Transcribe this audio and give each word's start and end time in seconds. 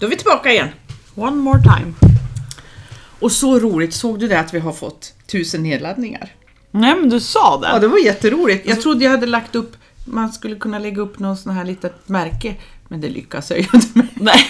då 0.00 0.06
är 0.06 0.10
vi 0.10 0.16
tillbaka 0.16 0.52
igen. 0.52 0.68
One 1.14 1.36
more 1.36 1.62
time. 1.62 1.92
Och 3.20 3.32
så 3.32 3.58
roligt, 3.58 3.94
såg 3.94 4.18
du 4.18 4.28
det 4.28 4.40
att 4.40 4.54
vi 4.54 4.58
har 4.58 4.72
fått 4.72 5.14
tusen 5.26 5.62
nedladdningar? 5.62 6.32
Nej 6.70 6.96
men 6.96 7.08
du 7.08 7.20
sa 7.20 7.60
det. 7.60 7.68
Ja, 7.68 7.78
det 7.78 7.88
var 7.88 7.98
jätteroligt. 7.98 8.68
Jag 8.68 8.80
trodde 8.80 9.04
jag 9.04 9.10
hade 9.10 9.26
lagt 9.26 9.54
upp, 9.54 9.76
man 10.04 10.32
skulle 10.32 10.56
kunna 10.56 10.78
lägga 10.78 11.02
upp 11.02 11.18
någon 11.18 11.36
sån 11.36 11.52
här 11.52 11.64
litet 11.64 12.08
märke, 12.08 12.54
men 12.88 13.00
det 13.00 13.08
lyckas 13.08 13.50
jag 13.50 13.58
ju 13.58 13.66
inte 13.74 13.98
med. 13.98 14.08
Nej. 14.14 14.46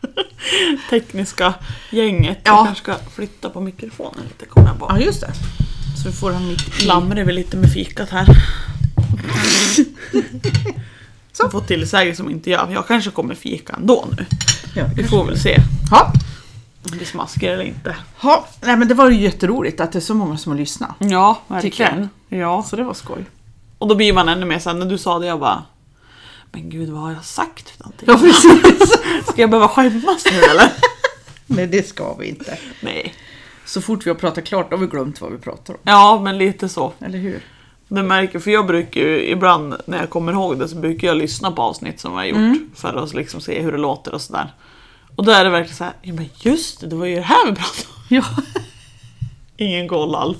Tekniska 0.90 1.54
gänget. 1.90 2.38
Ja. 2.44 2.50
Jag 2.56 2.66
kanske 2.66 2.82
ska 2.82 2.94
flytta 3.10 3.50
på 3.50 3.60
mikrofonen 3.60 4.22
lite 4.28 4.46
kommer 4.46 4.68
jag 4.68 4.78
på. 4.78 4.86
Ja, 4.88 4.98
just 4.98 5.20
det. 5.20 5.32
Så 6.02 6.08
du 6.08 6.14
får 6.14 6.32
han 6.32 6.48
mitt 6.48 6.68
i. 6.68 6.70
Flamrar 6.70 7.24
vi 7.24 7.32
lite 7.32 7.56
med 7.56 7.72
fikat 7.72 8.10
här. 8.10 8.26
Så. 11.40 11.50
Fått 11.50 11.66
tillsägelse 11.68 12.16
som 12.22 12.30
inte 12.30 12.50
jag. 12.50 12.72
Jag 12.72 12.86
kanske 12.86 13.10
kommer 13.10 13.34
fika 13.34 13.72
ändå 13.72 14.08
nu. 14.18 14.26
Ja, 14.74 14.84
Vi 14.96 15.04
får 15.04 15.24
väl 15.24 15.38
se 15.40 15.56
Ja. 15.90 16.12
om 16.92 16.98
det 16.98 17.04
smaskar 17.04 17.48
eller 17.52 17.64
inte. 17.64 17.96
Ja, 18.22 18.46
nej 18.60 18.76
men 18.76 18.88
det 18.88 18.94
var 18.94 19.10
ju 19.10 19.20
jätteroligt 19.20 19.80
att 19.80 19.92
det 19.92 19.98
är 19.98 20.00
så 20.00 20.14
många 20.14 20.36
som 20.38 20.52
har 20.52 20.58
lyssnat. 20.58 20.90
Ja, 20.98 21.40
verkligen. 21.48 22.08
Ja. 22.28 22.62
Så 22.62 22.76
det 22.76 22.84
var 22.84 22.94
skoj. 22.94 23.24
Och 23.78 23.88
då 23.88 23.94
blir 23.94 24.12
man 24.12 24.28
ännu 24.28 24.46
mer 24.46 24.58
sen 24.58 24.78
när 24.78 24.86
du 24.86 24.98
sa 24.98 25.18
det 25.18 25.26
jag 25.26 25.40
bara 25.40 25.62
Men 26.52 26.70
gud 26.70 26.88
vad 26.88 27.02
har 27.02 27.12
jag 27.12 27.24
sagt 27.24 27.70
för 27.70 27.84
någonting? 27.84 28.08
Ja, 28.08 28.18
precis. 28.18 29.00
Ska 29.32 29.40
jag 29.40 29.50
behöva 29.50 29.68
skämmas 29.68 30.24
nu 30.32 30.38
eller? 30.50 30.72
Nej, 31.46 31.66
det 31.66 31.88
ska 31.88 32.14
vi 32.14 32.26
inte. 32.28 32.58
Nej. 32.80 33.14
Så 33.66 33.80
fort 33.80 34.06
vi 34.06 34.10
har 34.10 34.16
pratat 34.16 34.44
klart 34.44 34.70
har 34.70 34.78
vi 34.78 34.86
glömt 34.86 35.20
vad 35.20 35.32
vi 35.32 35.38
pratar 35.38 35.74
om. 35.74 35.80
Ja 35.84 36.20
men 36.24 36.38
lite 36.38 36.68
så. 36.68 36.92
Eller 37.00 37.18
hur? 37.18 37.42
Det 37.92 38.02
märker, 38.02 38.38
för 38.38 38.50
jag 38.50 38.66
brukar 38.66 39.00
ju 39.00 39.26
ibland 39.28 39.74
när 39.86 39.98
jag 39.98 40.10
kommer 40.10 40.32
ihåg 40.32 40.58
det 40.58 40.68
så 40.68 40.76
brukar 40.76 41.08
jag 41.08 41.16
lyssna 41.16 41.50
på 41.52 41.62
avsnitt 41.62 42.00
som 42.00 42.12
jag 42.12 42.18
har 42.18 42.24
gjort 42.24 42.58
för 42.74 42.94
att 43.02 43.14
liksom 43.14 43.40
se 43.40 43.62
hur 43.62 43.72
det 43.72 43.78
låter 43.78 44.14
och 44.14 44.20
sådär. 44.20 44.52
Och 45.16 45.24
då 45.24 45.32
är 45.32 45.44
det 45.44 45.50
verkligen 45.50 45.76
så 45.76 45.84
här, 45.84 45.92
ja 46.02 46.14
men 46.14 46.28
just 46.40 46.80
det, 46.80 46.86
det 46.86 46.96
var 46.96 47.06
ju 47.06 47.14
det 47.14 47.22
här 47.22 47.46
vi 47.46 47.54
pratade 47.56 47.86
om. 47.88 48.04
Ja. 48.08 48.24
Ingen 49.56 49.88
koll 49.88 50.14
alls. 50.14 50.38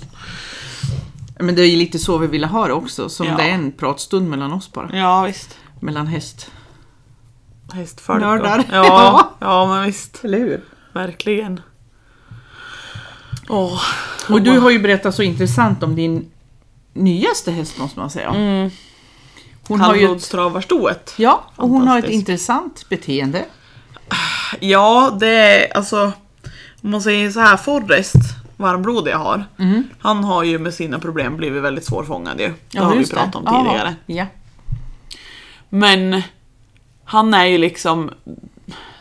Men 1.40 1.54
det 1.54 1.62
är 1.62 1.66
ju 1.66 1.76
lite 1.76 1.98
så 1.98 2.18
vi 2.18 2.26
ville 2.26 2.46
ha 2.46 2.66
det 2.66 2.72
också, 2.72 3.08
som 3.08 3.26
Ja. 3.26 3.36
det 3.36 3.42
är 3.42 3.50
en 3.54 3.72
pratstund 3.72 4.28
mellan 4.30 4.52
oss 4.52 4.72
bara. 4.72 4.96
Ja 4.96 5.22
visst. 5.22 5.56
Mellan 5.80 6.06
häst. 6.06 6.50
Hästfolk. 7.72 8.20
Nördar. 8.20 8.64
Ja, 8.72 9.30
ja 9.40 9.66
men 9.66 9.84
visst. 9.86 10.24
Eller 10.24 10.38
hur? 10.38 10.64
Verkligen. 10.92 11.60
Åh. 13.48 13.80
Och 14.28 14.42
du 14.42 14.58
har 14.58 14.70
ju 14.70 14.78
berättat 14.78 15.14
så 15.14 15.22
intressant 15.22 15.82
om 15.82 15.96
din 15.96 16.29
nyaste 17.04 17.50
häst 17.52 17.78
måste 17.78 17.98
man 17.98 18.10
säga. 18.10 18.28
Mm. 18.28 18.70
Hon 19.68 19.80
har 19.80 19.94
ju 19.94 20.14
ett, 20.90 21.14
ja, 21.16 21.44
och 21.56 21.68
hon 21.68 21.88
har 21.88 21.98
ett 21.98 22.08
intressant 22.10 22.88
beteende. 22.88 23.44
Ja, 24.60 25.16
det 25.20 25.28
är 25.28 25.76
alltså 25.76 26.12
om 26.82 26.90
man 26.90 27.02
säger 27.02 27.30
så 27.30 27.40
här, 27.40 27.56
Forrest, 27.56 28.16
varmblodig 28.56 29.10
jag 29.12 29.18
har, 29.18 29.44
han 30.00 30.24
har 30.24 30.42
ju 30.42 30.58
med 30.58 30.74
sina 30.74 30.98
problem 30.98 31.36
blivit 31.36 31.62
väldigt 31.62 31.84
svårfångad 31.84 32.40
ju. 32.40 32.54
Det 32.70 32.78
har 32.78 32.94
vi 32.94 33.06
pratat 33.06 33.34
om 33.34 33.42
Ja, 33.46 33.64
tidigare. 33.64 33.94
Ja. 34.06 34.26
Men 35.68 36.22
han 37.04 37.34
är 37.34 37.44
ju 37.44 37.58
liksom 37.58 38.10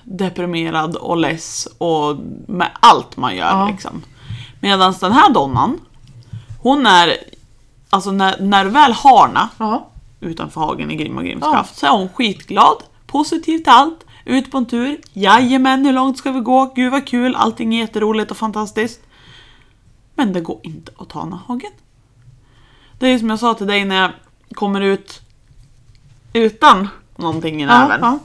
deprimerad 0.03 0.95
och 0.95 1.17
less 1.17 1.67
och 1.77 2.16
med 2.47 2.70
allt 2.80 3.17
man 3.17 3.36
gör 3.36 3.45
Ja. 3.45 3.67
liksom. 3.72 4.02
Medan 4.59 4.94
den 5.02 5.11
här 5.11 5.33
donnan, 5.33 5.80
hon 6.59 6.86
är, 6.86 7.17
alltså 7.89 8.11
när, 8.11 8.39
när 8.41 8.65
du 8.65 8.71
väl 8.71 8.93
har 8.93 9.27
henne 9.27 9.49
Ja. 9.57 9.89
utanför 10.19 10.61
hagen 10.61 10.91
i 10.91 10.95
Grim 10.95 11.17
och 11.17 11.23
Grims 11.23 11.43
kraft 11.43 11.77
så 11.77 11.85
är 11.85 11.89
hon 11.91 12.09
skitglad, 12.09 12.75
positiv 13.07 13.57
till 13.57 13.69
allt, 13.69 14.05
ut 14.25 14.51
på 14.51 14.57
en 14.57 14.65
tur, 14.65 14.97
jajamän 15.13 15.85
hur 15.85 15.93
långt 15.93 16.17
ska 16.17 16.31
vi 16.31 16.39
gå, 16.39 16.71
gud 16.75 16.91
vad 16.91 17.07
kul, 17.07 17.35
allting 17.35 17.75
är 17.75 17.80
jätteroligt 17.80 18.31
och 18.31 18.37
fantastiskt. 18.37 19.02
Men 20.15 20.33
det 20.33 20.41
går 20.41 20.59
inte 20.64 20.91
att 20.97 21.09
ta 21.09 21.19
här 21.25 21.39
hagen. 21.47 21.71
Det 22.99 23.08
är 23.08 23.11
ju 23.11 23.19
som 23.19 23.30
jag 23.30 23.39
sa 23.39 23.53
till 23.53 23.67
dig 23.67 23.86
när 23.86 23.95
jag 24.02 24.11
kommer 24.55 24.81
ut 24.81 25.21
utan 26.33 26.87
någonting 27.15 27.61
i 27.61 27.65
Ja, 27.65 27.67
näven. 27.87 27.99
ja. 28.02 28.19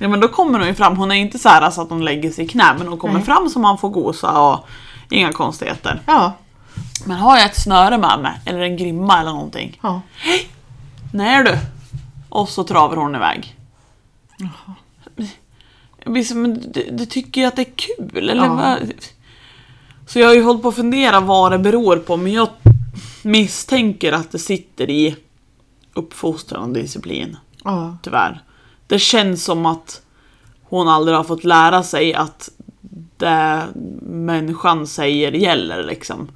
Ja 0.00 0.08
men 0.08 0.20
då 0.20 0.28
kommer 0.28 0.58
hon 0.58 0.68
ju 0.68 0.74
fram, 0.74 0.96
hon 0.96 1.10
är 1.12 1.14
inte 1.16 1.38
så 1.38 1.48
här 1.48 1.70
så 1.70 1.82
att 1.82 1.90
hon 1.90 2.04
lägger 2.04 2.30
sig 2.30 2.44
i 2.44 2.48
knä 2.48 2.74
men 2.78 2.88
hon 2.88 2.98
kommer 2.98 3.14
Nej. 3.14 3.22
fram 3.22 3.48
så 3.48 3.58
man 3.58 3.78
får 3.78 3.88
gosa 3.88 4.40
och 4.42 4.66
inga 5.10 5.32
konstigheter. 5.32 6.00
ja. 6.06 6.32
Men 7.06 7.16
har 7.16 7.36
jag 7.36 7.46
ett 7.46 7.62
snöre 7.62 7.98
med 7.98 8.18
mig 8.22 8.40
eller 8.44 8.60
en 8.60 8.76
grimma 8.76 9.20
eller 9.20 9.30
någonting 9.30 9.78
ja. 9.82 10.00
Nej 11.12 11.44
du! 11.44 11.58
Och 12.28 12.48
så 12.48 12.64
travar 12.64 12.96
hon 12.96 13.14
iväg. 13.14 13.56
Jag 16.04 16.12
blir 16.12 16.24
som, 16.24 16.42
men 16.42 16.72
du, 16.72 16.88
du 16.92 17.06
tycker 17.06 17.40
ju 17.40 17.46
att 17.46 17.56
det 17.56 17.62
är 17.62 17.72
kul 17.76 18.28
eller 18.30 18.44
Ja. 18.44 18.54
vad? 18.54 18.92
Så 20.06 20.18
jag 20.18 20.26
har 20.26 20.34
ju 20.34 20.42
hållit 20.42 20.62
på 20.62 20.68
att 20.68 20.74
fundera 20.76 21.20
vad 21.20 21.52
det 21.52 21.58
beror 21.58 21.96
på 21.96 22.16
men 22.16 22.32
jag 22.32 22.48
misstänker 23.22 24.12
att 24.12 24.30
det 24.32 24.38
sitter 24.38 24.90
i 24.90 25.16
uppfostran 25.94 26.62
och 26.62 26.68
disciplin. 26.74 27.36
ja. 27.64 27.96
Tyvärr. 28.02 28.42
Det 28.86 28.98
känns 28.98 29.44
som 29.44 29.66
att 29.66 30.02
hon 30.62 30.88
aldrig 30.88 31.16
har 31.16 31.24
fått 31.24 31.44
lära 31.44 31.82
sig 31.82 32.14
att 32.14 32.48
det 33.16 33.64
människan 34.02 34.86
säger 34.86 35.32
gäller 35.32 35.82
liksom. 35.84 36.28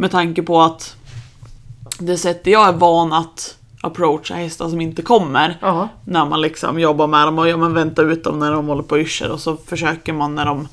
Med 0.00 0.10
tanke 0.10 0.42
på 0.42 0.62
att 0.62 0.96
det 1.98 2.16
sättet 2.18 2.46
jag 2.46 2.68
är 2.68 2.72
van 2.72 3.12
att 3.12 3.56
approacha 3.80 4.34
hästar 4.34 4.68
som 4.68 4.80
inte 4.80 5.02
kommer. 5.02 5.58
Ja. 5.60 5.88
När 6.04 6.26
man 6.26 6.40
liksom 6.40 6.78
jobbar 6.78 7.06
med 7.06 7.26
dem 7.26 7.38
och 7.38 7.48
ja, 7.48 7.56
men 7.56 7.74
väntar 7.74 8.04
ut 8.10 8.24
dem 8.24 8.38
när 8.38 8.52
de 8.52 8.66
håller 8.66 8.82
på 8.82 8.94
och 8.94 9.00
yrsar 9.00 9.28
och 9.28 9.40
så 9.40 9.56
försöker 9.56 10.12
man 10.12 10.34
när 10.34 10.46
de 10.46 10.68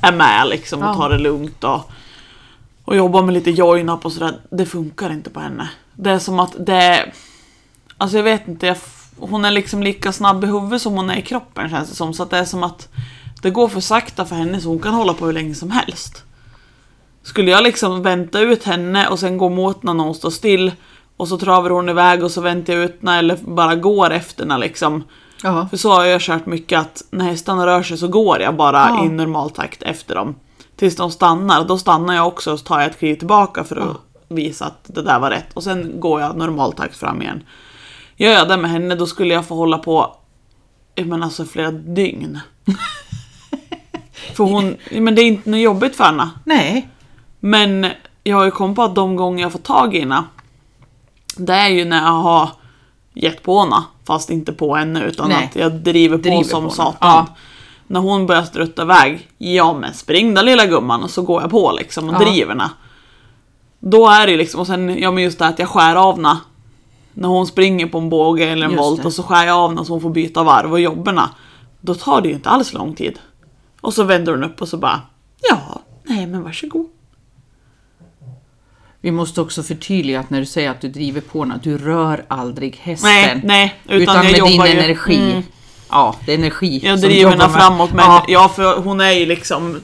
är 0.00 0.12
med 0.12 0.48
liksom 0.48 0.82
och 0.82 0.88
Ja. 0.88 0.94
tar 0.94 1.10
det 1.10 1.18
lugnt 1.18 1.64
och, 1.64 1.90
och 2.84 2.96
jobbar 2.96 3.22
med 3.22 3.34
lite 3.34 3.50
join-up 3.50 4.04
och 4.04 4.12
sådär. 4.12 4.40
Det 4.50 4.66
funkar 4.66 5.12
inte 5.12 5.30
på 5.30 5.40
henne. 5.40 5.70
Det 5.96 6.10
är 6.10 6.18
som 6.18 6.40
att 6.40 6.54
det 6.66 7.12
Alltså 7.98 8.16
jag 8.16 8.24
vet 8.24 8.48
inte, 8.48 8.66
jag, 8.66 8.76
hon 9.18 9.44
är 9.44 9.50
liksom 9.50 9.82
lika 9.82 10.12
snabb 10.12 10.44
i 10.44 10.46
huvudet 10.46 10.82
som 10.82 10.92
hon 10.92 11.10
är 11.10 11.16
i 11.16 11.22
kroppen 11.22 11.70
känns 11.70 11.88
det 11.90 11.94
som. 11.96 12.14
Så 12.14 12.22
att 12.22 12.30
det 12.30 12.38
är 12.38 12.44
som 12.44 12.62
att 12.62 12.88
det 13.42 13.50
går 13.50 13.68
för 13.68 13.80
sakta 13.80 14.24
för 14.24 14.36
henne 14.36 14.60
så 14.60 14.68
hon 14.68 14.78
kan 14.78 14.94
hålla 14.94 15.14
på 15.14 15.26
hur 15.26 15.32
länge 15.32 15.54
som 15.54 15.70
helst. 15.70 16.24
Skulle 17.24 17.50
jag 17.50 17.62
liksom 17.62 18.02
vänta 18.02 18.40
ut 18.40 18.64
henne 18.64 19.08
och 19.08 19.18
sen 19.18 19.38
gå 19.38 19.48
mot 19.48 19.82
när 19.82 19.94
någon 19.94 20.14
står 20.14 20.30
still 20.30 20.72
och 21.16 21.28
så 21.28 21.38
travar 21.38 21.70
hon 21.70 21.88
iväg 21.88 22.24
och 22.24 22.30
så 22.30 22.40
väntar 22.40 22.72
jag 22.72 22.84
ut 22.84 23.02
när 23.02 23.18
eller 23.18 23.36
bara 23.36 23.74
går 23.74 24.10
efter 24.10 24.46
när 24.46 24.58
liksom. 24.58 25.04
Ja. 25.42 25.68
För 25.70 25.76
så 25.76 25.92
har 25.92 26.04
jag 26.04 26.20
kört 26.20 26.46
mycket 26.46 26.80
att 26.80 27.02
när 27.10 27.24
hästarna 27.24 27.66
rör 27.66 27.82
sig 27.82 27.98
så 27.98 28.08
går 28.08 28.40
jag 28.40 28.56
bara 28.56 28.88
Ja. 28.90 29.04
i 29.04 29.08
normal 29.08 29.50
takt 29.50 29.82
efter 29.82 30.14
dem. 30.14 30.34
Tills 30.76 30.96
de 30.96 31.10
stannar. 31.10 31.64
Då 31.64 31.78
stannar 31.78 32.14
jag 32.14 32.26
också 32.26 32.52
och 32.52 32.58
så 32.58 32.64
tar 32.64 32.80
jag 32.80 32.90
ett 32.90 32.98
kliv 32.98 33.14
tillbaka 33.14 33.64
för 33.64 33.76
att 33.76 33.96
visa 34.28 34.64
att 34.64 34.84
det 34.84 35.02
där 35.02 35.18
var 35.20 35.30
rätt. 35.30 35.52
Och 35.54 35.62
sen 35.62 36.00
går 36.00 36.20
jag 36.20 36.36
normal 36.36 36.72
takt 36.72 36.96
fram 36.96 37.22
igen. 37.22 37.42
Gör 38.16 38.32
jag 38.32 38.48
det 38.48 38.56
med 38.56 38.70
henne 38.70 38.94
då 38.94 39.06
skulle 39.06 39.34
jag 39.34 39.46
få 39.46 39.54
hålla 39.54 39.78
på 39.78 40.16
menar 40.96 41.26
alltså 41.26 41.44
flera 41.44 41.70
dygn. 41.70 42.40
för 44.34 44.44
hon, 44.44 44.76
men 44.90 45.14
det 45.14 45.22
är 45.22 45.26
inte 45.26 45.50
något 45.50 45.60
jobbigt 45.60 45.96
för 45.96 46.04
henne. 46.04 46.30
Nej. 46.44 46.88
Men 47.46 47.86
jag 48.22 48.36
har 48.36 48.44
ju 48.44 48.50
kommit 48.50 48.76
på 48.76 48.82
att 48.82 48.94
de 48.94 49.16
gånger 49.16 49.42
jag 49.42 49.52
får 49.52 49.58
tag 49.58 49.94
i 49.94 50.00
henne, 50.00 50.24
det 51.36 51.52
är 51.52 51.68
ju 51.68 51.84
när 51.84 51.96
jag 52.02 52.12
har 52.12 52.48
gett 53.14 53.42
på 53.42 53.60
henne, 53.60 53.84
fast 54.06 54.30
inte 54.30 54.52
på 54.52 54.74
henne 54.76 55.04
utan 55.04 55.28
Nej. 55.28 55.44
att 55.44 55.56
jag 55.56 55.72
driver 55.72 56.16
på 56.16 56.22
Driver 56.22 56.42
som 56.44 56.64
på 56.64 56.70
satan. 56.70 56.96
Ja. 57.00 57.26
När 57.86 58.00
hon 58.00 58.26
börjar 58.26 58.42
strutta 58.42 58.82
iväg, 58.82 59.28
ja 59.38 59.74
men 59.74 59.94
spring 59.94 60.34
då 60.34 60.42
lilla 60.42 60.66
gumman 60.66 61.02
och 61.02 61.10
så 61.10 61.22
går 61.22 61.42
jag 61.42 61.50
på 61.50 61.72
liksom 61.78 62.08
och 62.08 62.14
Ja. 62.14 62.18
driver 62.18 62.48
henne. 62.48 62.70
Då 63.78 64.08
är 64.08 64.26
det 64.26 64.36
liksom, 64.36 64.60
och 64.60 64.66
sen 64.66 64.98
ja 64.98 65.10
men 65.10 65.22
just 65.24 65.38
det 65.38 65.46
att 65.46 65.58
jag 65.58 65.68
skär 65.68 65.96
av 65.96 66.16
henne. 66.16 66.36
När 67.12 67.28
hon 67.28 67.46
springer 67.46 67.86
på 67.86 67.98
en 67.98 68.08
båge 68.10 68.44
eller 68.48 68.66
en 68.66 68.72
Just 68.72 68.82
volt 68.84 69.00
det. 69.02 69.06
och 69.06 69.12
så 69.12 69.22
skär 69.22 69.46
jag 69.46 69.56
av 69.56 69.70
henne 69.70 69.84
så 69.84 69.92
hon 69.92 70.00
får 70.00 70.10
byta 70.10 70.42
varv 70.42 70.72
och 70.72 70.80
jobbarna. 70.80 71.30
Då 71.80 71.94
tar 71.94 72.20
det 72.20 72.28
ju 72.28 72.34
inte 72.34 72.48
alls 72.50 72.72
lång 72.72 72.94
tid. 72.94 73.18
Och 73.80 73.94
så 73.94 74.02
vänder 74.04 74.32
hon 74.32 74.44
upp 74.44 74.62
och 74.62 74.68
så 74.68 74.76
bara, 74.76 75.00
ja, 75.50 75.58
nej 76.04 76.26
men 76.26 76.42
varsågod. 76.42 76.86
Vi 79.04 79.10
måste 79.10 79.40
också 79.40 79.62
förtydliga 79.62 80.20
att 80.20 80.30
när 80.30 80.40
du 80.40 80.46
säger 80.46 80.70
att 80.70 80.80
du 80.80 80.88
driver 80.88 81.20
på 81.20 81.40
henne, 81.42 81.60
du 81.62 81.78
rör 81.78 82.24
aldrig 82.28 82.76
hästen. 82.76 83.10
Nej, 83.10 83.40
nej, 83.44 83.74
utan, 83.88 84.02
Utan, 84.02 84.14
jag 84.16 84.24
med 84.24 84.50
din 84.52 84.76
ju, 84.76 84.84
energi. 84.84 85.30
Mm, 85.30 85.42
Ja, 85.90 86.16
det 86.26 86.32
är 86.32 86.38
energi 86.38 86.80
jag 86.84 87.00
driver 87.00 87.30
henne 87.30 87.48
framåt 87.48 87.92
men 87.92 88.04
Ja, 88.04 88.24
ja. 88.28 88.48
för 88.56 88.76
hon 88.78 89.00
är 89.00 89.10
ju 89.12 89.26
liksom 89.26 89.80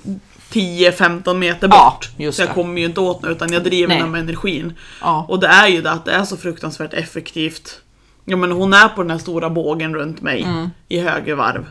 10-15 0.52 1.34
meter 1.34 1.68
Ja, 1.68 1.90
bort. 1.94 2.10
just 2.16 2.36
så 2.36 2.42
jag 2.42 2.54
kommer 2.54 2.80
ju 2.80 2.86
inte 2.86 3.00
åt 3.00 3.22
henne 3.22 3.32
utan 3.34 3.52
jag 3.52 3.64
driver 3.64 3.94
henne 3.94 4.08
med 4.08 4.20
energin. 4.20 4.72
Ja. 5.00 5.26
Och 5.28 5.40
det 5.40 5.46
är 5.46 5.68
ju 5.68 5.82
det 5.82 5.90
att 5.90 6.04
det 6.04 6.12
är 6.12 6.24
så 6.24 6.36
fruktansvärt 6.36 6.94
effektivt. 6.94 7.80
Ja 8.24 8.36
men 8.36 8.52
hon 8.52 8.74
är 8.74 8.88
på 8.88 9.02
den 9.02 9.10
här 9.10 9.18
stora 9.18 9.50
bågen 9.50 9.94
runt 9.94 10.22
mig 10.22 10.42
Mm. 10.42 10.70
i 10.88 11.00
höger 11.00 11.34
varv. 11.34 11.66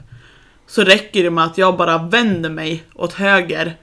Så 0.68 0.82
räcker 0.84 1.24
det 1.24 1.30
med 1.30 1.44
att 1.44 1.58
jag 1.58 1.78
bara 1.78 1.98
vänder 1.98 2.50
mig 2.50 2.84
åt 2.96 3.14
höger 3.14 3.78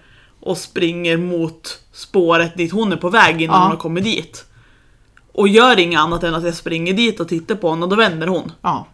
och 0.46 0.58
springer 0.58 1.16
mot 1.16 1.78
spåret 1.92 2.56
dit 2.56 2.72
hon 2.72 2.92
är 2.92 2.96
på 2.96 3.08
väg 3.10 3.42
innan 3.42 3.56
Ja. 3.56 3.62
hon 3.62 3.70
har 3.70 3.76
kommit 3.78 4.04
dit. 4.04 4.44
Och 5.32 5.48
gör 5.48 5.78
inget 5.78 6.00
annat 6.00 6.22
än 6.22 6.34
att 6.34 6.44
jag 6.44 6.54
springer 6.54 6.92
dit 6.94 7.20
och 7.20 7.28
tittar 7.28 7.54
på 7.54 7.70
henne 7.70 7.82
och 7.82 7.88
då 7.88 7.96
vänder 7.96 8.26
hon. 8.26 8.52
ja. 8.62 8.86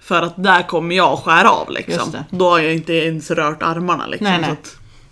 För 0.00 0.22
att 0.22 0.42
där 0.42 0.62
kommer 0.62 0.94
jag 0.96 1.18
skära 1.18 1.50
av 1.50 1.70
liksom. 1.70 2.12
Då 2.30 2.50
har 2.50 2.58
jag 2.58 2.74
inte 2.74 2.92
ens 2.92 3.30
rört 3.30 3.62
armarna 3.62 4.06
liksom. 4.06 4.24
Nej, 4.26 4.40
nej. 4.40 4.56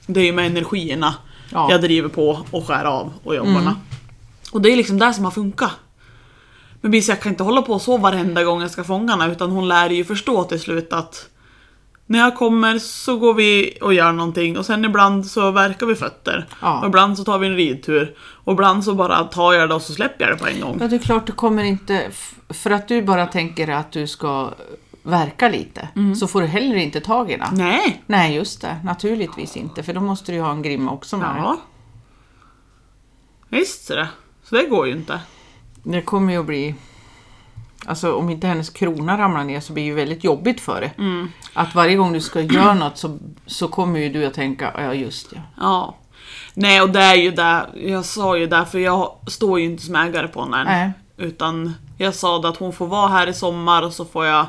Det 0.06 0.20
är 0.20 0.24
ju 0.24 0.32
med 0.32 0.46
energierna 0.46 1.14
Ja. 1.52 1.68
jag 1.70 1.80
driver 1.80 2.08
på 2.08 2.40
och 2.50 2.66
skär 2.66 2.84
av 2.84 3.12
och 3.24 3.34
jobbarna. 3.36 3.60
Mm. 3.60 3.74
Och 4.52 4.62
det 4.62 4.72
är 4.72 4.76
liksom 4.76 4.98
det 4.98 5.14
som 5.14 5.24
har 5.24 5.30
funkat. 5.30 5.70
Men 6.80 6.90
Bisse, 6.90 7.12
jag 7.12 7.20
kan 7.20 7.32
inte 7.32 7.42
hålla 7.42 7.62
på 7.62 7.78
så 7.78 7.96
varenda 7.96 8.44
gång 8.44 8.60
jag 8.60 8.70
ska 8.70 8.84
fånga 8.84 9.16
henne 9.16 9.32
utan 9.32 9.50
hon 9.50 9.68
lär 9.68 9.90
ju 9.90 10.04
förstå 10.04 10.44
till 10.44 10.60
slut 10.60 10.92
att 10.92 11.28
när 12.06 12.18
jag 12.18 12.36
kommer 12.36 12.78
så 12.78 13.16
går 13.16 13.34
vi 13.34 13.78
och 13.80 13.94
gör 13.94 14.12
någonting 14.12 14.58
och 14.58 14.66
sen 14.66 14.84
ibland 14.84 15.26
så 15.26 15.50
verkar 15.50 15.86
vi 15.86 15.94
fötter. 15.94 16.46
Ja. 16.60 16.80
Och 16.80 16.86
ibland 16.86 17.18
så 17.18 17.24
tar 17.24 17.38
vi 17.38 17.46
en 17.46 17.56
ridtur. 17.56 18.16
Och 18.20 18.52
ibland 18.52 18.84
så 18.84 18.94
bara 18.94 19.24
tar 19.24 19.52
jag 19.52 19.68
det 19.68 19.74
och 19.74 19.82
så 19.82 19.92
släpper 19.92 20.24
jag 20.24 20.34
det 20.34 20.42
på 20.42 20.48
en 20.48 20.60
gång. 20.60 20.78
Ja, 20.80 20.88
det 20.88 20.96
är 20.96 21.00
klart 21.00 21.26
du 21.26 21.32
kommer 21.32 21.64
inte... 21.64 22.10
För 22.48 22.70
att 22.70 22.88
du 22.88 23.02
bara 23.02 23.26
tänker 23.26 23.68
att 23.68 23.92
du 23.92 24.06
ska 24.06 24.50
verka 25.02 25.48
lite, 25.48 25.88
så 26.20 26.26
får 26.26 26.40
du 26.40 26.46
heller 26.46 26.76
inte 26.76 27.00
tag 27.00 27.30
i 27.30 27.36
den. 27.36 27.48
Nej! 27.52 28.02
Nej, 28.06 28.34
just 28.34 28.60
det. 28.60 28.76
Naturligtvis 28.84 29.56
inte, 29.56 29.82
för 29.82 29.92
då 29.92 30.00
måste 30.00 30.32
du 30.32 30.36
ju 30.36 30.42
ha 30.42 30.50
en 30.50 30.62
grimma 30.62 30.92
också 30.92 31.16
med. 31.16 31.34
Ja. 31.36 31.56
Visst 33.48 33.90
är 33.90 33.96
det. 33.96 34.08
Så 34.44 34.54
det 34.54 34.66
går 34.66 34.86
ju 34.86 34.92
inte. 34.92 35.20
Det 35.82 36.02
kommer 36.02 36.32
ju 36.32 36.40
att 36.40 36.46
bli... 36.46 36.74
Alltså 37.86 38.14
om 38.14 38.30
inte 38.30 38.46
hennes 38.46 38.70
krona 38.70 39.18
ramlar 39.18 39.44
ner 39.44 39.60
så 39.60 39.72
blir 39.72 39.82
det 39.84 39.88
ju 39.88 39.94
väldigt 39.94 40.24
jobbigt 40.24 40.60
för 40.60 40.80
dig. 40.80 40.94
Mm. 40.98 41.28
Att 41.54 41.74
varje 41.74 41.96
gång 41.96 42.12
du 42.12 42.20
ska 42.20 42.40
göra 42.40 42.74
något 42.74 42.98
så, 42.98 43.18
så 43.46 43.68
kommer 43.68 44.00
ju 44.00 44.08
du 44.08 44.26
att 44.26 44.34
tänka, 44.34 44.72
ja 44.78 44.94
just 44.94 45.30
det. 45.30 45.40
Ja. 45.60 45.94
Nej 46.54 46.82
och 46.82 46.90
det 46.90 47.00
är 47.00 47.14
ju 47.14 47.30
där, 47.30 47.66
jag 47.74 48.04
sa 48.04 48.36
ju 48.36 48.46
där 48.46 48.64
för 48.64 48.78
jag 48.78 49.12
står 49.26 49.60
ju 49.60 49.64
inte 49.66 49.82
som 49.82 49.96
ägare 49.96 50.28
på 50.28 50.42
henne 50.42 50.60
än. 50.60 50.66
Nej. 50.66 50.90
Utan 51.16 51.74
jag 51.98 52.14
sa 52.14 52.38
det 52.38 52.48
att 52.48 52.56
hon 52.56 52.72
får 52.72 52.86
vara 52.86 53.08
här 53.08 53.26
i 53.26 53.34
sommar 53.34 53.82
och 53.82 53.92
så 53.92 54.04
får 54.04 54.26
jag 54.26 54.46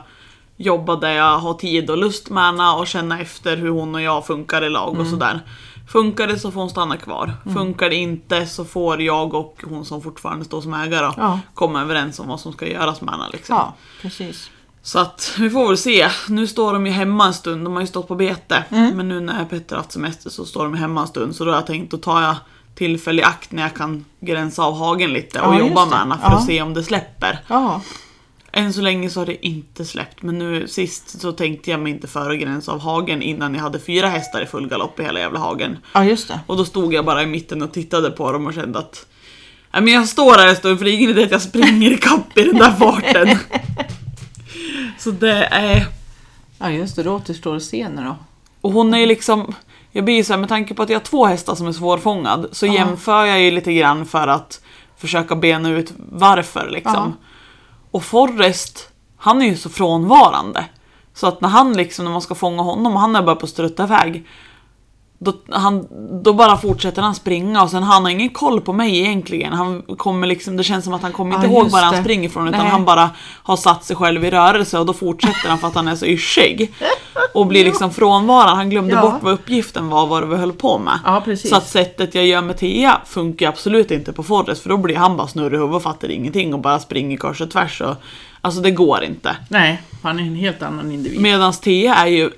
jobba 0.57 0.95
där 0.95 1.11
jag 1.11 1.37
har 1.37 1.53
tid 1.53 1.89
och 1.89 1.97
lust 1.97 2.29
med 2.29 2.43
henne 2.43 2.69
och 2.69 2.87
känna 2.87 3.19
efter 3.19 3.57
hur 3.57 3.69
hon 3.69 3.95
och 3.95 4.01
jag 4.01 4.25
funkar 4.25 4.63
i 4.63 4.69
lag 4.69 4.89
Mm. 4.89 5.01
och 5.01 5.07
sådär. 5.07 5.39
Funkar 5.87 6.27
det 6.27 6.39
så 6.39 6.51
får 6.51 6.59
hon 6.59 6.69
stanna 6.69 6.97
kvar. 6.97 7.33
Funkar 7.53 7.89
det 7.89 7.95
inte 7.95 8.45
så 8.47 8.65
får 8.65 9.01
jag 9.01 9.33
och 9.33 9.61
hon 9.69 9.85
som 9.85 10.01
fortfarande 10.01 10.45
står 10.45 10.61
som 10.61 10.73
ägare 10.73 11.11
Ja. 11.17 11.39
komma 11.53 11.81
överens 11.81 12.19
om 12.19 12.27
vad 12.27 12.39
som 12.39 12.53
ska 12.53 12.67
göras 12.67 13.01
med 13.01 13.13
henne. 13.13 13.25
Liksom. 13.31 13.55
Ja, 13.55 13.73
precis. 14.01 14.49
Så 14.81 14.99
att 14.99 15.35
vi 15.39 15.49
får 15.49 15.67
väl 15.67 15.77
se. 15.77 16.07
Nu 16.29 16.47
står 16.47 16.73
de 16.73 16.85
ju 16.85 16.91
hemma 16.91 17.25
en 17.27 17.33
stund, 17.33 17.63
de 17.65 17.73
har 17.73 17.81
ju 17.81 17.87
stått 17.87 18.07
på 18.07 18.15
bete. 18.15 18.63
Mm. 18.69 18.97
Men 18.97 19.07
nu 19.09 19.19
när 19.19 19.45
Petter 19.45 19.75
har 19.75 19.81
haft 19.83 19.91
semester 19.91 20.29
så 20.29 20.45
står 20.45 20.63
de 20.63 20.73
hemma 20.73 21.01
en 21.01 21.07
stund. 21.07 21.35
Så 21.35 21.45
då 21.45 21.51
har 21.51 21.57
jag 21.57 21.67
tänkt, 21.67 21.91
då 21.91 21.97
tar 21.97 22.21
jag 22.21 22.35
tillfälle 22.75 23.21
i 23.21 23.25
akt 23.25 23.51
när 23.51 23.61
jag 23.63 23.73
kan 23.73 24.05
gränsa 24.19 24.63
av 24.63 24.77
hagen 24.77 25.13
lite 25.13 25.41
och 25.41 25.55
Ja, 25.55 25.59
jobba 25.59 25.85
med 25.85 25.99
henne 25.99 26.15
för 26.21 26.29
Ja. 26.31 26.37
att 26.37 26.45
se 26.45 26.61
om 26.61 26.73
det 26.73 26.83
släpper. 26.83 27.39
Ja, 27.47 27.81
Än 28.55 28.73
så 28.73 28.81
länge 28.81 29.09
så 29.09 29.19
har 29.19 29.25
det 29.25 29.45
inte 29.47 29.85
släppt, 29.85 30.21
men 30.21 30.37
nu 30.39 30.67
sist 30.67 31.21
så 31.21 31.31
tänkte 31.31 31.71
jag 31.71 31.79
mig 31.79 31.91
inte 31.91 32.07
före 32.07 32.37
gränsa 32.37 32.71
av 32.71 32.79
hagen 32.79 33.21
innan 33.21 33.55
jag 33.55 33.61
hade 33.61 33.79
fyra 33.79 34.07
hästar 34.07 34.41
i 34.41 34.45
full 34.45 34.67
galopp 34.69 34.99
i 34.99 35.03
hela 35.03 35.19
jävla 35.19 35.39
hagen. 35.39 35.77
ja 35.93 36.05
just 36.05 36.27
det. 36.27 36.39
Och 36.47 36.57
då 36.57 36.65
stod 36.65 36.93
jag 36.93 37.05
bara 37.05 37.23
i 37.23 37.25
mitten 37.25 37.61
och 37.61 37.73
tittade 37.73 38.11
på 38.11 38.31
dem 38.31 38.47
och 38.47 38.53
kände 38.53 38.79
att 38.79 39.05
Nej 39.73 39.81
men 39.81 39.93
jag 39.93 40.07
står 40.07 40.31
här 40.37 40.47
en 40.47 40.55
stund 40.55 40.77
för 40.77 40.85
det 40.85 40.91
är 40.91 40.95
ingen 40.95 41.09
idé 41.09 41.23
att 41.23 41.31
jag 41.31 41.41
springer 41.41 41.91
ikapp 41.91 42.37
i 42.37 42.43
den 42.43 42.55
där 42.57 42.71
farten. 42.71 43.37
så 44.99 45.11
det 45.11 45.43
är... 45.51 45.87
Ja 46.59 46.69
just 46.69 46.95
det, 46.95 47.03
då 47.03 47.15
återstår 47.15 47.55
att 47.55 47.63
se 47.63 47.89
nu 47.89 48.01
då. 48.03 48.15
Och 48.61 48.71
hon 48.71 48.93
är 48.93 48.97
ju 48.97 49.05
liksom, 49.05 49.55
jag 49.91 50.05
blir 50.05 50.15
ju 50.15 50.23
så 50.23 50.33
här, 50.33 50.39
med 50.39 50.49
tanke 50.49 50.73
på 50.73 50.83
att 50.83 50.89
jag 50.89 50.99
har 50.99 51.03
två 51.05 51.25
hästar 51.25 51.55
som 51.55 51.67
är 51.67 51.71
svårfångad 51.71 52.47
så 52.51 52.65
Ja. 52.65 52.73
jämför 52.73 53.25
jag 53.25 53.41
ju 53.41 53.51
lite 53.51 53.73
grann 53.73 54.05
för 54.05 54.27
att 54.27 54.61
försöka 54.97 55.35
bena 55.35 55.69
ut 55.69 55.93
varför 55.97 56.69
liksom. 56.69 57.13
Och 57.93 58.03
Forrest, 58.03 58.89
han 59.17 59.41
är 59.41 59.45
ju 59.45 59.57
så 59.57 59.69
frånvarande. 59.69 60.65
Så 61.13 61.27
att 61.27 61.41
när 61.41 61.49
han 61.49 61.73
liksom, 61.73 62.05
när 62.05 62.11
man 62.11 62.21
ska 62.21 62.35
fånga 62.35 62.63
honom 62.63 62.93
och 62.93 62.99
han 62.99 63.15
är 63.15 63.21
bara 63.21 63.35
på 63.35 63.45
att 63.45 63.49
strutta 63.49 63.83
iväg. 63.83 64.27
Då, 65.23 65.33
han, 65.49 65.87
då 66.23 66.33
bara 66.33 66.57
fortsätter 66.57 67.01
han 67.01 67.15
springa 67.15 67.63
och 67.63 67.69
sen 67.69 67.83
han 67.83 68.03
har 68.03 68.09
ingen 68.11 68.29
koll 68.29 68.61
på 68.61 68.73
mig 68.73 68.99
egentligen. 68.99 69.53
Han 69.53 69.81
kommer 69.81 70.27
liksom, 70.27 70.57
det 70.57 70.63
känns 70.63 70.85
som 70.85 70.93
att 70.93 71.01
han 71.01 71.11
kommer 71.11 71.35
inte 71.35 71.47
Ja, 71.47 71.53
ihåg 71.53 71.69
var 71.71 71.81
han 71.81 71.95
det. 71.95 72.01
springer 72.01 72.29
ifrån 72.29 72.47
utan 72.47 72.59
Nej. 72.61 72.69
han 72.69 72.85
bara 72.85 73.09
har 73.43 73.55
satt 73.57 73.83
sig 73.83 73.95
själv 73.95 74.25
i 74.25 74.29
rörelse 74.31 74.79
och 74.79 74.85
då 74.85 74.93
fortsätter 74.93 75.49
han 75.49 75.57
för 75.57 75.67
att 75.67 75.75
han 75.75 75.87
är 75.87 75.95
så 75.95 76.05
yschig. 76.05 76.73
Och 77.33 77.47
blir 77.47 77.65
liksom 77.65 77.91
frånvarande. 77.91 78.55
Han 78.55 78.69
glömde 78.69 78.93
Ja. 78.93 79.01
bort 79.01 79.15
vad 79.21 79.33
uppgiften 79.33 79.89
var, 79.89 80.07
vad 80.07 80.29
vi 80.29 80.35
höll 80.35 80.53
på 80.53 80.77
med. 80.77 80.99
Ja. 81.05 81.23
Så 81.37 81.55
att 81.55 81.67
sättet 81.67 82.15
jag 82.15 82.25
gör 82.25 82.41
med 82.41 82.57
Thea 82.57 83.01
funkar 83.05 83.49
absolut 83.49 83.91
inte 83.91 84.13
på 84.13 84.23
Forrest 84.23 84.61
för 84.63 84.69
då 84.69 84.77
blir 84.77 84.95
han 84.95 85.17
bara 85.17 85.27
snurrig 85.27 85.53
i 85.53 85.57
huvudet 85.57 85.75
och 85.75 85.83
fattar 85.83 86.11
ingenting 86.11 86.53
och 86.53 86.59
bara 86.59 86.79
springer 86.79 87.17
kors 87.17 87.41
och 87.41 87.51
tvärs. 87.51 87.81
Och, 87.81 87.95
alltså 88.41 88.61
det 88.61 88.71
går 88.71 89.03
inte. 89.03 89.35
Nej, 89.49 89.81
han 90.03 90.19
är 90.19 90.23
en 90.23 90.35
helt 90.35 90.61
annan 90.63 90.91
individ. 90.91 91.21
Medan 91.21 91.53
Thea 91.53 91.95
är 91.95 92.07
ju, 92.07 92.29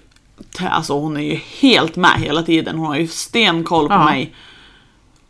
alltså 0.59 0.99
hon 0.99 1.17
är 1.17 1.21
ju 1.21 1.35
helt 1.35 1.95
med 1.95 2.19
hela 2.19 2.43
tiden. 2.43 2.77
Hon 2.77 2.87
har 2.87 2.95
ju 2.95 3.07
stenkoll 3.07 3.87
på 3.87 3.93
Ja. 3.93 4.05
mig. 4.05 4.33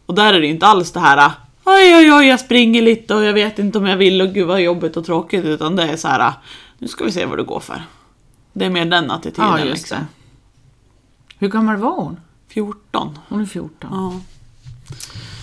Och 0.05 0.15
där 0.15 0.33
är 0.33 0.39
det 0.39 0.45
ju 0.47 0.53
inte 0.53 0.67
alls 0.67 0.91
det 0.91 0.99
här 0.99 1.31
oj 1.63 1.95
oj 1.95 2.13
oj 2.13 2.25
jag 2.27 2.39
springer 2.39 2.81
lite 2.81 3.15
och 3.15 3.23
jag 3.23 3.33
vet 3.33 3.59
inte 3.59 3.77
om 3.77 3.85
jag 3.85 3.97
vill 3.97 4.21
och 4.21 4.33
gud 4.33 4.47
vad 4.47 4.61
jobbigt 4.61 4.97
och 4.97 5.05
tråkigt. 5.05 5.45
Utan 5.45 5.75
det 5.75 5.83
är 5.83 5.97
så 5.97 6.07
här 6.07 6.33
nu 6.77 6.87
ska 6.87 7.03
vi 7.03 7.11
se 7.11 7.25
vad 7.25 7.37
du 7.37 7.43
går 7.43 7.59
för. 7.59 7.81
Det 8.53 8.65
är 8.65 8.69
mer 8.69 8.85
den 8.85 9.11
attityden 9.11 9.49
ja, 9.49 9.59
just 9.59 9.71
liksom. 9.71 9.97
det. 9.97 10.05
Hur 11.39 11.47
gammal 11.49 11.77
var 11.77 11.91
hon? 11.95 12.19
14. 12.47 13.19
Hon 13.29 13.41
är 13.41 13.45
14. 13.45 13.89
Ja. 13.93 14.19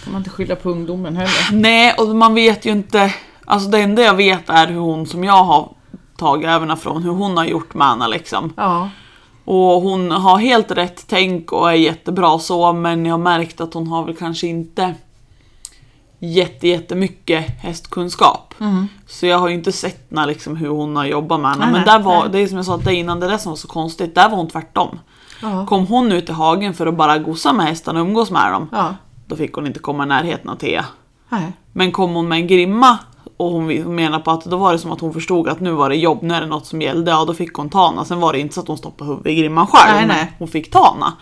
kan 0.05 0.13
man 0.13 0.21
inte 0.21 0.31
skylla 0.31 0.57
på 0.57 0.71
ungdomen 0.71 1.17
heller. 1.17 1.53
Nej, 1.53 1.95
och 1.99 2.17
man 2.17 2.35
vet 2.35 2.65
ju 2.67 2.71
inte. 2.71 3.15
Alltså 3.45 3.69
det 3.69 3.79
enda 3.79 4.03
jag 4.03 4.15
vet 4.15 4.51
är 4.51 4.67
hur 4.67 4.81
hon 4.81 5.07
som 5.07 5.25
jag 5.25 5.45
har 5.45 5.73
tagit 6.17 6.47
även 6.49 6.77
från, 6.77 7.03
hur 7.03 7.11
hon 7.11 7.37
har 7.37 7.45
gjort 7.45 7.75
med 7.75 7.87
Anna 7.87 8.09
liksom. 8.09 8.53
Ja, 8.57 8.91
Och 9.45 9.81
hon 9.83 10.11
har 10.11 10.39
helt 10.39 10.71
rätt 10.71 11.05
tänk 11.07 11.53
och 11.53 11.71
är 11.71 11.75
jättebra 11.75 12.39
så, 12.39 12.73
men 12.73 13.07
jag 13.07 13.13
har 13.13 13.19
märkt 13.19 13.61
att 13.61 13.75
hon 13.75 13.87
har 13.87 14.05
väl 14.05 14.17
kanske 14.17 14.47
inte 14.47 14.95
jätte, 16.19 16.69
jättemycket 16.69 17.45
hästkunskap. 17.63 18.55
Så 19.07 19.27
jag 19.27 19.39
har 19.39 19.49
ju 19.49 19.55
inte 19.55 19.73
sett 19.73 20.11
när, 20.11 20.27
liksom, 20.27 20.57
hur 20.57 20.69
hon 20.69 20.97
har 20.97 21.05
jobbat 21.05 21.41
med 21.41 21.51
henne. 21.51 21.65
Nej, 21.65 21.73
Men 21.73 21.85
där 21.85 21.99
var, 21.99 22.21
nej. 22.21 22.29
det 22.33 22.39
är 22.39 22.47
som 22.47 22.57
jag 22.57 22.67
sa 22.67 22.77
dig 22.77 22.95
innan, 22.95 23.21
det 23.21 23.29
där 23.29 23.39
som 23.39 23.51
var 23.53 23.57
så 23.57 23.69
konstigt, 23.69 24.15
där 24.15 24.29
var 24.29 24.37
hon 24.37 24.49
tvärtom. 24.49 24.99
ja. 25.43 25.67
Kom 25.67 25.87
hon 25.87 26.13
ut 26.13 26.29
i 26.29 26.33
hagen 26.33 26.75
för 26.75 26.87
att 26.87 26.97
bara 26.97 27.19
gosa 27.19 27.53
med 27.53 27.67
hästarna 27.67 28.01
och 28.01 28.07
umgås 28.07 28.31
med 28.31 28.53
dem, 28.53 28.69
ja. 28.73 28.95
då 29.27 29.37
fick 29.37 29.53
hon 29.55 29.67
inte 29.67 29.79
komma 29.79 30.05
i 30.05 30.07
närheten 30.07 30.51
av 30.51 30.57
Thea. 30.57 30.85
Nej. 31.29 31.53
Men 31.73 31.93
kom 31.93 32.15
hon 32.15 32.29
med 32.29 32.37
en 32.39 32.47
grimma 32.47 32.99
och 33.37 33.51
hon 33.51 33.95
menar 33.95 34.21
på 34.21 34.31
att 34.31 34.45
då 34.45 34.57
var 34.57 34.73
det 34.73 34.79
som 34.79 34.93
att 34.93 35.01
hon 35.01 35.13
förstod 35.13 35.49
att 35.49 35.61
nu 35.61 35.73
var 35.73 35.89
det 35.89 35.97
jobb, 35.97 36.23
nu 36.23 36.35
är 36.35 36.41
det 36.41 36.47
något 36.47 36.67
som 36.67 36.83
gällde. 36.83 37.11
Ja, 37.11 37.25
då 37.25 37.35
fick 37.35 37.55
hon 37.55 37.71
tana. 37.71 38.05
Sen 38.05 38.21
var 38.21 38.33
det 38.33 38.39
inte 38.39 38.55
så 38.55 38.61
att 38.61 38.69
hon 38.69 38.79
stoppade 38.79 39.11
huvudet 39.11 39.33
i 39.33 39.35
grimman 39.35 39.67
själv. 39.67 39.97
Nej, 39.97 40.07
nej. 40.07 40.33
Hon 40.39 40.49
fick 40.49 40.71
tana. 40.71 41.13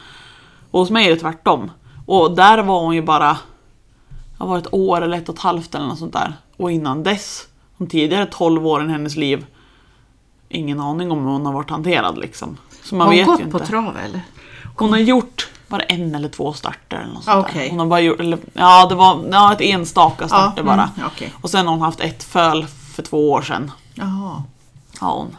Och 0.71 0.81
hos 0.81 0.91
mig 0.91 1.07
är 1.07 1.11
det 1.11 1.17
tvärtom. 1.21 1.71
Och 2.07 2.35
där 2.37 2.63
var 2.63 2.81
hon 2.81 2.95
ju 2.95 3.03
bara, 3.03 3.37
det 4.39 4.45
var 4.45 4.59
ett 4.59 4.75
år 4.75 5.03
eller 5.03 5.17
ett 5.19 5.29
och 5.29 5.35
ett 5.35 5.41
halvt 5.41 5.75
eller 5.75 5.87
något 5.87 5.99
sånt 5.99 6.13
där. 6.13 6.33
Och 6.57 6.71
innan 6.73 7.03
dess, 7.03 7.47
de 7.79 7.87
tidigare 7.87 8.27
12 8.27 8.67
åren 8.67 8.89
i 8.89 8.93
hennes 8.93 9.17
liv, 9.17 9.47
ingen 10.49 10.81
aning 10.81 11.11
om 11.11 11.19
hur 11.25 11.33
hon 11.33 11.47
har 11.47 11.53
varit 11.53 11.71
hanterad 11.71 12.19
liksom. 12.19 12.57
Så 12.85 12.95
man 12.95 13.07
Har 13.07 13.15
hon 13.15 13.19
vet 13.19 13.27
gått 13.27 13.41
ju 13.41 13.51
på 13.51 13.59
inte. 13.59 13.67
trav 13.71 13.97
eller? 14.05 14.21
Hon 14.77 14.91
har 14.91 14.99
gjort 14.99 15.49
bara 15.71 15.83
en 15.83 16.15
eller 16.15 16.29
två 16.29 16.53
starter 16.53 16.97
eller 16.97 17.15
något 17.15 17.25
sånt 17.25 17.47
Ah, 17.47 17.59
där. 17.59 17.71
Hon 17.71 17.79
har 17.79 17.87
bara 17.87 18.01
gjort, 18.01 18.21
eller, 18.21 18.39
ja 18.53 18.87
det 18.89 18.95
var 18.95 19.25
ja, 19.31 19.53
ett 19.53 19.61
enstaka 19.61 20.29
starter 20.29 20.63
bara. 20.63 20.91
Mm, 20.97 21.07
okej. 21.07 21.33
Och 21.41 21.51
sen 21.51 21.67
har 21.67 21.73
hon 21.75 21.83
haft 21.83 22.01
ett 22.01 22.23
föl 22.23 22.67
för 22.67 23.03
två 23.03 23.31
år 23.31 23.43
sedan. 23.43 23.73
Jaha. 23.95 24.43
Har 24.99 25.13
hon. 25.17 25.37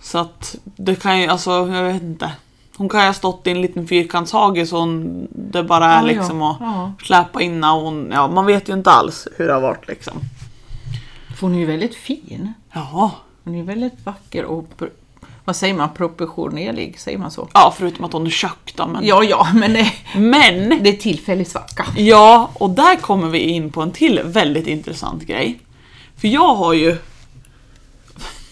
Så 0.00 0.18
att 0.18 0.56
det 0.64 0.94
kan 1.02 1.20
ju, 1.20 1.26
alltså 1.28 1.50
jag 1.50 1.82
vet 1.92 2.02
inte. 2.02 2.32
Hon 2.76 2.88
kan 2.88 3.00
ju 3.00 3.06
ha 3.06 3.14
stått 3.14 3.46
i 3.46 3.50
en 3.50 3.60
liten 3.62 3.86
fyrkantshage 3.88 4.68
så 4.68 4.78
hon, 4.78 5.26
det 5.30 5.62
bara 5.62 5.84
är 5.86 5.90
Ja, 5.90 5.96
ja. 5.98 6.02
liksom 6.02 6.42
att 6.42 6.56
Ja. 6.60 6.92
släpa 7.02 7.42
in 7.42 7.64
hon, 7.64 8.10
ja 8.12 8.28
man 8.28 8.46
vet 8.46 8.68
ju 8.68 8.72
inte 8.72 8.90
alls 8.90 9.28
hur 9.36 9.46
det 9.46 9.52
har 9.54 9.60
varit 9.60 9.88
liksom. 9.88 10.12
För 11.36 11.46
hon 11.46 11.54
är 11.54 11.58
ju 11.58 11.66
väldigt 11.66 11.94
fin. 11.94 12.52
Ja. 12.72 13.10
Hon 13.44 13.54
är 13.54 13.62
väldigt 13.62 14.06
vacker 14.06 14.44
och 14.44 14.68
vad 15.44 15.56
säger 15.56 15.74
man, 15.74 15.88
proportionerlig, 15.94 17.00
säger 17.00 17.18
man 17.18 17.30
så? 17.30 17.48
Ja, 17.52 17.74
förutom 17.78 18.04
att 18.04 18.12
hon 18.12 18.26
är 18.26 18.30
tjock 18.30 18.72
då. 18.76 18.86
Men, 18.86 19.06
Ja, 19.06 19.24
ja, 19.24 19.46
men 19.54 19.72
det, 19.72 19.92
men 20.16 20.82
det 20.82 20.90
är 20.90 20.96
tillfällig 20.96 21.46
svacka. 21.46 21.86
Ja, 21.96 22.50
och 22.54 22.70
där 22.70 22.96
kommer 22.96 23.28
vi 23.28 23.38
in 23.38 23.72
på 23.72 23.82
en 23.82 23.92
till 23.92 24.20
väldigt 24.24 24.66
intressant 24.66 25.22
grej. 25.22 25.58
För 26.16 26.28
jag 26.28 26.54
har 26.54 26.72
ju 26.72 26.96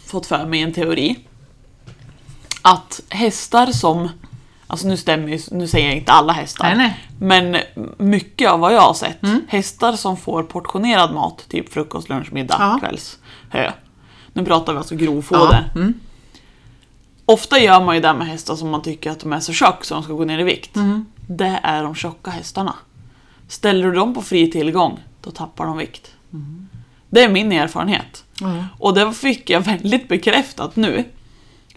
fått 0.07 0.27
för 0.27 0.47
mig 0.47 0.61
en 0.61 0.73
teori. 0.73 1.17
Att 2.63 3.01
hästar 3.09 3.67
som, 3.67 4.09
alltså 4.67 4.89
nu 4.89 4.97
stämmer 4.97 5.55
nu 5.55 5.69
säger 5.69 5.87
jag 5.87 5.97
inte 5.97 6.13
alla 6.13 6.33
hästar. 6.33 6.65
Nej, 6.65 6.77
nej. 6.77 7.05
Men 7.19 7.57
mycket 7.99 8.51
av 8.51 8.61
vad 8.61 8.75
jag 8.75 8.81
har 8.81 8.95
sett, 8.95 9.19
hästar 9.49 9.93
som 9.93 10.17
får 10.17 10.43
portionerad 10.43 11.15
mat, 11.15 11.45
typ 11.49 11.73
frukost, 11.73 12.09
lunch, 12.09 12.33
middag, 12.33 12.57
Ja. 12.59 12.79
kvälls, 12.81 13.19
hö. 13.51 13.71
Nu 14.33 14.45
pratar 14.45 14.73
vi 14.73 14.79
alltså 14.79 14.95
grovfoder. 14.97 15.71
Ja, 15.75 15.81
mm. 15.81 15.95
Ofta 17.33 17.59
gör 17.59 17.85
man 17.85 17.95
ju 17.95 18.01
det 18.01 18.15
med 18.15 18.27
hästar 18.27 18.57
som 18.57 18.71
man 18.71 18.83
tycker 18.83 19.11
att 19.11 19.21
de 19.21 19.33
är 19.33 19.41
så 19.41 19.53
tjock 19.53 19.85
så 19.85 19.95
de 19.95 20.03
ska 20.03 20.13
gå 20.13 20.25
ner 20.25 20.39
i 20.39 20.43
vikt. 20.43 20.77
Mm. 20.77 21.07
Det 21.27 21.61
är 21.63 21.83
de 21.83 21.95
tjocka 21.95 22.31
hästarna. 22.31 22.75
Ställer 23.49 23.87
du 23.87 23.93
dem 23.93 24.15
på 24.15 24.23
fri 24.23 24.51
tillgång, 24.51 25.01
då 25.21 25.31
tappar 25.31 25.67
de 25.67 25.77
vikt. 25.77 26.11
Mm. 26.33 26.69
Det 27.11 27.23
är 27.23 27.29
min 27.29 27.53
erfarenhet. 27.53 28.25
Ja. 28.41 28.65
Och 28.79 28.95
det 28.95 29.13
fick 29.13 29.51
jag 29.51 29.61
väldigt 29.61 30.09
bekräftat 30.09 30.77
nu. 30.77 31.05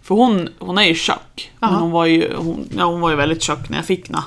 För 0.02 0.14
hon, 0.14 0.48
hon 0.58 0.78
är 0.78 0.82
ju 0.82 0.94
tjock. 0.94 1.52
Men 1.58 1.74
hon 1.74 1.90
var 1.90 2.06
ju, 2.06 2.36
hon, 2.36 2.68
ja, 2.76 2.84
hon 2.84 3.00
var 3.00 3.10
ju 3.10 3.16
väldigt 3.16 3.42
tjock 3.42 3.68
när 3.68 3.76
jag 3.78 3.86
fick 3.86 4.06
henne. 4.08 4.22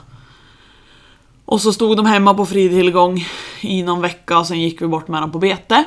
Och 1.45 1.61
så 1.61 1.73
stod 1.73 1.97
de 1.97 2.05
hemma 2.05 2.33
på 2.33 2.45
fri 2.45 2.69
tillgång 2.69 3.25
i 3.61 3.83
någon 3.83 4.01
vecka 4.01 4.39
och 4.39 4.47
sen 4.47 4.61
gick 4.61 4.81
vi 4.81 4.87
bort 4.87 5.07
med 5.07 5.19
henne 5.19 5.31
på 5.31 5.39
bete. 5.39 5.83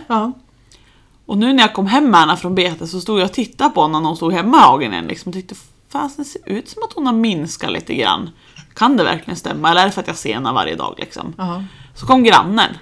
Och 1.31 1.39
nu 1.39 1.53
när 1.53 1.63
jag 1.63 1.75
kom 1.75 1.87
hem 1.87 2.11
med 2.11 2.21
henne 2.21 2.37
från 2.37 2.55
bete 2.55 2.87
så 2.87 3.01
stod 3.01 3.21
jag 3.21 3.25
och 3.25 3.33
tittade 3.33 3.71
på 3.71 3.83
henne 3.83 4.01
när 4.01 4.07
hon 4.07 4.17
stod 4.17 4.33
hemma 4.33 4.57
i 4.57 4.61
hagen 4.61 4.93
igen. 4.93 5.07
Liksom, 5.07 5.31
och 5.31 5.35
tyckte 5.35 5.55
fast 5.89 6.17
det 6.17 6.25
ser 6.25 6.49
ut 6.49 6.69
som 6.69 6.83
att 6.83 6.93
hon 6.93 7.07
har 7.07 7.13
minskat 7.13 7.73
lite 7.73 7.95
grann. 7.95 8.31
Kan 8.75 8.97
det 8.97 9.05
verkligen 9.05 9.37
stämma? 9.37 9.71
Eller 9.71 9.81
är 9.81 9.87
det 9.87 9.93
för 9.93 10.01
att 10.01 10.07
jag 10.07 10.17
ser 10.17 10.35
henne 10.35 10.53
varje 10.53 10.77
dag 10.77 10.95
liksom? 10.99 11.35
Ja. 11.39 11.65
Så 11.95 12.07
kom 12.07 12.23
grannen. 12.23 12.79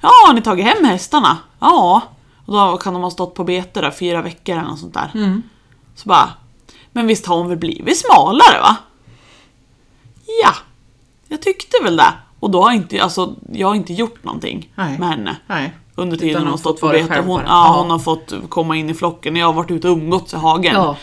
Ja, 0.00 0.10
har 0.26 0.34
ni 0.34 0.42
tagit 0.42 0.64
hem 0.64 0.84
hästarna? 0.84 1.38
Ja. 1.60 2.02
Och 2.46 2.52
då 2.52 2.76
kan 2.76 2.92
de 2.92 3.02
ha 3.02 3.10
stått 3.10 3.34
på 3.34 3.44
bete 3.44 3.80
där 3.80 3.90
fyra 3.90 4.22
veckor 4.22 4.56
eller 4.56 4.68
något 4.68 4.80
sånt 4.80 4.94
där. 4.94 5.10
Mm. 5.14 5.42
Så 5.94 6.08
bara, 6.08 6.30
men 6.92 7.06
visst 7.06 7.26
har 7.26 7.36
hon 7.36 7.48
väl 7.48 7.58
blivit 7.58 7.98
smalare 7.98 8.60
va? 8.60 8.76
Ja, 10.42 10.54
jag 11.28 11.42
tyckte 11.42 11.76
väl 11.82 11.96
det. 11.96 12.12
Och 12.40 12.50
då 12.50 12.62
har 12.62 12.72
inte, 12.72 13.02
alltså, 13.02 13.34
jag 13.52 13.68
har 13.68 13.74
inte 13.74 13.92
gjort 13.92 14.24
någonting 14.24 14.72
Nej. 14.74 14.98
med 14.98 15.08
henne. 15.08 15.36
Nej. 15.46 15.72
Under 15.94 16.16
tiden 16.16 16.30
Utan 16.30 16.42
hon 16.42 16.50
har 16.50 16.58
stått 16.58 16.80
på 16.80 16.88
bete. 16.88 17.14
Hon, 17.18 17.26
bara. 17.26 17.42
ja, 17.46 17.74
hon 17.82 17.90
har 17.90 17.98
fått 17.98 18.32
komma 18.48 18.76
in 18.76 18.90
i 18.90 18.94
flocken. 18.94 19.36
Jag 19.36 19.46
har 19.46 19.52
varit 19.52 19.70
ute 19.70 19.88
och 19.88 19.96
umgåtts 19.96 20.34
i 20.34 20.36
hagen. 20.36 20.72
Ja. 20.74 20.96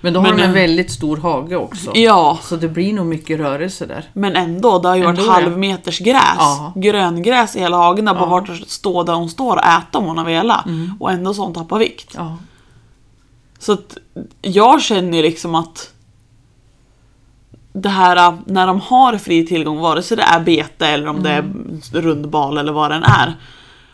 Men 0.00 0.12
då 0.12 0.20
har 0.20 0.26
Men, 0.28 0.36
de 0.36 0.42
en 0.42 0.48
eh, 0.50 0.54
väldigt 0.54 0.90
stor 0.92 1.16
hage 1.16 1.56
också. 1.56 1.90
Ja, 1.94 2.38
Så 2.42 2.56
det 2.56 2.68
blir 2.68 2.92
nog 2.92 3.06
mycket 3.06 3.38
rörelse 3.40 3.86
där. 3.86 4.04
men 4.12 4.36
ändå. 4.36 4.78
Det 4.78 4.88
har 4.88 4.96
ju 4.96 5.04
varit 5.04 5.18
Ändå, 5.18 5.30
halvmeters 5.32 5.98
gräs. 5.98 6.22
Ja. 6.38 6.72
Gröngräs 6.76 7.56
i 7.56 7.60
hela 7.60 7.76
hagen. 7.76 8.04
Där 8.04 8.12
bara 8.14 8.18
Ja. 8.20 8.26
Mm. 8.26 8.30
varit 8.30 8.62
att 8.62 8.68
stå 8.68 9.02
där 9.02 9.14
hon 9.14 9.28
står 9.30 9.56
och 9.56 9.64
äta 9.64 9.98
om 9.98 10.04
hon 10.04 10.18
har 10.18 10.24
velat. 10.24 10.64
Och 11.00 11.10
ändå 11.12 11.34
så 11.34 11.40
har 11.40 11.46
hon 11.46 11.54
tappat 11.54 11.80
vikt. 11.80 12.12
Ja. 12.16 12.36
Så 13.58 13.72
att 13.72 13.96
jag 14.42 14.82
känner 14.82 15.22
liksom 15.22 15.54
att 15.54 15.90
det 17.72 17.88
här 17.88 18.36
när 18.46 18.66
de 18.66 18.80
har 18.80 19.18
fri 19.18 19.46
tillgång, 19.46 19.78
vare 19.78 20.02
sig 20.02 20.16
det 20.16 20.22
är 20.22 20.40
bete 20.40 20.86
eller 20.86 21.08
om 21.08 21.22
det 21.22 21.30
är 21.30 21.44
rundbal 21.92 22.58
eller 22.58 22.72
vad 22.72 22.90
den 22.90 23.02
är. 23.02 23.34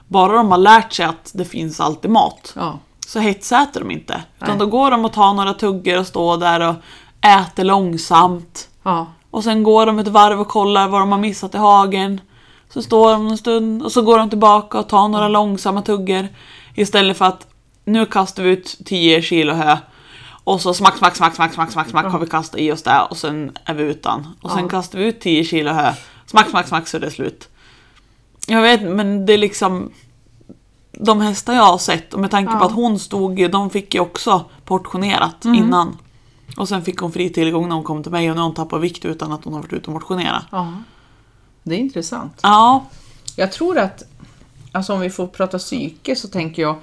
Bara 0.08 0.32
de 0.32 0.50
har 0.50 0.58
lärt 0.58 0.92
sig 0.92 1.04
att 1.06 1.30
det 1.34 1.44
finns 1.44 1.80
alltid 1.80 2.10
mat 2.10 2.52
Ja. 2.56 2.78
så 3.06 3.18
hetsäter 3.20 3.80
de 3.80 3.90
inte. 3.90 4.22
Utan 4.36 4.48
Nej. 4.48 4.58
då 4.58 4.66
går 4.66 4.90
de 4.90 5.04
och 5.04 5.12
tar 5.12 5.32
några 5.34 5.54
tuggor 5.54 5.98
och 5.98 6.06
står 6.06 6.36
där 6.36 6.68
och 6.68 6.74
äter 7.26 7.64
långsamt. 7.64 8.68
Ja. 8.82 9.06
Och 9.30 9.44
sen 9.44 9.62
går 9.62 9.86
de 9.86 9.98
ett 9.98 10.08
varv 10.08 10.40
och 10.40 10.48
kollar 10.48 10.88
vad 10.88 11.00
de 11.00 11.12
har 11.12 11.18
missat 11.18 11.54
i 11.54 11.58
hagen. 11.58 12.20
Så 12.72 12.82
står 12.82 13.12
de 13.12 13.26
en 13.26 13.38
stund 13.38 13.82
och 13.82 13.92
så 13.92 14.02
går 14.02 14.18
de 14.18 14.30
tillbaka 14.30 14.78
och 14.78 14.88
tar 14.88 15.08
några 15.08 15.28
långsamma 15.28 15.82
tuggor. 15.82 16.28
Istället 16.74 17.16
för 17.18 17.24
att 17.24 17.46
nu 17.84 18.06
kastar 18.06 18.42
vi 18.42 18.50
ut 18.50 18.78
10 18.84 19.22
kilo 19.22 19.52
hö. 19.52 19.76
Och 20.44 20.60
så 20.60 20.74
smack, 20.74 20.96
smack, 20.96 21.16
smack, 21.16 21.34
smack, 21.34 21.52
smack, 21.54 21.70
smack, 21.72 21.88
smack 21.88 22.12
har 22.12 22.18
vi 22.18 22.26
kastat 22.26 22.60
i 22.60 22.72
oss 22.72 22.82
det 22.82 23.00
och 23.10 23.16
sen 23.16 23.52
är 23.64 23.74
vi 23.74 23.82
utan. 23.82 24.26
Och 24.42 24.50
sen 24.50 24.62
Ja. 24.62 24.68
kastar 24.68 24.98
vi 24.98 25.04
ut 25.04 25.20
10 25.20 25.44
kilo 25.44 25.72
hö. 25.72 25.92
Smack, 26.26 26.50
smack, 26.50 26.68
smack 26.68 26.88
så 26.88 26.96
är 26.96 27.00
det 27.00 27.10
slut. 27.10 27.48
Jag 28.46 28.62
vet 28.62 28.82
men 28.82 29.26
det 29.26 29.32
är 29.32 29.38
liksom 29.38 29.90
de 30.92 31.20
hästar 31.20 31.54
jag 31.54 31.62
har 31.62 31.78
sett 31.78 32.14
och 32.14 32.20
med 32.20 32.30
tanke 32.30 32.52
på 32.52 32.58
Ja. 32.58 32.66
att 32.66 32.72
hon 32.72 32.98
stod 32.98 33.50
de 33.50 33.70
fick 33.70 33.94
ju 33.94 34.00
också 34.00 34.44
portionerat 34.64 35.44
Mm. 35.44 35.58
innan. 35.64 35.96
Och 36.56 36.68
sen 36.68 36.82
fick 36.82 36.98
hon 36.98 37.12
fri 37.12 37.30
tillgång 37.30 37.68
när 37.68 37.74
hon 37.74 37.84
kom 37.84 38.02
till 38.02 38.12
mig 38.12 38.30
och 38.30 38.36
nu 38.36 38.40
har 38.40 38.46
hon 38.48 38.54
tappat 38.54 38.80
vikt 38.80 39.04
utan 39.04 39.32
att 39.32 39.44
hon 39.44 39.54
har 39.54 39.60
varit 39.60 39.72
ute 39.72 39.86
och 39.86 39.92
motionerat. 39.92 40.44
ja. 40.50 40.72
Det 41.62 41.74
är 41.74 41.78
intressant. 41.78 42.40
Ja, 42.42 42.84
Jag 43.36 43.52
tror 43.52 43.78
att, 43.78 44.02
alltså 44.72 44.92
om 44.94 45.00
vi 45.00 45.10
får 45.10 45.26
prata 45.26 45.58
psyke 45.58 46.16
så 46.16 46.28
tänker 46.28 46.62
jag, 46.62 46.76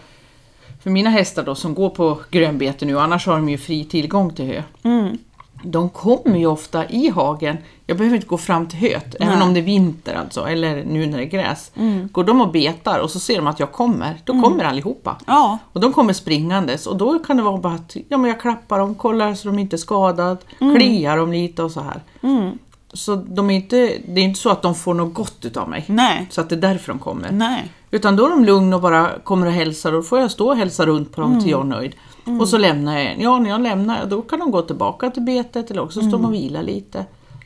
för 0.83 0.89
mina 0.89 1.09
hästar 1.09 1.43
då 1.43 1.55
som 1.55 1.73
går 1.75 1.89
på 1.89 2.19
grönbete 2.31 2.85
nu, 2.85 2.99
annars 2.99 3.25
har 3.27 3.33
de 3.35 3.49
ju 3.49 3.57
fri 3.57 3.85
tillgång 3.85 4.33
till 4.33 4.45
hö. 4.45 4.63
mm. 4.83 5.17
De 5.63 5.89
kommer 5.89 6.37
ju 6.37 6.45
ofta 6.45 6.89
i 6.89 7.09
hagen, 7.09 7.57
jag 7.85 7.97
behöver 7.97 8.15
inte 8.15 8.27
gå 8.27 8.37
fram 8.37 8.67
till 8.67 8.79
höet, 8.79 9.15
även 9.19 9.41
om 9.41 9.53
det 9.53 9.59
är 9.59 9.63
vinter 9.63 10.13
alltså, 10.15 10.45
eller 10.47 10.83
nu 10.83 11.05
när 11.05 11.17
det 11.17 11.23
är 11.23 11.29
gräs. 11.29 11.71
Mm. 11.75 12.09
Går 12.11 12.23
de 12.23 12.41
och 12.41 12.51
betar 12.51 12.99
och 12.99 13.09
så 13.09 13.19
ser 13.19 13.35
de 13.35 13.47
att 13.47 13.59
jag 13.59 13.71
kommer, 13.71 14.21
då 14.23 14.41
kommer 14.41 14.63
allihopa. 14.63 15.17
ja, 15.27 15.57
Och 15.73 15.81
de 15.81 15.93
kommer 15.93 16.13
springandes 16.13 16.87
och 16.87 16.97
då 16.97 17.19
kan 17.19 17.37
det 17.37 17.43
vara 17.43 17.57
bara 17.57 17.73
att 17.73 17.95
ja, 18.09 18.17
men 18.17 18.29
jag 18.29 18.41
klappar 18.41 18.79
dem, 18.79 18.95
kollar 18.95 19.33
så 19.33 19.47
de 19.47 19.59
inte 19.59 19.75
är 19.75 19.77
skadade, 19.77 20.37
Mm. 20.61 20.75
kliar 20.75 21.17
dem 21.17 21.31
lite 21.31 21.63
och 21.63 21.71
så 21.71 21.81
här. 21.81 22.01
Så 22.93 23.15
de 23.15 23.49
är 23.49 23.55
inte, 23.55 23.75
det 24.07 24.21
är 24.21 24.25
inte 24.25 24.39
så 24.39 24.49
att 24.49 24.61
de 24.61 24.75
får 24.75 24.93
något 24.93 25.13
gott 25.13 25.45
utav 25.45 25.69
mig. 25.69 25.83
nej, 25.87 26.27
Så 26.29 26.41
att 26.41 26.49
det 26.49 26.55
är 26.55 26.59
därför 26.59 26.87
de 26.93 26.99
kommer. 26.99 27.31
nej. 27.31 27.71
Utan 27.91 28.15
då 28.15 28.25
är 28.25 28.29
de 28.29 28.45
lugna 28.45 28.75
och 28.75 28.81
bara 28.81 29.09
kommer 29.23 29.47
och 29.47 29.53
hälsar 29.53 29.91
och 29.93 29.95
då 29.97 30.03
får 30.03 30.19
jag 30.19 30.31
stå 30.31 30.47
och 30.49 30.55
hälsa 30.55 30.85
runt 30.85 31.11
på 31.11 31.21
dem 31.21 31.39
till 31.41 31.49
jag 31.49 31.59
är 31.61 31.65
nöjd. 31.65 31.95
Och 32.41 32.47
så 32.47 32.57
lämnar 32.57 32.93
jag 32.97 33.05
en. 33.05 33.21
Ja, 33.21 33.39
när 33.39 33.49
jag 33.49 33.61
lämnar, 33.61 34.05
då 34.05 34.21
kan 34.21 34.39
de 34.39 34.51
gå 34.51 34.61
tillbaka 34.61 35.09
till 35.09 35.21
betet 35.23 35.71
eller 35.71 35.81
också 35.81 35.99
står 36.01 36.11
de 36.11 36.25
och 36.25 36.33
vilar 36.33 36.63
lite. 36.63 37.05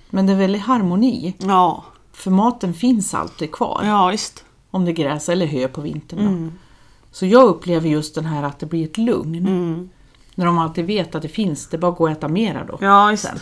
Men 0.09 0.25
det 0.25 0.33
är 0.33 0.37
väldigt 0.37 0.61
harmoni. 0.61 1.33
Ja, 1.37 1.83
För 2.13 2.31
maten 2.31 2.73
finns 2.73 3.13
alltid 3.13 3.51
kvar. 3.51 3.81
ja 3.85 4.07
visst. 4.07 4.43
Om 4.71 4.85
det 4.85 4.91
är 4.91 4.93
gräs 4.93 5.29
eller 5.29 5.45
hö 5.45 5.67
på 5.67 5.81
vintern. 5.81 6.19
Då. 6.51 6.51
Så 7.11 7.25
jag 7.25 7.43
upplever 7.43 7.89
just 7.89 8.15
den 8.15 8.25
här 8.25 8.43
att 8.43 8.59
det 8.59 8.65
blir 8.65 8.83
ett 8.85 8.97
lugn. 8.97 9.89
När 10.35 10.45
de 10.45 10.57
alltid 10.57 10.85
vet 10.85 11.15
att 11.15 11.21
det 11.21 11.27
finns, 11.27 11.67
det 11.67 11.77
är 11.77 11.81
bara 11.81 11.91
att 11.91 11.97
gå 11.97 12.03
och 12.03 12.09
äta 12.09 12.27
mera 12.27 12.63
då. 12.65 12.77
Ja, 12.81 13.07
visst. 13.11 13.23
Sen. 13.23 13.39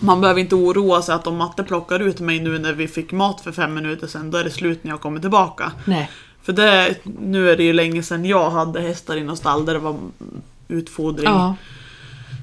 Man 0.00 0.20
behöver 0.20 0.40
inte 0.40 0.54
oroa 0.54 1.02
sig 1.02 1.14
att 1.14 1.26
om 1.26 1.36
matte 1.36 1.62
plockar 1.62 2.00
ut 2.00 2.20
mig 2.20 2.40
nu 2.40 2.58
när 2.58 2.72
vi 2.72 2.88
fick 2.88 3.12
mat 3.12 3.40
för 3.40 3.52
fem 3.52 3.74
minuter 3.74 4.06
sedan, 4.06 4.30
då 4.30 4.38
är 4.38 4.44
det 4.44 4.50
slut 4.50 4.84
när 4.84 4.90
jag 4.90 5.00
kommer 5.00 5.20
tillbaka. 5.20 5.72
Nej. 5.84 6.10
För 6.42 6.52
det, 6.52 6.94
nu 7.20 7.50
är 7.50 7.56
det 7.56 7.62
ju 7.62 7.72
länge 7.72 8.02
sedan 8.02 8.24
jag 8.24 8.50
hade 8.50 8.80
hästar 8.80 9.16
i 9.16 9.24
något 9.24 9.38
stall 9.38 9.64
där 9.66 9.72
det 9.72 9.78
var 9.78 9.96
utfodring. 10.68 11.30
Ja. 11.30 11.56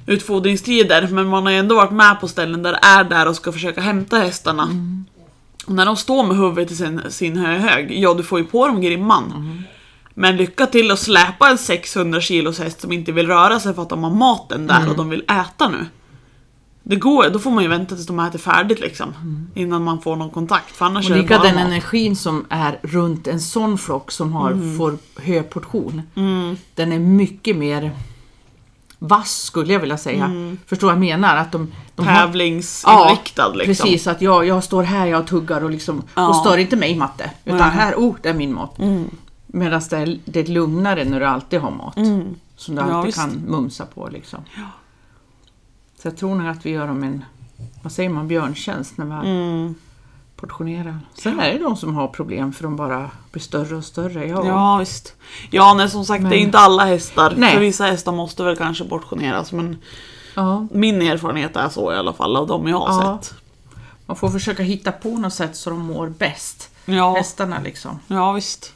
utfodringstider 0.06 1.08
men 1.08 1.26
man 1.26 1.42
har 1.42 1.52
ju 1.52 1.58
ändå 1.58 1.74
varit 1.74 1.92
med 1.92 2.20
på 2.20 2.28
ställen 2.28 2.62
där 2.62 2.72
det 2.72 2.80
är 2.82 3.04
där 3.04 3.28
och 3.28 3.36
ska 3.36 3.52
försöka 3.52 3.80
hämta 3.80 4.16
hästarna. 4.16 4.68
Och 5.66 5.74
när 5.74 5.86
de 5.86 5.96
står 5.96 6.22
med 6.22 6.36
huvudet 6.36 6.70
i 6.70 6.76
sin, 6.76 7.00
sin 7.08 7.36
hög, 7.36 7.98
ja 7.98 8.14
du 8.14 8.22
får 8.22 8.38
ju 8.38 8.44
på 8.44 8.66
dem 8.66 8.80
grimman. 8.80 9.64
Men 10.14 10.36
lycka 10.36 10.66
till 10.66 10.90
att 10.90 10.98
släpa 10.98 11.50
en 11.50 11.58
600 11.58 12.20
kilos 12.20 12.58
häst 12.58 12.80
som 12.80 12.92
inte 12.92 13.12
vill 13.12 13.26
röra 13.26 13.60
sig 13.60 13.74
för 13.74 13.82
att 13.82 13.88
de 13.88 14.04
har 14.04 14.10
maten 14.10 14.66
där 14.66 14.88
och 14.90 14.96
de 14.96 15.08
vill 15.08 15.22
äta 15.22 15.68
nu. 15.68 15.86
Det 16.82 16.96
går, 16.96 17.30
då 17.30 17.38
får 17.38 17.50
man 17.50 17.62
ju 17.62 17.68
vänta 17.68 17.94
tills 17.94 18.06
de 18.06 18.20
äter 18.20 18.38
färdigt 18.38 18.80
liksom. 18.80 19.14
Innan 19.54 19.84
man 19.84 20.00
får 20.02 20.16
någon 20.16 20.30
kontakt. 20.30 20.76
För 20.76 20.84
annars 20.86 21.10
Och 21.10 21.16
lika 21.16 21.38
den 21.38 21.54
mat. 21.54 21.64
energin 21.64 22.16
som 22.16 22.46
är 22.48 22.78
runt 22.82 23.26
en 23.26 23.40
sån 23.40 23.78
flock 23.78 24.10
som 24.10 24.32
har, 24.32 24.50
Mm. 24.50 24.78
får 24.78 24.98
höportion. 25.22 26.02
Den 26.74 26.92
är 26.92 26.98
mycket 26.98 27.56
mer 27.56 27.90
vass 28.98 29.42
skulle 29.42 29.72
jag 29.72 29.80
vilja 29.80 29.98
säga. 29.98 30.30
Förstår 30.66 30.86
vad 30.86 30.94
jag 30.94 31.00
menar? 31.00 31.36
Att 31.36 31.52
de, 31.52 31.72
de 31.94 32.06
Tävlingsinriktad 32.06 33.48
liksom. 33.54 33.84
Precis, 33.86 34.06
att 34.06 34.22
jag, 34.22 34.46
jag 34.46 34.64
står 34.64 34.82
här, 34.82 35.06
jag 35.06 35.26
tuggar 35.26 35.64
och 35.64 35.70
liksom, 35.70 36.02
Ja. 36.14 36.28
och 36.28 36.36
stör 36.36 36.58
inte 36.58 36.76
mig 36.76 36.96
matte. 36.96 37.30
Utan 37.44 37.58
Nej. 37.58 37.70
här, 37.70 37.94
oh, 37.94 38.14
det 38.22 38.28
är 38.28 38.34
min 38.34 38.54
mat. 38.54 38.78
Medan 39.46 39.82
det 39.90 40.18
det 40.24 40.40
är 40.40 40.46
lugnare 40.46 41.04
när 41.04 41.20
du 41.20 41.26
alltid 41.26 41.60
har 41.60 41.70
mat. 41.70 41.94
Som 42.56 42.74
du 42.74 42.80
Ja, 42.82 42.92
alltid 42.92 43.06
visst. 43.06 43.18
kan 43.18 43.30
mumsa 43.48 43.86
på 43.86 44.08
liksom. 44.12 44.40
Så 46.02 46.08
jag 46.08 46.16
tror 46.16 46.34
nog 46.34 46.48
att 46.48 46.66
vi 46.66 46.70
gör 46.70 46.86
dem 46.86 47.02
en, 47.02 47.24
vad 47.82 47.92
säger 47.92 48.10
man, 48.10 48.28
björntjänst 48.28 48.98
när 48.98 49.06
har 49.06 49.24
Mm. 49.24 49.74
portionerar. 50.36 50.98
Sen 51.14 51.40
är 51.40 51.52
det 51.52 51.58
de 51.58 51.76
som 51.76 51.94
har 51.96 52.08
problem 52.08 52.52
för 52.52 52.62
de 52.62 52.76
bara 52.76 53.10
blir 53.32 53.42
större 53.42 53.76
och 53.76 53.84
större. 53.84 54.26
Ja. 54.26 54.46
Ja 54.46 54.76
visst. 54.76 55.14
Ja 55.50 55.74
nej 55.74 55.88
som 55.90 56.04
sagt 56.04 56.22
det 56.22 56.26
är 56.26 56.30
Men- 56.30 56.38
inte 56.38 56.58
alla 56.58 56.84
hästar. 56.84 57.34
Nej. 57.36 57.52
För 57.54 57.60
vissa 57.60 57.84
hästar 57.84 58.12
måste 58.12 58.42
väl 58.42 58.56
kanske 58.56 58.84
portioneras 58.84 59.52
men 59.52 59.76
Ja. 60.34 60.66
min 60.72 61.02
erfarenhet 61.02 61.56
är 61.56 61.68
så 61.68 61.92
i 61.92 61.96
alla 61.96 62.12
fall 62.12 62.36
av 62.36 62.46
de 62.46 62.68
jag 62.68 62.78
har 62.80 63.02
Ja. 63.04 63.18
sett. 63.22 63.34
Man 64.06 64.16
får 64.16 64.28
försöka 64.30 64.62
hitta 64.62 64.92
på 64.92 65.08
något 65.08 65.34
sätt 65.34 65.56
så 65.56 65.70
de 65.70 65.78
mår 65.78 66.08
bäst. 66.08 66.70
Ja, 66.84 67.14
Hästarna 67.14 67.56
liksom. 67.64 67.98
ja 68.06 68.32
visst. 68.32 68.72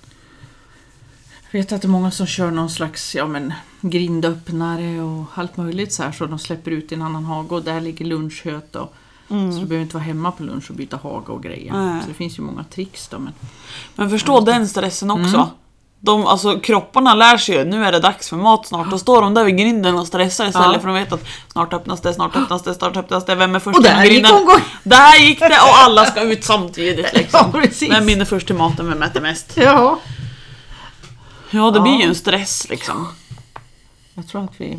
Vet 1.55 1.73
att 1.73 1.83
det 1.83 1.87
är 1.87 1.91
många 1.91 2.11
som 2.11 2.27
kör 2.27 2.51
någon 2.51 2.71
slags 2.71 3.15
ja, 3.15 3.27
men, 3.27 3.53
grindöppnare 3.81 5.01
och 5.03 5.25
allt 5.35 5.57
möjligt 5.57 5.93
så 5.93 6.03
här 6.03 6.13
så 6.13 6.27
de 6.27 6.39
släpper 6.39 6.71
ut 6.71 6.93
i 6.93 6.95
en 6.95 7.03
annan 7.03 7.25
hage 7.25 7.55
och 7.55 7.63
där 7.63 7.81
ligger 7.81 8.05
lunchhöet. 8.05 8.77
Och, 8.77 8.95
Så 9.29 9.35
du 9.61 9.67
behöver 9.67 9.83
inte 9.83 9.95
vara 9.95 10.05
hemma 10.05 10.31
på 10.33 10.43
lunch 10.43 10.71
och 10.71 10.77
byta 10.77 10.97
hage 10.97 11.33
och 11.33 11.43
grejer. 11.43 11.73
Nej. 11.73 12.03
Så 12.03 12.09
det 12.09 12.15
finns 12.15 12.39
ju 12.39 12.43
många 12.43 12.65
tricks 12.65 13.09
då. 13.09 13.19
Men... 13.19 13.33
Men 13.95 14.11
förstå 14.11 14.41
den 14.41 14.69
stressen 14.69 15.11
också. 15.11 15.37
Mm. 15.37 15.47
De, 16.01 16.27
alltså, 16.27 16.59
kropparna 16.61 17.15
lär 17.15 17.37
sig 17.37 17.55
ju, 17.57 17.65
nu 17.65 17.85
är 17.85 17.93
det 17.93 18.01
dags 18.01 18.29
för 18.29 18.37
mat 18.37 18.67
snart. 18.67 18.91
Då 18.91 18.99
står 18.99 19.23
de 19.23 19.35
där 19.35 19.45
vid 19.45 19.57
grinden 19.59 19.95
och 19.99 20.07
stressar 20.07 20.47
istället 20.47 20.71
Ja. 20.75 20.81
för 20.81 20.89
att 20.89 20.97
veta 20.97 21.15
att 21.15 21.25
snart 21.53 21.73
öppnas 21.73 22.01
det, 22.01 22.15
snart 22.15 22.37
öppnas 22.37 22.63
det, 22.63 22.75
snart 22.75 22.97
öppnas 22.97 23.25
det. 23.25 23.35
Vem 23.35 23.55
är 23.55 23.59
först 23.59 23.77
Och 23.77 23.83
där 23.83 23.91
genom 23.91 24.05
gick 24.05 24.13
grinden? 24.13 24.35
omgång! 24.35 24.61
Där 24.83 25.17
gick 25.17 25.41
det 25.41 25.47
och 25.47 25.77
alla 25.85 26.05
ska 26.05 26.21
ut 26.23 26.45
samtidigt 26.45 27.13
liksom. 27.15 27.51
Ja. 27.53 27.89
Vem 27.91 28.07
vinner 28.07 28.25
först 28.25 28.47
till 28.47 28.57
maten, 28.57 28.89
vem 28.89 29.03
äter 29.03 29.21
mest? 29.21 29.53
Ja. 29.57 29.99
Ja, 31.55 31.71
det 31.71 31.81
blir 31.81 31.97
ju 32.01 32.09
en 32.09 32.15
stress 32.15 32.69
liksom. 32.71 33.09
Jag 34.15 34.27
tror 34.29 34.45
att 34.45 34.61
vi... 34.61 34.79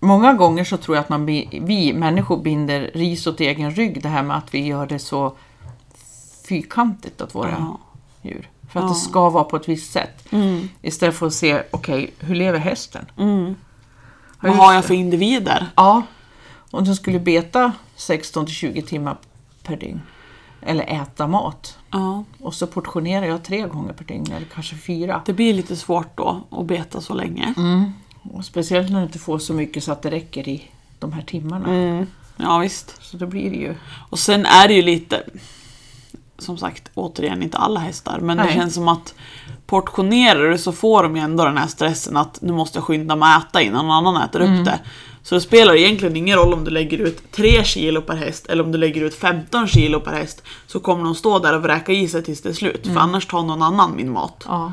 Många 0.00 0.32
gånger 0.32 0.64
så 0.64 0.76
tror 0.76 0.96
jag 0.96 1.02
att 1.02 1.08
man, 1.08 1.26
vi 1.50 1.92
människor 1.96 2.42
binder 2.42 2.90
ris 2.94 3.26
åt 3.26 3.40
egen 3.40 3.70
rygg. 3.70 4.02
Det 4.02 4.08
här 4.08 4.22
med 4.22 4.36
att 4.36 4.54
vi 4.54 4.66
gör 4.66 4.86
det 4.86 4.98
så 4.98 5.36
fyrkantigt 6.48 7.20
åt 7.20 7.34
våra 7.34 7.50
Ja. 7.50 7.78
djur. 8.22 8.48
För 8.72 8.80
att 8.80 8.86
Ja. 8.86 8.88
det 8.88 8.94
ska 8.94 9.30
vara 9.30 9.44
på 9.44 9.56
ett 9.56 9.68
visst 9.68 9.92
sätt. 9.92 10.32
Mm. 10.32 10.68
Istället 10.82 11.16
för 11.16 11.26
att 11.26 11.34
se, 11.34 11.62
okej, 11.70 12.14
hur 12.18 12.34
lever 12.34 12.58
hästen? 12.58 13.06
Mm. 13.18 13.54
Vad 14.40 14.56
har 14.56 14.72
jag 14.74 14.84
för 14.84 14.94
individer? 14.94 15.66
Ja, 15.76 16.02
om 16.70 16.84
den 16.84 16.96
skulle 16.96 17.18
beta 17.20 17.72
16 17.96 18.46
till 18.46 18.54
20 18.54 18.82
timmar 18.82 19.16
per 19.62 19.76
dygn. 19.76 20.02
Eller 20.62 20.84
äta 21.02 21.26
mat. 21.26 21.78
Ja. 21.92 22.24
Och 22.40 22.54
så 22.54 22.66
portionerar 22.66 23.26
jag 23.26 23.42
tre 23.42 23.60
gånger 23.66 23.92
per 23.92 24.04
dygn, 24.04 24.32
eller 24.32 24.46
kanske 24.54 24.76
fyra. 24.76 25.22
Det 25.26 25.32
blir 25.32 25.54
lite 25.54 25.76
svårt 25.76 26.16
då 26.16 26.40
att 26.50 26.66
beta 26.66 27.00
så 27.00 27.14
länge. 27.14 27.54
Mm. 27.56 27.92
Och 28.32 28.44
speciellt 28.44 28.90
när 28.90 28.98
du 28.98 29.06
inte 29.06 29.18
får 29.18 29.38
så 29.38 29.54
mycket 29.54 29.84
så 29.84 29.92
att 29.92 30.02
det 30.02 30.10
räcker 30.10 30.48
i 30.48 30.62
de 30.98 31.12
här 31.12 31.22
timmarna. 31.22 31.68
Mm. 31.68 32.06
Ja 32.36 32.58
visst. 32.58 32.96
Så 33.02 33.16
då 33.16 33.26
blir 33.26 33.50
det 33.50 33.56
ju... 33.56 33.74
Och 34.10 34.18
sen 34.18 34.46
är 34.46 34.68
det 34.68 34.74
ju 34.74 34.82
lite, 34.82 35.22
som 36.38 36.58
sagt, 36.58 36.90
återigen 36.94 37.42
inte 37.42 37.58
alla 37.58 37.80
hästar, 37.80 38.18
men 38.20 38.36
det 38.36 38.42
Nej. 38.44 38.54
känns 38.54 38.74
som 38.74 38.88
att 38.88 39.14
portionerar 39.66 40.50
du 40.50 40.58
så 40.58 40.72
får 40.72 41.02
de 41.02 41.16
ju 41.16 41.22
ändå 41.22 41.44
den 41.44 41.56
här 41.58 41.66
stressen 41.66 42.16
att 42.16 42.38
nu 42.42 42.52
måste 42.52 42.78
jag 42.78 42.84
skynda 42.84 43.16
mig 43.16 43.36
att 43.36 43.48
äta 43.48 43.62
innan 43.62 43.86
någon 43.86 44.06
annan 44.06 44.22
äter 44.22 44.40
Mm. 44.40 44.58
upp 44.58 44.64
det. 44.64 44.80
Så 45.24 45.34
det 45.34 45.40
spelar 45.40 45.74
egentligen 45.74 46.16
ingen 46.16 46.38
roll 46.38 46.52
om 46.54 46.64
du 46.64 46.70
lägger 46.70 46.98
ut 46.98 47.32
3 47.32 47.64
kilo 47.64 48.00
per 48.00 48.16
häst 48.16 48.46
eller 48.46 48.64
om 48.64 48.72
du 48.72 48.78
lägger 48.78 49.02
ut 49.04 49.14
15 49.14 49.66
kilo 49.68 50.00
per 50.00 50.12
häst 50.12 50.42
så 50.66 50.80
kommer 50.80 51.04
de 51.04 51.14
stå 51.14 51.38
där 51.38 51.56
och 51.56 51.62
vräka 51.62 51.92
i 51.92 52.08
sig 52.08 52.22
tills 52.22 52.42
det 52.42 52.48
är 52.48 52.52
slut, 52.52 52.84
Mm. 52.84 52.94
för 52.94 53.00
annars 53.00 53.26
tar 53.26 53.42
någon 53.42 53.62
annan 53.62 53.96
min 53.96 54.12
mat. 54.12 54.44
Ja. 54.48 54.72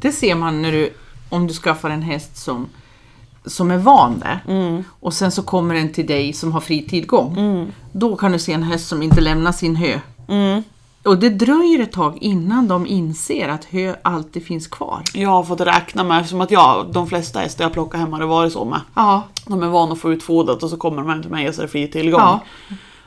Det 0.00 0.12
ser 0.12 0.34
man 0.34 0.62
när 0.62 0.72
du, 0.72 0.90
om 1.28 1.46
du 1.46 1.54
skaffar 1.54 1.90
en 1.90 2.02
häst 2.02 2.36
som, 2.36 2.68
som 3.46 3.70
är 3.70 3.78
van 3.78 4.18
det. 4.18 4.40
Mm. 4.52 4.84
Och 5.00 5.14
sen 5.14 5.30
så 5.32 5.42
kommer 5.42 5.74
den 5.74 5.92
till 5.92 6.06
dig 6.06 6.32
som 6.32 6.52
har 6.52 6.60
fri 6.60 6.82
tillgång. 6.88 7.34
Då 7.92 8.16
kan 8.16 8.32
du 8.32 8.38
se 8.38 8.52
en 8.52 8.62
häst 8.62 8.88
som 8.88 9.02
inte 9.02 9.20
lämnar 9.20 9.52
sin 9.52 9.76
hö. 9.76 10.00
Och 11.04 11.18
det 11.18 11.30
dröjer 11.30 11.80
ett 11.82 11.92
tag 11.92 12.18
innan 12.20 12.68
de 12.68 12.86
inser 12.86 13.48
att 13.48 13.64
hö 13.64 13.96
alltid 14.02 14.46
finns 14.46 14.66
kvar. 14.66 15.02
Jag 15.14 15.28
har 15.30 15.42
fått 15.44 15.60
räkna 15.60 16.04
med, 16.04 16.18
eftersom 16.20 16.40
att 16.40 16.50
jag, 16.50 16.92
de 16.92 17.06
flesta 17.06 17.38
hästar 17.40 17.64
jag 17.64 17.72
plockar 17.72 17.98
hem 17.98 18.12
har 18.12 18.20
det 18.20 18.26
varit 18.26 18.52
så 18.52 18.64
med. 18.64 18.80
Ja, 18.94 19.22
De 19.46 19.62
är 19.62 19.68
vana 19.68 19.92
att 19.92 19.98
få 19.98 20.12
utfodrat 20.12 20.62
och 20.62 20.70
så 20.70 20.76
kommer 20.76 20.96
de 20.96 21.08
hem 21.10 21.22
till 21.22 21.30
mig 21.30 21.48
och 21.48 21.54
så 21.54 21.60
är 21.60 21.66
det 21.66 21.72
fri 21.72 21.88
tillgång. 21.88 22.20
Ja. 22.20 22.40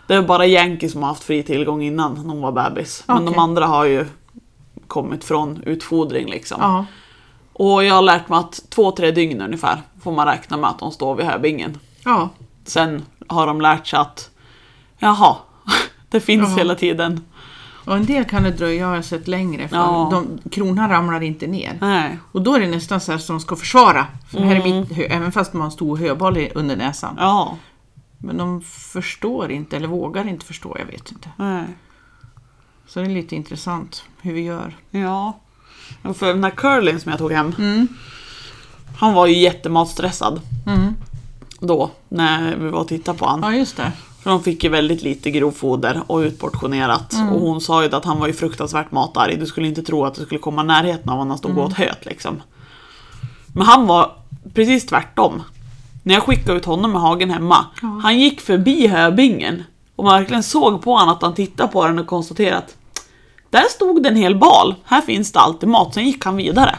Det 0.08 0.14
är 0.16 0.22
bara 0.22 0.46
Yankee 0.48 0.90
som 0.90 1.02
har 1.02 1.10
haft 1.10 1.24
fri 1.24 1.44
tillgång 1.44 1.82
innan 1.84 2.28
de 2.28 2.42
var 2.42 2.52
bebis. 2.52 3.04
Men 3.08 3.26
de 3.26 3.40
andra 3.40 3.66
har 3.66 3.86
ju 3.86 4.06
kommit 4.88 5.24
från 5.24 5.62
utfodring 5.66 6.30
liksom. 6.30 6.58
ja, 6.62 6.86
Och 7.54 7.84
jag 7.84 7.96
har 7.96 8.02
lärt 8.02 8.30
mig 8.30 8.40
att 8.40 8.62
två, 8.70 8.92
tre 8.92 9.12
dygn 9.12 9.42
ungefär 9.42 9.82
får 10.04 10.12
man 10.12 10.26
räkna 10.28 10.58
med 10.58 10.70
att 10.70 10.80
de 10.80 10.92
står 10.92 11.16
vid 11.16 11.26
höbingen. 11.26 11.80
ja. 12.06 12.30
Sen 12.66 13.06
har 13.28 13.48
de 13.48 13.62
lärt 13.62 13.88
sig 13.88 14.00
att 14.00 14.30
jaha, 15.00 15.36
det 16.10 16.20
finns 16.20 16.50
Ja. 16.50 16.56
hela 16.56 16.76
tiden. 16.76 17.26
Och 17.88 17.96
en 17.98 18.06
del 18.06 18.26
kan 18.26 18.44
det 18.44 18.52
dröja, 18.52 18.88
har 18.88 18.96
jag 18.96 19.06
sett 19.06 19.28
längre. 19.28 19.68
För 19.68 19.76
Ja. 19.76 20.10
de, 20.12 20.50
kronan 20.50 20.90
ramlar 20.90 21.22
inte 21.24 21.48
ner. 21.48 21.78
Nej. 21.82 22.20
Och 22.32 22.42
då 22.42 22.56
är 22.56 22.60
det 22.60 22.68
nästan 22.68 23.00
så 23.02 23.12
här 23.12 23.20
som 23.20 23.36
de 23.36 23.40
ska 23.40 23.56
försvara. 23.56 24.08
För 24.30 24.40
här 24.40 24.56
är 24.56 24.66
Mm. 24.66 24.80
mitt 24.80 24.92
även 25.12 25.32
fast 25.32 25.54
man 25.54 25.62
har 25.62 25.66
en 25.66 25.72
stor 25.72 25.98
höboll 25.98 26.38
i- 26.38 26.52
under 26.56 26.76
näsan. 26.76 27.16
Ja. 27.20 27.58
Men 28.18 28.38
de 28.38 28.62
förstår 28.62 29.52
inte, 29.52 29.76
eller 29.78 29.88
vågar 29.88 30.28
inte 30.28 30.46
förstå, 30.46 30.76
jag 30.80 30.86
vet 30.86 31.12
inte. 31.12 31.30
Nej. 31.38 31.64
Så 32.88 33.00
det 33.00 33.06
är 33.06 33.10
lite 33.10 33.36
intressant 33.36 34.04
hur 34.22 34.34
vi 34.34 34.42
gör. 34.42 34.76
Ja. 34.92 35.40
För 36.14 36.28
den 36.28 36.44
här 36.44 36.52
curlin 36.52 37.00
som 37.00 37.10
jag 37.10 37.20
tog 37.20 37.32
hem, 37.32 37.54
Mm. 37.58 37.88
han 38.98 39.14
var 39.14 39.28
ju 39.28 39.38
jättematstressad 39.38 40.42
Mm. 40.66 40.94
då 41.60 41.92
när 42.10 42.56
vi 42.56 42.70
var 42.70 42.80
och 42.80 42.88
tittade 42.88 43.18
på 43.18 43.26
han. 43.26 43.40
Ja, 43.44 43.54
just 43.54 43.78
det. 43.78 43.92
För 44.24 44.30
de 44.30 44.44
fick 44.44 44.64
ju 44.64 44.70
väldigt 44.70 45.02
lite 45.02 45.32
grovfoder 45.32 46.02
och 46.08 46.18
utportionerat. 46.18 47.14
Och 47.32 47.40
hon 47.40 47.62
sa 47.62 47.84
ju 47.84 47.96
att 47.96 48.06
han 48.06 48.20
var 48.20 48.28
ju 48.28 48.34
fruktansvärt 48.34 48.92
matarg. 48.92 49.38
Du 49.38 49.46
skulle 49.46 49.68
inte 49.68 49.84
tro 49.84 50.06
att 50.06 50.16
det 50.16 50.26
skulle 50.26 50.40
komma 50.40 50.62
i 50.62 50.66
närheten 50.66 51.10
av 51.10 51.18
när 51.18 51.26
han 51.26 51.38
stod 51.38 51.58
och 51.58 51.66
åt 51.66 51.74
höet 51.74 52.06
liksom. 52.06 52.42
Men 53.54 53.66
han 53.66 53.88
var 53.88 54.12
precis 54.54 54.86
tvärtom. 54.86 55.44
När 56.04 56.14
jag 56.14 56.24
skickade 56.24 56.58
ut 56.58 56.66
honom 56.66 56.92
med 56.92 57.02
hagen 57.02 57.30
hemma. 57.30 57.66
Ja. 57.82 58.00
Han 58.04 58.20
gick 58.20 58.42
förbi 58.42 58.88
höbingen. 58.88 59.64
Och 59.96 60.04
man 60.04 60.20
verkligen 60.20 60.44
såg 60.44 60.82
på 60.82 60.92
honom 60.94 61.10
att 61.10 61.22
han 61.22 61.34
tittade 61.34 61.72
på 61.72 61.86
den 61.86 62.00
och 62.00 62.08
konstaterade 62.08 62.58
att 62.58 62.76
där 63.50 63.64
stod 63.70 64.04
det 64.04 64.10
en 64.10 64.16
hel 64.16 64.36
bal. 64.36 64.76
Här 64.84 65.02
finns 65.02 65.32
det 65.32 65.40
alltid 65.40 65.70
mat. 65.70 65.94
Sen 65.94 66.06
gick 66.06 66.26
han 66.26 66.36
vidare. 66.36 66.76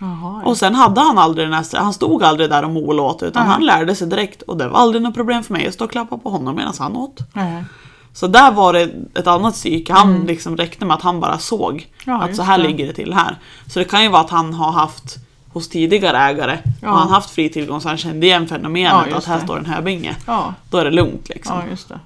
Jaha, 0.00 0.42
Och 0.44 0.56
sen 0.56 0.74
hade 0.74 1.00
han 1.00 1.18
aldrig 1.18 1.46
den 1.46 1.54
här, 1.54 1.78
han 1.80 1.92
stod 1.92 2.22
aldrig 2.22 2.50
där 2.50 2.64
och 2.64 2.70
molade 2.70 3.08
åt 3.08 3.22
utan 3.22 3.42
Nej. 3.42 3.52
han 3.52 3.64
lärde 3.66 3.94
sig 3.94 4.06
direkt 4.08 4.42
och 4.42 4.56
det 4.56 4.68
var 4.68 4.78
aldrig 4.78 5.02
något 5.02 5.14
problem 5.14 5.42
för 5.42 5.52
mig 5.52 5.66
att 5.66 5.74
stå 5.74 5.84
och 5.84 5.90
klappa 5.90 6.18
på 6.18 6.30
honom 6.30 6.56
medan 6.56 6.74
han 6.78 6.96
åt. 6.96 7.18
Nej. 7.32 7.64
Så 8.12 8.26
där 8.26 8.52
var 8.52 8.72
det 8.72 8.90
ett 9.14 9.26
annat 9.26 9.54
psyke, 9.54 9.92
han 9.92 10.20
liksom 10.20 10.56
räckte 10.56 10.84
med 10.84 10.94
att 10.94 11.02
han 11.02 11.20
bara 11.20 11.38
såg 11.38 11.72
Mm. 12.06 12.20
Ja, 12.20 12.24
att 12.28 12.36
så 12.36 12.42
här 12.42 12.58
det. 12.58 12.64
ligger 12.64 12.86
det 12.86 12.92
till 12.92 13.14
här. 13.14 13.36
Så 13.66 13.78
det 13.78 13.84
kan 13.84 14.02
ju 14.02 14.08
vara 14.08 14.20
att 14.22 14.30
han 14.30 14.54
har 14.54 14.72
haft 14.72 15.16
hos 15.52 15.68
tidigare 15.68 16.18
ägare, 16.18 16.58
Ja. 16.82 16.88
har 16.90 16.98
han 16.98 17.08
haft 17.10 17.30
fri 17.30 17.48
tillgång 17.48 17.80
så 17.80 17.88
han 17.88 17.96
kände 17.98 18.26
igen 18.26 18.46
fenomenet 18.48 19.06
Ja, 19.10 19.16
att 19.16 19.24
här 19.24 19.38
det. 19.38 19.44
står 19.44 19.58
en 19.58 19.66
höbinge. 19.66 20.16
Ja, 20.26 20.54
Då 20.70 20.78
är 20.78 20.84
det 20.84 20.90
lugnt 20.90 21.28
liksom. 21.28 21.56
ja, 21.56 21.62
just 21.70 21.88
det. 21.88 22.00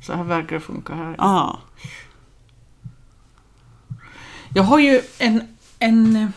Så 0.00 0.12
här 0.12 0.24
verkar 0.24 0.54
det 0.56 0.60
funka 0.60 0.94
här. 0.94 1.14
Ja. 1.18 1.58
Jag 4.54 4.62
har 4.62 4.78
ju 4.78 5.00
en, 5.18 5.42
en 5.78 6.32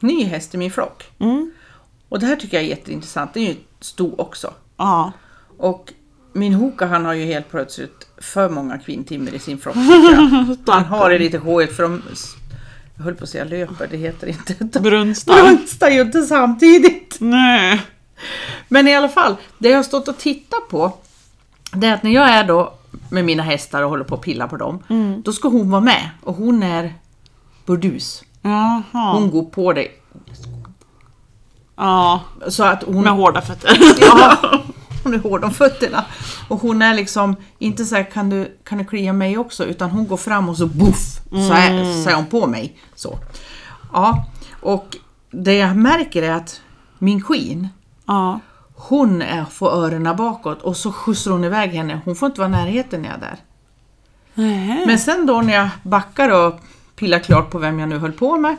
ny 0.00 0.24
häst 0.24 0.54
i 0.54 0.58
min 0.58 0.70
flock. 0.70 1.04
Mm. 1.18 1.52
Och 2.08 2.18
det 2.20 2.26
här 2.26 2.36
tycker 2.36 2.56
jag 2.56 2.64
är 2.64 2.68
jätteintressant. 2.68 3.34
Det 3.34 3.40
är 3.40 3.44
ju 3.48 3.56
sto 3.80 4.14
också. 4.18 4.54
Ja. 4.76 5.12
Och 5.58 5.92
min 6.32 6.54
Hoka 6.54 6.86
han 6.86 7.04
har 7.04 7.12
ju 7.14 7.24
helt 7.24 7.50
plötsligt 7.50 8.06
för 8.18 8.48
många 8.48 8.78
kvinntimmer 8.78 9.34
i 9.34 9.38
sin 9.38 9.58
flock. 9.58 9.74
Han 10.66 10.84
har 10.84 11.10
det 11.10 11.18
lite 11.18 11.38
hårt 11.38 11.72
för 11.72 11.82
de... 11.82 12.02
Jag 12.96 13.04
höll 13.04 13.14
på 13.14 13.24
att 13.24 13.30
säga 13.30 13.44
löper, 13.44 13.86
det 13.90 13.96
heter 13.96 14.26
inte. 14.60 14.80
Brunstar. 14.80 15.42
brunstar 15.42 15.88
ju 15.90 16.00
inte 16.00 16.22
samtidigt. 16.22 17.16
Nej. 17.20 17.80
Men 18.68 18.88
i 18.88 18.94
alla 18.94 19.08
fall, 19.08 19.36
det 19.58 19.68
jag 19.68 19.76
har 19.78 19.82
stått 19.82 20.08
och 20.08 20.18
tittat 20.18 20.68
på, 20.68 20.92
det 21.72 21.86
är 21.86 21.94
att 21.94 22.02
när 22.02 22.10
jag 22.10 22.28
är 22.28 22.44
då 22.44 22.74
med 23.10 23.24
mina 23.24 23.42
hästar 23.42 23.82
och 23.82 23.90
håller 23.90 24.04
på 24.04 24.14
att 24.14 24.20
pilla 24.20 24.48
på 24.48 24.56
dem, 24.56 24.82
Mm. 24.88 25.22
då 25.22 25.32
ska 25.32 25.48
hon 25.48 25.70
vara 25.70 25.80
med. 25.80 26.08
Och 26.22 26.34
hon 26.34 26.62
är 26.62 26.94
burdus. 27.66 28.22
Jaha. 28.42 29.12
Hon 29.12 29.30
går 29.30 29.42
på 29.44 29.72
dig. 29.72 29.92
Ja. 31.76 32.20
Så 32.48 32.64
att 32.64 32.82
hon... 32.82 33.02
Med 33.04 33.12
hårda 33.12 33.40
fötter. 33.42 33.70
Ja, 34.00 34.36
hon 35.04 35.14
är 35.14 35.18
hård 35.18 35.44
om 35.44 35.50
fötterna. 35.50 36.04
Och 36.48 36.60
hon 36.60 36.82
är 36.82 36.94
liksom 36.94 37.36
inte 37.58 37.84
så 37.84 37.96
här, 37.96 38.10
kan 38.10 38.30
du, 38.30 38.58
kan 38.64 38.78
du 38.78 38.84
klia 38.84 39.12
mig 39.12 39.38
också? 39.38 39.64
Utan 39.64 39.90
hon 39.90 40.06
går 40.08 40.16
fram 40.16 40.48
och 40.48 40.56
så 40.56 40.66
boff, 40.66 41.20
så 41.30 41.52
är, 41.52 42.02
så 42.04 42.10
är 42.10 42.14
hon 42.14 42.26
på 42.26 42.46
mig. 42.46 42.76
Så. 42.94 43.18
Ja, 43.92 44.26
och 44.62 44.96
det 45.30 45.54
jag 45.56 45.76
märker 45.76 46.22
är 46.22 46.30
att 46.32 46.60
min 46.98 47.22
queen, 47.22 47.68
Ja. 48.06 48.40
hon 48.74 49.22
är, 49.22 49.44
får 49.44 49.70
öronen 49.70 50.16
bakåt 50.16 50.62
och 50.62 50.76
så 50.76 50.92
skjutsar 50.92 51.30
hon 51.30 51.44
iväg 51.44 51.70
henne. 51.70 52.00
Hon 52.04 52.16
får 52.16 52.26
inte 52.26 52.40
vara 52.40 52.48
i 52.48 52.52
närheten 52.52 53.02
när 53.02 53.08
jag 53.08 53.16
är 53.16 53.20
där. 53.20 53.36
Nej. 54.34 54.86
Men 54.86 54.98
sen 54.98 55.26
då 55.26 55.40
när 55.42 55.54
jag 55.54 55.68
backar 55.82 56.28
och 56.46 56.60
pillar 56.98 57.18
klart 57.18 57.50
på 57.50 57.58
vem 57.58 57.78
jag 57.78 57.88
nu 57.88 57.98
höll 57.98 58.12
på 58.12 58.36
med 58.36 58.56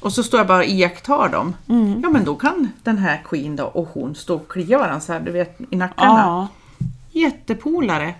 och 0.00 0.12
så 0.12 0.22
står 0.22 0.40
jag 0.40 0.46
bara 0.46 0.58
och 0.58 0.64
iakttar 0.64 1.28
dem. 1.28 1.54
Ja 2.02 2.10
men 2.10 2.24
då 2.24 2.34
kan 2.34 2.68
den 2.82 2.98
här 2.98 3.22
Queen 3.24 3.56
då 3.56 3.64
och 3.64 3.88
hon 3.92 4.14
stå 4.14 4.34
och 4.34 4.48
klia 4.48 4.78
varandra 4.78 5.00
så 5.00 5.12
här, 5.12 5.20
du 5.20 5.32
vet, 5.32 5.60
i 5.70 5.76
nackarna. 5.76 6.18
Ja. 6.20 6.48
Jättepolare. 7.20 8.14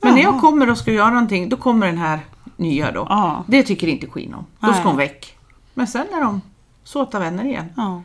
Men 0.00 0.14
när 0.14 0.22
Jaha. 0.22 0.32
jag 0.32 0.40
kommer 0.40 0.70
och 0.70 0.78
ska 0.78 0.92
göra 0.92 1.10
någonting, 1.10 1.48
då 1.48 1.56
kommer 1.56 1.86
den 1.86 1.98
här 1.98 2.20
nya 2.56 2.92
då. 2.92 3.06
Ja. 3.08 3.44
Det 3.46 3.62
tycker 3.62 3.86
inte 3.86 4.06
Queen 4.06 4.34
om. 4.34 4.46
Då 4.60 4.66
ska 4.66 4.76
Nej. 4.76 4.84
hon 4.84 4.96
väck. 4.96 5.36
Men 5.74 5.86
sen 5.86 6.06
är 6.12 6.20
de 6.20 6.40
såta 6.84 7.18
vänner 7.18 7.44
igen. 7.44 7.66
Ja. 7.76 8.02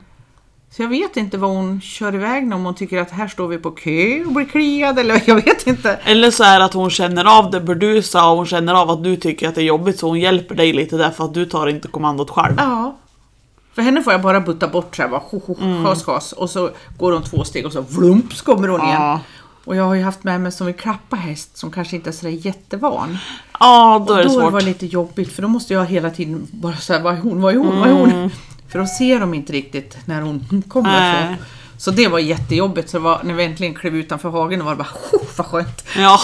Så 0.71 0.81
jag 0.81 0.89
vet 0.89 1.17
inte 1.17 1.37
vad 1.37 1.49
hon 1.49 1.81
kör 1.81 2.15
iväg 2.15 2.47
när 2.47 2.55
om 2.55 2.65
hon 2.65 2.75
tycker 2.75 3.01
att 3.01 3.11
här 3.11 3.27
står 3.27 3.47
vi 3.47 3.57
på 3.57 3.71
kö 3.71 4.23
och 4.25 4.31
blir 4.31 4.45
kliad 4.45 4.99
eller 4.99 5.23
jag 5.25 5.35
vet 5.35 5.67
inte. 5.67 5.99
Eller 6.03 6.31
så 6.31 6.43
är 6.43 6.59
det 6.59 6.65
att 6.65 6.73
hon 6.73 6.89
känner 6.89 7.39
av 7.39 7.51
det 7.51 7.61
burdusa 7.61 8.29
och 8.29 8.37
hon 8.37 8.45
känner 8.45 8.73
av 8.73 8.89
att 8.89 9.03
du 9.03 9.15
tycker 9.15 9.49
att 9.49 9.55
det 9.55 9.61
är 9.61 9.65
jobbigt 9.65 9.99
så 9.99 10.07
hon 10.07 10.19
hjälper 10.19 10.55
dig 10.55 10.73
lite 10.73 10.97
därför 10.97 11.25
att 11.25 11.33
du 11.33 11.45
tar 11.45 11.67
inte 11.67 11.87
kommandot 11.87 12.29
själv. 12.29 12.55
Ja. 12.57 12.97
För 13.73 13.81
henne 13.81 14.03
får 14.03 14.13
jag 14.13 14.21
bara 14.21 14.41
butta 14.41 14.67
bort 14.67 14.95
så 14.95 15.01
här, 15.01 15.09
bara, 15.09 15.21
ho, 15.29 15.41
ho, 15.47 15.55
Mm. 15.61 15.85
Och 16.37 16.49
så 16.49 16.69
går 16.97 17.11
hon 17.11 17.23
två 17.23 17.43
steg 17.43 17.65
och 17.65 17.73
så 17.73 17.81
vlumps 17.81 18.41
kommer 18.41 18.67
hon 18.67 18.81
igen. 18.81 19.01
Ja. 19.01 19.19
Och 19.65 19.75
jag 19.75 19.83
har 19.83 19.95
ju 19.95 20.03
haft 20.03 20.23
med 20.23 20.41
mig 20.41 20.51
som 20.51 20.67
vill 20.67 20.75
klappa 20.75 21.15
häst 21.15 21.57
som 21.57 21.71
kanske 21.71 21.95
inte 21.95 22.09
är 22.09 22.11
sådär 22.11 22.45
jättevan. 22.45 23.17
Ja, 23.59 24.05
då 24.07 24.13
är 24.13 24.17
det 24.17 24.23
då 24.23 24.29
svårt. 24.29 24.53
var 24.53 24.59
det 24.59 24.65
lite 24.65 24.85
jobbigt 24.85 25.33
för 25.33 25.41
då 25.41 25.47
måste 25.47 25.73
jag 25.73 25.85
hela 25.85 26.09
tiden 26.09 26.47
bara 26.51 26.75
säga 26.75 26.99
vad 26.99 27.13
är 27.13 27.17
hon, 27.17 27.41
vad 27.41 27.53
är 27.53 27.57
hon, 27.57 27.79
vad 27.79 27.89
är 27.89 27.93
hon? 27.93 28.31
För 28.69 28.79
då 28.79 28.85
ser 28.85 29.19
de 29.19 29.33
inte 29.33 29.53
riktigt 29.53 29.97
när 30.05 30.21
hon 30.21 30.63
kommer. 30.67 30.99
Nej. 30.99 31.35
Så. 31.77 31.83
så 31.83 31.91
det 31.91 32.07
var 32.07 32.19
jättejobbigt. 32.19 32.89
Så 32.89 32.99
var, 32.99 33.21
när 33.23 33.33
vi 33.33 33.43
äntligen 33.43 33.75
klev 33.75 33.95
utanför 33.95 34.29
hagen 34.29 34.65
var 34.65 34.71
det 34.71 34.77
bara 34.77 34.87
oh, 35.11 35.27
vad 35.37 35.47
skönt. 35.47 35.83
Ja, 35.97 36.19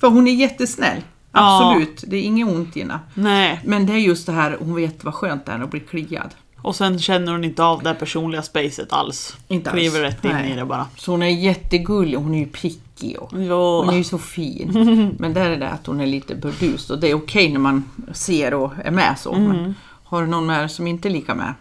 För 0.00 0.08
hon 0.08 0.28
är 0.28 0.32
jättesnäll. 0.32 1.02
Ja. 1.32 1.70
Absolut, 1.72 2.04
det 2.06 2.16
är 2.16 2.22
inget 2.22 2.48
ont 2.48 2.76
i 2.76 2.80
henne. 2.80 2.98
nej. 3.14 3.60
Men 3.64 3.86
det 3.86 3.92
är 3.92 3.96
just 3.98 4.26
det 4.26 4.32
här, 4.32 4.56
hon 4.60 4.74
vet 4.74 5.04
vad 5.04 5.14
skönt 5.14 5.46
det 5.46 5.52
är 5.52 5.60
att 5.60 5.70
bli 5.70 5.80
kliad. 5.80 6.30
Och 6.62 6.76
sen 6.76 6.98
känner 6.98 7.32
hon 7.32 7.44
inte 7.44 7.64
av 7.64 7.82
det 7.82 7.94
personliga 7.94 8.42
spacet 8.42 8.92
alls. 8.92 9.36
Inte 9.48 9.70
alls. 9.70 9.80
Kliver 9.80 10.00
rätt 10.00 10.24
in 10.24 10.30
Nej. 10.30 10.52
i 10.52 10.54
det 10.54 10.64
bara. 10.64 10.86
Så 10.96 11.10
hon 11.10 11.22
är 11.22 11.28
jättegullig, 11.28 12.18
hon 12.18 12.34
är 12.34 12.38
ju 12.38 12.46
prickig 12.46 13.16
och 13.18 13.42
Ja. 13.42 13.80
hon 13.80 13.94
är 13.94 13.98
ju 13.98 14.04
så 14.04 14.18
fin. 14.18 15.14
Men 15.18 15.34
där 15.34 15.50
är 15.50 15.56
det 15.56 15.68
att 15.68 15.86
hon 15.86 16.00
är 16.00 16.06
lite 16.06 16.34
burdus 16.34 16.90
och 16.90 16.98
det 17.00 17.10
är 17.10 17.14
okej 17.14 17.52
när 17.52 17.60
man 17.60 17.84
ser 18.12 18.54
och 18.54 18.72
är 18.84 18.90
med 18.90 19.18
så. 19.18 19.34
Mm. 19.34 19.48
Men 19.48 19.74
har 20.12 20.22
du 20.22 20.28
någon 20.28 20.46
med 20.46 20.70
som 20.70 20.86
inte 20.86 21.08
är 21.08 21.10
lika 21.10 21.34
med, 21.34 21.54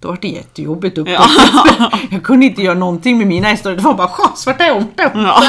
då 0.00 0.08
var 0.08 0.18
det 0.22 0.28
jättejobbigt 0.28 0.98
uppåt. 0.98 1.12
Ja. 1.12 1.26
Jag 2.10 2.22
kunde 2.22 2.46
inte 2.46 2.62
göra 2.62 2.78
någonting 2.78 3.18
med 3.18 3.26
mina 3.26 3.48
hästar, 3.48 3.70
det 3.72 3.82
var 3.82 3.94
bara 3.94 4.10
vart 4.46 4.60
är 4.60 4.74
hon? 4.74 4.88
Ja. 5.24 5.42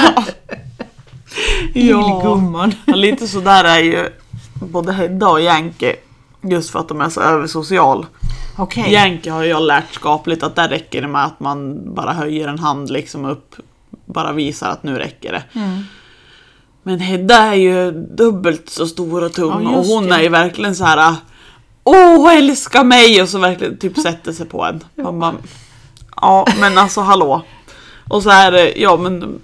Lillgumman. 1.74 2.74
Ja, 2.86 2.96
lite 2.96 3.28
sådär 3.28 3.64
är 3.64 3.80
ju 3.80 4.10
både 4.54 4.94
Hedda 4.94 5.28
och 5.28 5.42
Yankee. 5.42 5.96
Just 6.42 6.70
för 6.70 6.80
att 6.80 6.88
de 6.88 7.02
är 7.02 7.10
så 7.10 7.22
översocial. 7.22 8.06
Okej. 8.58 8.94
Yankee 8.94 9.30
har 9.32 9.44
jag 9.44 9.64
lärt 9.64 9.94
skapligt 9.94 10.44
att 10.44 10.56
där 10.56 10.70
räcker 10.70 11.02
det 11.02 11.08
med 11.08 11.26
att 11.26 11.40
man 11.40 11.80
bara 11.96 12.14
höjer 12.14 12.48
en 12.48 12.60
hand 12.60 12.90
liksom 12.90 13.26
upp. 13.26 13.56
Bara 14.06 14.32
visar 14.32 14.70
att 14.70 14.84
nu 14.84 14.98
räcker 14.98 15.32
det. 15.32 15.60
Mm. 15.60 15.84
Men 16.84 17.00
Hedda 17.00 17.38
är 17.38 17.54
ju 17.54 17.92
dubbelt 17.92 18.70
så 18.70 18.88
stor 18.88 19.24
och 19.24 19.34
tung 19.34 19.64
Ja, 19.64 19.78
och 19.78 19.86
hon 19.86 20.08
det. 20.08 20.16
är 20.16 20.22
ju 20.22 20.30
verkligen 20.30 20.76
så 20.76 20.84
här. 20.84 21.16
Åh, 21.84 22.38
älska 22.38 22.84
mig! 22.84 23.22
Och 23.22 23.30
så 23.30 23.40
verkligen 23.40 23.78
typ 23.78 23.98
sätter 24.04 24.32
sig 24.32 24.46
på 24.46 24.64
en. 24.66 24.84
Man 24.96 25.20
bara, 25.20 25.34
ja, 26.22 26.48
men 26.60 26.78
alltså 26.78 27.02
hallå. 27.02 27.42
Och 28.10 28.24
så 28.24 28.30
är 28.30 28.52
det, 28.52 28.74
ja 28.78 28.98
men 28.98 29.40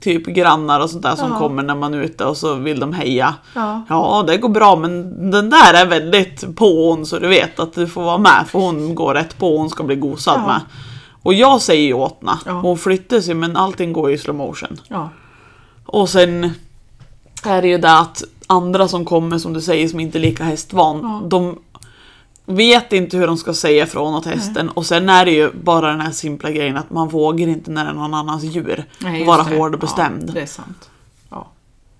typ 0.00 0.26
grannar 0.26 0.80
och 0.80 0.90
sånt 0.90 1.02
där 1.02 1.16
som 1.16 1.30
Ja. 1.32 1.38
kommer 1.38 1.62
när 1.62 1.74
man 1.74 1.94
är 1.94 1.98
ute 1.98 2.24
och 2.24 2.36
så 2.36 2.54
vill 2.54 2.80
de 2.80 2.92
heja. 2.92 3.34
Ja. 3.54 3.82
Ja, 3.88 4.24
det 4.26 4.36
går 4.36 4.48
bra 4.48 4.76
men 4.76 5.30
den 5.30 5.50
där 5.50 5.74
är 5.74 5.86
väldigt 5.86 6.56
på 6.56 6.90
hon 6.90 7.06
så 7.06 7.18
du 7.18 7.28
vet 7.28 7.60
att 7.60 7.74
du 7.74 7.86
får 7.88 8.02
vara 8.02 8.18
med 8.18 8.44
för 8.48 8.58
hon 8.58 8.94
går 8.94 9.14
rätt 9.14 9.38
på 9.38 9.56
hon 9.58 9.70
ska 9.70 9.82
bli 9.84 9.96
gosad 9.96 10.40
Ja. 10.40 10.46
med. 10.46 10.60
Och 11.22 11.34
jag 11.34 11.60
säger 11.60 11.82
ju 11.86 11.92
åt 11.94 12.18
henne. 12.20 12.38
Ja. 12.46 12.52
Hon 12.52 12.78
flyttar 12.78 13.20
sig 13.20 13.34
men 13.34 13.56
allting 13.56 13.92
går 13.92 14.10
i 14.12 14.18
slow 14.18 14.36
motion. 14.36 14.80
Och 15.86 16.08
sen 16.08 16.50
är 17.44 17.62
det 17.62 17.68
ju 17.68 17.78
det 17.78 17.98
att 17.98 18.22
andra 18.46 18.88
som 18.88 19.04
kommer 19.04 19.38
som 19.38 19.52
du 19.52 19.60
säger 19.60 19.88
som 19.88 20.00
inte 20.00 20.18
är 20.18 20.20
lika 20.20 20.44
hästvan, 20.44 20.98
Ja. 21.02 21.28
de 21.28 21.58
vet 22.46 22.92
inte 22.92 23.16
hur 23.16 23.26
de 23.26 23.36
ska 23.36 23.54
säga 23.54 23.86
från 23.86 24.14
åt 24.14 24.26
hästen. 24.26 24.68
Och 24.68 24.86
sen 24.86 25.08
är 25.08 25.24
det 25.24 25.30
ju 25.30 25.50
bara 25.52 25.86
den 25.90 26.00
här 26.00 26.10
simpla 26.10 26.50
grejen 26.50 26.76
att 26.76 26.90
man 26.90 27.08
vågar 27.08 27.48
inte 27.48 27.70
när 27.70 27.84
det 27.84 27.90
är 27.90 27.94
någon 27.94 28.14
annans 28.14 28.42
djur 28.44 28.84
Nej, 28.98 29.24
vara 29.24 29.42
det. 29.42 29.56
hård 29.56 29.74
och 29.74 29.80
bestämd. 29.80 30.24
Ja, 30.28 30.32
det 30.34 30.40
är 30.40 30.46
sant. 30.46 30.90
Ja. 31.30 31.46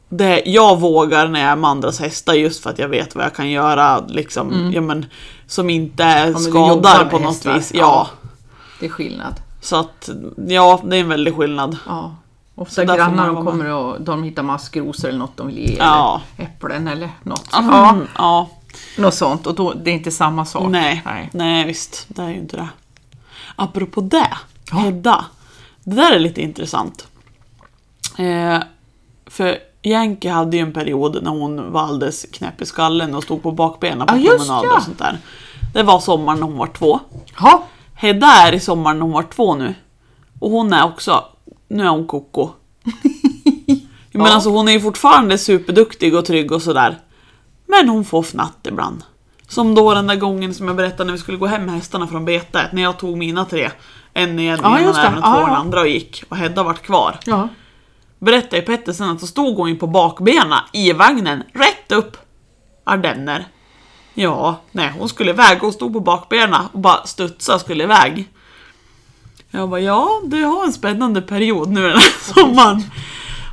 Det, 0.09 0.43
jag 0.47 0.81
vågar 0.81 1.29
när 1.29 1.41
jag 1.41 1.49
är 1.51 1.57
med 1.57 1.71
andras 1.71 2.01
hästar 2.01 2.35
just 2.35 2.63
för 2.63 2.71
att 2.71 2.79
jag 2.79 2.89
vet 2.89 3.15
vad 3.15 3.25
jag 3.25 3.35
kan 3.35 3.51
göra 3.51 4.05
liksom, 4.09 4.71
ja, 4.75 4.81
men, 4.81 5.07
som 5.47 5.71
inte 5.71 6.05
Mm. 6.05 6.33
du 6.35 6.49
jobbar 6.49 6.91
skadar 6.91 7.05
på 7.11 7.19
något 7.19 7.35
hästar. 7.35 7.55
vis. 7.55 7.71
Ja. 7.75 7.81
Ja. 7.81 8.09
Det 8.81 8.87
är 8.87 8.91
skillnad. 8.91 9.35
Så 9.61 9.77
att 9.77 10.11
ja, 10.49 10.81
det 10.85 10.97
är 10.97 11.01
en 11.01 11.09
väldig 11.09 11.37
skillnad. 11.37 11.77
Ja. 11.87 12.15
Ofta 12.55 12.75
Så 12.75 12.85
grannar 12.97 13.27
de 13.27 13.47
kommer 13.47 13.73
och 13.73 14.01
de 14.01 14.23
hittar 14.23 14.43
maskrosor 14.43 15.09
eller 15.09 15.19
något 15.19 15.37
de 15.37 15.47
vill 15.47 15.59
ge. 15.59 15.77
Ja. 15.79 16.23
Eller 16.37 16.49
äpplen 16.49 16.89
eller 16.89 17.11
något. 17.23 17.49
Ja. 17.53 17.97
ja. 18.17 18.49
Något 18.99 19.15
sånt. 19.15 19.47
Och 19.47 19.55
då, 19.55 19.73
det 19.73 19.91
är 19.91 19.95
inte 19.95 20.11
samma 20.11 20.45
sak. 20.45 20.71
Nej, 20.71 21.03
Nej. 21.05 21.31
nej 21.33 21.67
visst, 21.67 22.05
det 22.09 22.23
är 22.23 22.29
ju 22.29 22.37
inte 22.37 22.57
det. 22.57 22.69
Apropå 23.57 24.01
det, 24.01 24.37
Ja. 24.71 24.77
Hedda. 24.77 25.25
Det 25.85 25.97
där 25.97 26.13
är 26.13 26.19
lite 26.19 26.43
intressant. 26.43 27.07
Eh, 28.19 28.59
för 29.27 29.59
Yankee 29.83 30.31
hade 30.31 30.57
ju 30.57 30.63
en 30.63 30.73
period 30.73 31.23
när 31.23 31.31
hon 31.31 31.73
var 31.73 31.83
alldeles 31.83 32.27
knäpp 32.33 32.61
i 32.61 32.67
skallen 32.67 33.15
och 33.15 33.23
stod 33.23 33.43
på 33.43 33.53
bakbenen 33.53 34.07
på 34.07 34.15
Ja, 34.15 34.19
just 34.19 34.37
promenader 34.47 34.69
ja. 34.69 34.77
och 34.77 34.83
sånt 34.83 34.99
där. 34.99 35.19
Det 35.75 35.83
var 35.83 36.01
sommaren 36.01 36.41
när 36.41 36.47
hon 36.47 36.57
var 36.59 36.67
två. 36.67 37.01
Ja. 37.41 37.65
Hedda 37.95 38.27
är 38.27 38.53
i 38.53 38.61
sommaren 38.61 38.99
när 38.99 39.03
hon 39.05 39.13
var 39.13 39.23
två 39.23 39.55
nu. 39.55 39.75
Och 40.41 40.51
hon 40.51 40.73
är 40.73 40.85
också, 40.85 41.25
nu 41.75 41.85
är 41.85 41.89
hon 41.89 42.07
koko. 42.07 42.49
Men 44.13 44.27
alltså 44.27 44.51
hon 44.51 44.69
är 44.69 44.73
ju 44.73 44.81
fortfarande 44.81 45.39
superduktig 45.39 46.15
och 46.15 46.25
trygg 46.25 46.53
och 46.53 46.63
sådär. 46.63 46.99
Men 47.67 47.89
hon 47.89 48.05
får 48.05 48.23
fnatt 48.23 48.67
ibland. 48.67 49.05
Som 49.49 49.75
då 49.75 49.95
den 49.95 50.07
där 50.07 50.17
gången 50.17 50.55
som 50.55 50.67
jag 50.67 50.77
berättade 50.77 51.05
när 51.05 51.13
vi 51.13 51.19
skulle 51.19 51.39
gå 51.39 51.47
hem 51.47 51.65
med 51.65 51.75
hästarna 51.75 52.07
från 52.07 52.25
betet. 52.25 52.73
När 52.73 52.83
jag 52.83 52.99
tog 52.99 53.19
mina 53.19 53.45
tre. 53.45 53.71
En 54.13 54.39
i 54.39 54.47
en 54.47 54.59
ena 54.59 54.69
näven 54.69 54.89
och 54.89 54.95
två 54.95 55.01
i 55.01 55.15
Ja, 55.23 55.47
den 55.47 55.55
andra 55.55 55.81
och 55.81 55.89
gick. 55.89 56.25
Och 56.29 56.37
Hedda 56.37 56.63
vart 56.63 56.83
kvar. 56.83 57.19
Ja. 57.25 57.49
Berättade 58.19 58.57
ju 58.57 58.63
Petter 58.63 58.93
sen 58.93 59.11
att 59.11 59.21
så 59.21 59.27
stod 59.27 59.57
hon 59.57 59.69
ju 59.69 59.77
på 59.77 59.87
bakbena 59.87 60.65
i 60.73 60.93
vagnen, 60.93 61.43
rätt 61.53 61.93
upp. 61.93 62.17
Ardenner. 62.85 63.45
Ja, 64.15 64.61
nej 64.73 64.93
hon 64.99 65.09
skulle 65.09 65.31
iväg. 65.31 65.59
Hon 65.61 65.73
stod 65.73 65.93
på 65.93 66.01
bakbena 66.01 66.69
och 66.73 66.79
bara 66.79 67.07
studsa 67.07 67.55
och 67.55 67.61
skulle 67.61 67.85
iväg. 67.85 68.29
Jag 69.55 69.69
bara, 69.69 69.81
ja 69.81 70.21
du 70.25 70.45
har 70.45 70.65
en 70.65 70.73
spännande 70.73 71.23
period 71.23 71.71
nu 71.71 71.83
den 71.83 71.99
här 71.99 72.35
sommaren. 72.35 72.83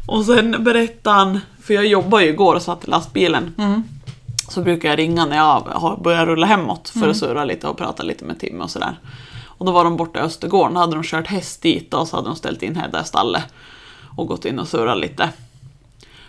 Och 0.08 0.26
sen 0.26 0.64
berättade 0.64 1.16
han, 1.16 1.40
för 1.62 1.74
jag 1.74 1.86
jobbade 1.86 2.24
ju 2.24 2.30
igår 2.30 2.56
och 2.56 2.62
satt 2.62 2.84
i 2.84 2.90
lastbilen. 2.90 3.56
Mm. 3.58 3.84
Så 4.50 4.62
brukar 4.62 4.90
jag 4.90 5.00
ringa 5.00 5.26
när 5.26 5.38
jag 5.38 5.60
har 5.60 5.98
börjat 5.98 6.28
rulla 6.28 6.46
hemåt 6.46 6.90
för 6.90 7.10
att 7.10 7.18
surra 7.18 7.46
lite 7.46 7.68
och 7.68 7.78
prata 7.78 8.04
lite 8.04 8.26
med 8.26 8.40
Tim 8.40 8.62
och 8.62 8.70
sådär. 8.70 9.00
Och 9.46 9.66
då 9.66 9.72
var 9.72 9.84
de 9.84 9.98
borta 9.98 10.20
i 10.20 10.22
Östergården, 10.22 10.74
då 10.74 10.80
hade 10.80 10.96
de 10.96 11.04
kört 11.04 11.28
häst 11.28 11.62
dit 11.62 11.94
och 11.94 12.08
så 12.08 12.16
hade 12.16 12.30
de 12.30 12.36
ställt 12.36 12.64
in 12.64 12.76
Hedda 12.76 13.02
i 13.02 13.06
stallet. 13.06 13.44
Och 14.18 14.28
gått 14.28 14.46
in 14.46 14.60
och 14.60 14.68
surrat 14.68 14.98
lite. 15.00 15.30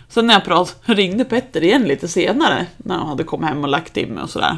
Sen 0.09 0.27
när 0.27 0.33
jag 0.33 0.45
prat, 0.45 0.75
ringde 0.85 1.25
Petter 1.25 1.63
igen 1.63 1.83
lite 1.83 2.07
senare, 2.07 2.65
när 2.77 2.97
de 2.97 3.07
hade 3.07 3.23
kommit 3.23 3.49
hem 3.49 3.63
och 3.63 3.69
lagt 3.69 3.93
Timmy 3.93 4.21
och 4.21 4.29
sådär. 4.29 4.57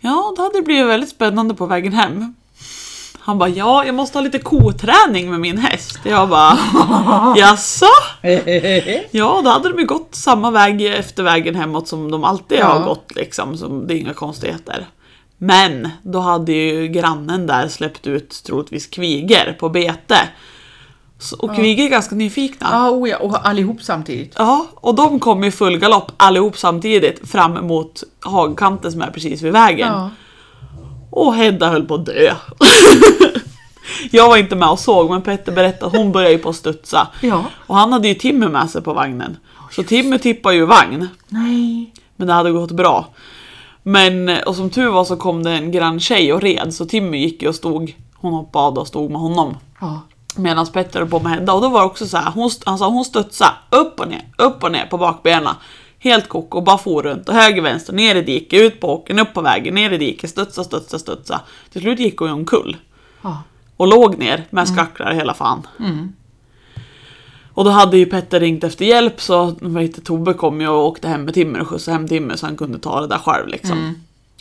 Ja, 0.00 0.34
då 0.36 0.42
hade 0.42 0.58
det 0.58 0.62
blivit 0.62 0.86
väldigt 0.86 1.10
spännande 1.10 1.54
på 1.54 1.66
vägen 1.66 1.92
hem. 1.92 2.34
Han 3.22 3.38
bara, 3.38 3.48
ja, 3.48 3.84
jag 3.84 3.94
måste 3.94 4.18
ha 4.18 4.22
lite 4.22 4.38
koträning 4.38 5.30
med 5.30 5.40
min 5.40 5.58
häst. 5.58 5.98
Jag 6.02 6.28
bara, 6.28 6.58
jaså? 7.36 7.86
Ja, 9.10 9.40
då 9.44 9.50
hade 9.50 9.68
de 9.68 9.78
ju 9.78 9.86
gått 9.86 10.14
samma 10.14 10.50
väg 10.50 10.82
efter 10.86 11.22
vägen 11.22 11.54
hemåt 11.54 11.88
som 11.88 12.10
de 12.10 12.24
alltid 12.24 12.58
Ja. 12.58 12.66
har 12.66 12.84
gått 12.84 13.12
liksom, 13.16 13.56
så 13.56 13.68
det 13.68 13.94
är 13.94 13.98
inga 13.98 14.14
konstigheter. 14.14 14.86
Men 15.38 15.88
då 16.02 16.20
hade 16.20 16.52
ju 16.52 16.88
grannen 16.88 17.46
där 17.46 17.68
släppt 17.68 18.06
ut 18.06 18.42
troligtvis 18.46 18.86
kvigor 18.86 19.52
på 19.60 19.68
bete. 19.68 20.18
Så, 21.18 21.36
och 21.36 21.54
kvigor 21.56 21.84
är 21.84 21.88
ganska 21.88 22.14
nyfikna. 22.14 22.68
Ja, 22.70 22.90
oh 22.90 23.08
ja, 23.08 23.16
och 23.16 23.48
allihop 23.48 23.82
samtidigt. 23.82 24.34
Ja, 24.38 24.66
och 24.74 24.94
de 24.94 25.20
kom 25.20 25.44
i 25.44 25.50
full 25.50 25.78
galopp 25.78 26.12
allihop 26.16 26.58
samtidigt 26.58 27.28
fram 27.30 27.66
mot 27.66 28.02
hagkanten 28.20 28.92
som 28.92 29.02
är 29.02 29.10
precis 29.10 29.42
vid 29.42 29.52
vägen. 29.52 29.88
Ja. 29.92 30.10
Och 31.20 31.34
Hedda 31.34 31.70
höll 31.70 31.86
på 31.86 31.94
att 31.94 32.06
dö. 32.06 32.34
Jag 34.10 34.28
var 34.28 34.36
inte 34.36 34.56
med 34.56 34.68
och 34.68 34.78
såg 34.78 35.10
men 35.10 35.22
Petter 35.22 35.52
berättade 35.52 35.86
att 35.86 35.96
hon 35.96 36.12
började 36.12 36.32
ju 36.32 36.38
på 36.38 36.48
att 36.48 36.56
studsa. 36.56 37.08
Ja. 37.20 37.44
Och 37.66 37.76
han 37.76 37.92
hade 37.92 38.08
ju 38.08 38.14
Timmy 38.14 38.48
med 38.48 38.70
sig 38.70 38.82
på 38.82 38.92
vagnen. 38.92 39.36
Så 39.70 39.82
Timmy 39.82 40.18
tippade 40.18 40.54
ju 40.54 40.64
vagn. 40.64 41.08
Nej. 41.28 41.92
Men 42.16 42.26
det 42.26 42.32
hade 42.32 42.50
gått 42.50 42.70
bra. 42.70 43.08
Men, 43.82 44.38
och 44.46 44.56
som 44.56 44.70
tur 44.70 44.88
var 44.88 45.04
så 45.04 45.16
kom 45.16 45.42
det 45.42 45.50
en 45.50 45.72
granntjej 45.72 46.32
och 46.32 46.42
red 46.42 46.74
så 46.74 46.86
Timmy 46.86 47.18
gick 47.18 47.42
ju 47.42 47.48
och 47.48 47.54
stod, 47.54 47.96
hon 48.14 48.32
hoppade 48.32 48.80
och 48.80 48.86
stod 48.86 49.10
med 49.10 49.20
honom. 49.20 49.56
Ja. 49.80 50.00
Medan 50.36 50.66
Petter 50.66 51.00
höll 51.00 51.08
på 51.08 51.20
med 51.20 51.32
Hedda 51.32 51.52
och 51.52 51.62
då 51.62 51.68
var 51.68 51.80
det 51.80 51.86
också 51.86 52.06
så 52.06 52.16
här, 52.16 52.30
hon, 52.30 52.50
alltså 52.64 52.84
hon 52.84 53.04
studsade 53.04 53.52
upp 53.70 54.00
och 54.00 54.08
ner, 54.08 54.24
upp 54.38 54.64
och 54.64 54.72
ner 54.72 54.86
på 54.86 54.98
bakbenen. 54.98 55.54
Helt 56.02 56.28
koko 56.28 56.58
och 56.58 56.64
bara 56.64 56.78
for 56.78 57.02
runt 57.02 57.28
och 57.28 57.34
höger, 57.34 57.62
vänster, 57.62 57.92
ner 57.92 58.14
i 58.14 58.22
diket, 58.22 58.60
ut 58.60 58.80
på 58.80 58.88
åkern, 58.94 59.18
upp 59.18 59.34
på 59.34 59.40
vägen, 59.40 59.74
ner 59.74 59.90
i 59.90 59.98
diket, 59.98 60.30
studsa, 60.30 60.64
studsa, 60.64 60.98
studsa. 60.98 61.40
Till 61.72 61.80
slut 61.82 61.98
gick 61.98 62.16
hon 62.18 62.30
omkull. 62.30 62.76
Och 63.76 63.86
låg 63.88 64.18
ner 64.18 64.44
med 64.50 64.68
skacklar 64.68 65.12
hela 65.12 65.34
fan. 65.34 65.66
Och 67.54 67.64
då 67.64 67.70
hade 67.70 67.96
ju 67.98 68.06
Petter 68.06 68.40
ringt 68.40 68.64
efter 68.64 68.84
hjälp 68.84 69.20
så 69.20 69.54
vad 69.60 69.82
heter, 69.82 70.00
Tobbe 70.02 70.34
kom 70.34 70.60
ju 70.60 70.68
och 70.68 70.86
åkte 70.86 71.08
hem 71.08 71.24
med 71.24 71.34
Timmer 71.34 71.60
och 71.60 71.68
skjutsade 71.68 71.96
hem 71.96 72.08
Timmer 72.08 72.36
så 72.36 72.46
han 72.46 72.56
kunde 72.56 72.78
ta 72.78 73.00
det 73.00 73.06
där 73.06 73.18
själv 73.18 73.48
liksom. 73.48 73.76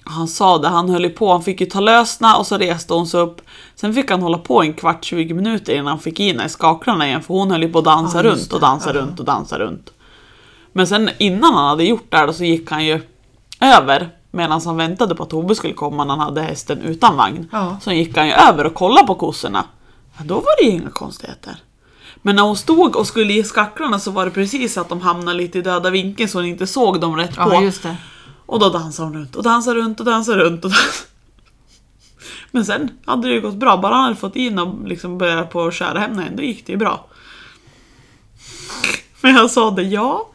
Han 0.04 0.28
sa 0.28 0.58
det, 0.58 0.68
han 0.68 0.90
höll 0.90 1.04
ju 1.04 1.10
på, 1.10 1.32
han 1.32 1.44
fick 1.44 1.62
ju 1.62 1.68
ta 1.68 1.80
lösna 1.80 2.36
och 2.38 2.48
så 2.48 2.58
reste 2.58 2.94
hon 2.94 3.08
sig 3.08 3.20
upp. 3.20 3.42
Sen 3.76 3.94
fick 3.94 4.12
han 4.12 4.22
hålla 4.22 4.38
på 4.38 4.62
en 4.62 4.74
kvart, 4.74 5.04
20 5.06 5.34
minuter 5.34 5.74
innan 5.74 5.88
han 5.88 6.00
fick 6.00 6.20
in 6.20 6.42
i 6.42 6.50
skaklarna 6.50 7.08
igen 7.08 7.22
för 7.22 7.34
hon 7.34 7.52
höll 7.52 7.64
ju 7.64 7.72
på 7.72 7.80
att 7.80 7.86
dansa 7.86 8.24
just 8.24 8.42
runt 8.42 8.54
och 8.54 8.60
dansa 8.60 8.90
Ja. 8.94 9.02
runt 9.02 9.20
och 9.20 9.26
dansa 9.26 9.60
runt. 9.60 9.94
Men 10.72 10.88
sen 10.88 11.10
innan 11.18 11.54
han 11.54 11.68
hade 11.68 11.84
gjort 11.84 12.06
det 12.10 12.18
här 12.18 12.28
då, 12.28 12.34
så 12.34 12.44
gick 12.44 12.72
han 12.72 12.86
ju 12.86 13.02
över 13.62 14.10
medan 14.32 14.62
han 14.66 14.78
väntade 14.78 15.16
på 15.16 15.24
att 15.24 15.30
Tobbe 15.30 15.56
skulle 15.56 15.74
komma 15.74 16.04
när 16.06 16.16
han 16.16 16.20
hade 16.20 16.42
hästen 16.42 16.82
utan 16.82 17.18
vagn. 17.18 17.50
Ja. 17.52 17.78
Så 17.82 17.92
gick 17.92 18.18
han 18.18 18.28
ju 18.28 18.34
över 18.34 18.66
och 18.66 18.74
kollade 18.74 19.08
på 19.08 19.16
kossorna. 19.16 19.66
Ja, 20.18 20.24
då 20.26 20.36
var 20.36 20.62
det 20.62 20.64
ju 20.66 20.72
inga 20.72 20.90
konstigheter. 20.90 21.56
Men 22.22 22.36
när 22.36 22.44
hon 22.44 22.58
stod 22.58 22.96
och 22.96 23.08
skulle 23.08 23.34
ge 23.34 23.44
skacklarna 23.44 24.00
så 24.00 24.12
var 24.12 24.26
det 24.26 24.32
precis 24.32 24.78
att 24.78 24.90
de 24.90 25.02
hamnade 25.02 25.38
lite 25.38 25.58
i 25.58 25.62
döda 25.62 25.90
vinkeln 25.90 26.30
så 26.30 26.38
hon 26.38 26.46
inte 26.46 26.68
såg 26.68 27.02
dem 27.02 27.16
rätt 27.16 27.36
på. 27.36 27.72
Ja. 27.84 27.96
Och 28.46 28.60
då 28.60 28.70
dansade 28.70 29.08
hon 29.08 29.18
runt 29.18 29.36
och 29.36 29.44
dansade 29.44 29.80
runt 29.80 30.00
och 30.00 30.06
dansade 30.06 30.38
runt. 30.38 30.66
Och 30.66 30.72
dansade. 30.72 30.92
Men 32.52 32.66
sen 32.66 32.90
hade 33.06 33.28
det 33.28 33.34
ju 33.34 33.42
gått 33.42 33.56
bra. 33.56 33.78
Bara 33.78 33.96
han 33.96 34.04
hade 34.04 34.16
fått 34.16 34.36
in 34.36 34.60
och 34.60 34.88
liksom 34.88 35.18
börjat 35.18 35.50
på 35.50 35.66
att 35.66 35.74
köra 35.74 36.00
hem 36.00 36.18
henne, 36.18 36.36
då 36.36 36.44
gick 36.44 36.66
det 36.66 36.72
ju 36.72 36.78
bra. 36.78 37.06
Men 39.22 39.36
jag 39.36 39.52
sa 39.52 39.72
det, 39.72 39.84
ja, 39.84 40.30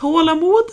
tålamod 0.00 0.64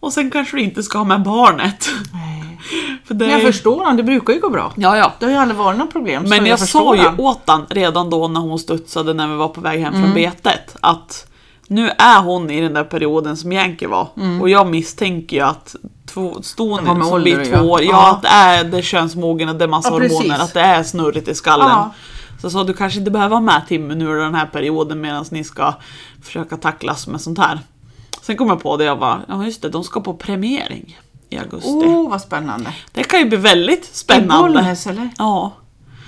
Och 0.00 0.12
sen 0.12 0.30
kanske 0.30 0.56
du 0.56 0.62
inte 0.62 0.82
ska 0.82 0.98
ha 0.98 1.04
med 1.04 1.22
barnet. 1.22 1.88
Nej. 2.12 2.60
För 3.04 3.14
det 3.14 3.24
Men 3.26 3.32
jag 3.34 3.42
förstår 3.42 3.78
honom, 3.78 3.96
det 3.96 4.02
brukar 4.02 4.32
ju 4.34 4.40
gå 4.40 4.50
bra. 4.50 4.72
Ja, 4.76 4.96
ja. 4.96 5.12
Det 5.18 5.24
har 5.26 5.32
ju 5.32 5.38
aldrig 5.38 5.58
varit 5.58 5.78
några 5.78 5.92
problem. 5.92 6.22
Men 6.26 6.46
jag, 6.46 6.58
sa 6.58 6.64
förstår 6.64 6.96
ju 6.96 7.02
han. 7.02 7.20
åt 7.20 7.40
han 7.46 7.66
redan 7.70 8.10
då 8.10 8.28
när 8.28 8.40
hon 8.40 8.58
studsade 8.58 9.14
när 9.14 9.28
vi 9.28 9.34
var 9.36 9.48
på 9.48 9.60
väg 9.60 9.80
hem 9.80 9.94
Mm. 9.94 10.04
från 10.04 10.14
betet 10.14 10.76
att 10.80 11.26
nu 11.68 11.90
är 11.98 12.22
hon 12.22 12.50
i 12.50 12.60
den 12.60 12.74
där 12.74 12.84
perioden 12.84 13.36
som 13.36 13.52
Yankee 13.52 13.88
var. 13.88 14.08
Och 14.40 14.48
jag 14.50 14.66
misstänker 14.70 15.36
ju 15.36 15.42
att 15.42 15.76
två, 16.06 16.42
ston 16.42 16.78
Mm. 16.78 17.02
Som 17.06 17.22
blir 17.22 17.44
två 17.44 17.70
år, 17.70 17.82
ja, 17.82 17.88
Ja. 17.90 18.10
att 18.12 18.22
det 18.22 18.28
är, 18.28 18.64
det 18.64 18.82
könsmogen 18.82 19.48
och 19.48 19.54
det 19.56 19.64
är 19.64 19.68
massa 19.68 19.88
Ja, 19.88 19.92
hormoner, 19.92 20.08
precis. 20.28 20.40
att 20.40 20.54
det 20.54 20.60
är 20.60 20.82
snurrigt 20.82 21.28
i 21.28 21.34
skallen. 21.34 21.68
Ja. 21.68 21.90
Så 22.40 22.44
jag 22.44 22.52
sa 22.52 22.64
du 22.64 22.72
kanske 22.74 22.98
inte 22.98 23.10
behöver 23.10 23.30
vara 23.30 23.40
med 23.40 23.62
Timmy 23.68 23.94
nu 23.94 24.04
i 24.18 24.20
den 24.20 24.34
här 24.34 24.46
perioden 24.46 25.00
medan 25.00 25.24
ni 25.30 25.44
ska 25.44 25.74
försöka 26.24 26.56
tacklas 26.56 27.06
med 27.06 27.20
sånt 27.20 27.38
här. 27.38 27.60
Sen 28.26 28.36
kom 28.36 28.48
jag 28.48 28.62
på 28.62 28.76
det, 28.76 28.84
jag 28.84 28.98
bara, 28.98 29.20
ja 29.28 29.44
just 29.44 29.62
det, 29.62 29.68
de 29.68 29.84
ska 29.84 30.00
på 30.00 30.14
premiering 30.14 30.98
i 31.30 31.38
augusti. 31.38 31.68
Åh, 31.70 32.10
vad 32.10 32.20
spännande. 32.20 32.74
Det 32.92 33.02
kan 33.04 33.20
ju 33.20 33.26
bli 33.26 33.38
väldigt 33.38 33.84
I 33.84 33.94
spännande. 33.96 34.38
Bollnäs 34.58 34.86
eller? 34.86 35.10
Ja. 35.18 35.52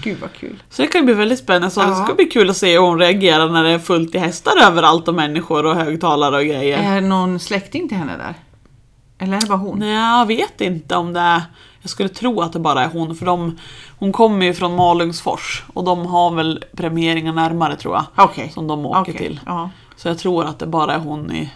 Gud 0.02 0.18
vad 0.20 0.32
kul. 0.32 0.62
Så 0.70 0.82
det 0.82 0.88
kan 0.88 1.00
ju 1.00 1.04
bli 1.04 1.14
väldigt 1.14 1.38
spännande. 1.38 1.70
Så 1.70 1.80
det 1.80 1.88
Ja. 1.88 2.04
ska 2.04 2.14
bli 2.14 2.24
kul 2.24 2.50
att 2.50 2.56
se 2.56 2.72
hur 2.72 2.78
hon 2.78 2.98
reagerar 2.98 3.48
när 3.50 3.64
det 3.64 3.70
är 3.70 3.78
fullt 3.78 4.14
i 4.14 4.18
hästar 4.18 4.52
överallt 4.64 5.08
och 5.08 5.14
människor 5.14 5.66
och 5.66 5.74
högtalare 5.74 6.36
och 6.36 6.44
grejer. 6.44 6.78
Är 6.78 7.00
det 7.00 7.06
någon 7.06 7.38
släkting 7.40 7.88
till 7.88 7.96
henne 7.96 8.16
där? 8.16 8.34
Eller 9.18 9.36
är 9.36 9.40
det 9.40 9.46
bara 9.46 9.58
hon? 9.58 9.78
Nej, 9.78 9.92
jag 9.94 10.26
vet 10.26 10.60
inte 10.60 10.96
om 10.96 11.12
det 11.12 11.20
är... 11.20 11.42
Jag 11.82 11.90
skulle 11.90 12.08
tro 12.08 12.40
att 12.40 12.52
det 12.52 12.58
bara 12.58 12.84
är 12.84 12.88
hon, 12.88 13.14
för 13.16 13.26
de, 13.26 13.58
hon 13.98 14.12
kommer 14.12 14.46
ju 14.46 14.54
från 14.54 14.76
Malungsfors 14.76 15.64
och 15.74 15.84
de 15.84 16.06
har 16.06 16.30
väl 16.30 16.64
premieringar 16.76 17.32
närmare 17.32 17.76
tror 17.76 17.94
jag. 17.94 18.04
Okej. 18.24 18.50
Som 18.54 18.66
de 18.66 18.86
åker 18.86 19.00
Okej, 19.00 19.16
till. 19.16 19.40
Ja. 19.46 19.70
Så 19.96 20.08
jag 20.08 20.18
tror 20.18 20.44
att 20.44 20.58
det 20.58 20.66
bara 20.66 20.94
är 20.94 20.98
hon 20.98 21.32
i... 21.32 21.50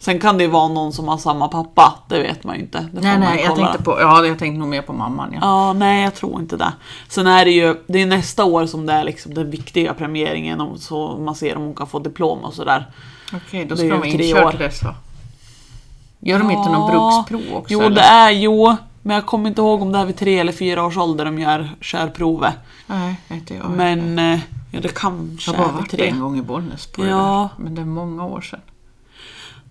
Sen 0.00 0.20
kan 0.20 0.38
det 0.38 0.44
ju 0.44 0.50
vara 0.50 0.68
någon 0.68 0.92
som 0.92 1.08
har 1.08 1.18
samma 1.18 1.48
pappa, 1.48 1.94
det 2.08 2.22
vet 2.22 2.44
man 2.44 2.56
ju 2.56 2.62
inte. 2.62 2.88
Det 2.92 3.00
Nej, 3.00 3.18
nej, 3.18 3.42
jag 3.44 3.56
tänkte 3.56 3.82
på, 3.82 4.00
ja, 4.00 4.26
jag 4.26 4.38
tänkte 4.38 4.58
nog 4.58 4.68
mer 4.68 4.82
på 4.82 4.92
mamman. 4.92 5.30
Ja. 5.32 5.38
Ja, 5.42 5.72
nej 5.72 6.04
jag 6.04 6.14
tror 6.14 6.40
inte 6.40 6.56
det. 6.56 6.72
Sen 7.08 7.26
är 7.26 7.44
det 7.44 7.50
ju, 7.50 7.76
det 7.86 8.02
är 8.02 8.06
nästa 8.06 8.44
år 8.44 8.66
som 8.66 8.86
det 8.86 8.92
är 8.92 9.04
liksom 9.04 9.34
den 9.34 9.50
viktiga 9.50 9.94
premieringen 9.94 10.60
och 10.60 10.78
så 10.78 11.16
man 11.18 11.34
ser 11.34 11.56
om 11.56 11.62
hon 11.62 11.74
kan 11.74 11.86
få 11.86 11.98
diplom 11.98 12.38
och 12.38 12.54
sådär. 12.54 12.90
Okej, 13.32 13.64
då 13.64 13.68
Det 13.74 13.76
ska 13.76 13.86
är 13.86 13.90
de 13.90 13.98
vara 13.98 14.10
tre 14.10 14.28
inkörd 14.28 14.50
till 14.50 14.58
dess 14.60 14.82
va? 14.82 14.94
Gör 16.20 16.38
de 16.38 16.50
inte 16.50 16.70
någon 16.72 16.92
Ja. 16.92 17.24
bruksprov 17.28 17.56
också? 17.58 17.72
Jo 17.74 17.80
eller? 17.80 17.90
det 17.96 18.00
är, 18.02 18.30
jo, 18.30 18.76
men 19.02 19.14
jag 19.14 19.26
kommer 19.26 19.48
inte 19.48 19.60
ihåg 19.60 19.82
om 19.82 19.92
det 19.92 19.98
är 19.98 20.04
vid 20.04 20.16
tre 20.16 20.38
eller 20.38 20.52
fyra 20.52 20.84
års 20.86 20.96
ålder 20.96 21.24
de 21.24 21.38
gör 21.38 21.70
körprovet. 21.80 22.54
Nej, 22.86 23.20
inte 23.30 23.54
jag. 23.54 23.70
Men 23.70 24.18
eh, 24.18 24.40
ja, 24.70 24.80
det 24.80 24.94
kanske 24.94 25.50
jag 25.50 25.58
har 25.58 25.64
bara 25.64 25.68
är 25.68 25.72
vid 25.72 25.80
varit 25.80 25.90
tre. 25.90 26.08
en 26.08 26.20
gång 26.20 26.38
i 26.38 26.42
Bollnäs 26.42 26.86
på 26.86 27.02
det 27.02 27.08
Ja. 27.08 27.48
där. 27.56 27.64
Men 27.64 27.74
det 27.74 27.80
är 27.80 27.86
många 27.86 28.24
år 28.26 28.40
sedan. 28.40 28.60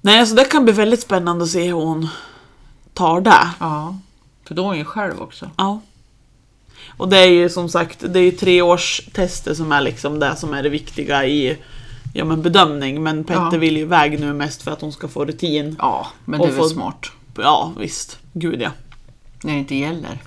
Nej, 0.01 0.25
så 0.27 0.35
det 0.35 0.45
kan 0.45 0.63
bli 0.63 0.73
väldigt 0.73 1.01
spännande 1.01 1.43
att 1.43 1.49
se 1.49 1.63
hur 1.63 1.73
hon 1.73 2.07
tar 2.93 3.21
det. 3.21 3.49
Ja, 3.59 3.97
för 4.47 4.55
då 4.55 4.61
är 4.61 4.65
hon 4.67 4.77
ju 4.77 4.85
själv 4.85 5.21
också. 5.21 5.49
Ja. 5.57 5.81
Och 6.97 7.09
det 7.09 7.17
är 7.19 7.27
ju 7.29 7.49
som 7.49 7.69
sagt, 7.69 7.99
det 8.13 8.19
är 8.19 8.23
ju 8.23 8.31
tre 8.31 8.61
års 8.61 9.01
tester 9.13 9.53
som 9.53 9.71
är 9.71 9.81
liksom 9.81 10.19
det 10.19 10.35
som 10.35 10.53
är 10.53 10.63
det 10.63 10.69
viktiga 10.69 11.25
i 11.25 11.57
ja, 12.13 12.25
men 12.25 12.41
bedömning. 12.41 13.03
Men 13.03 13.23
Petter 13.23 13.49
Ja. 13.51 13.57
vill 13.57 13.75
ju 13.77 13.81
iväg 13.81 14.19
nu 14.19 14.33
mest 14.33 14.61
för 14.63 14.71
att 14.71 14.81
hon 14.81 14.91
ska 14.91 15.07
få 15.07 15.25
rutin. 15.25 15.75
Ja, 15.79 16.07
men 16.25 16.39
det 16.39 16.45
är 16.47 16.51
väl 16.51 16.57
få- 16.61 16.69
smart. 16.69 17.05
Ja, 17.37 17.73
visst. 17.79 18.19
Gud 18.33 18.61
ja. 18.61 18.69
När 19.43 19.53
det 19.53 19.59
inte 19.59 19.75
gäller. 19.75 20.19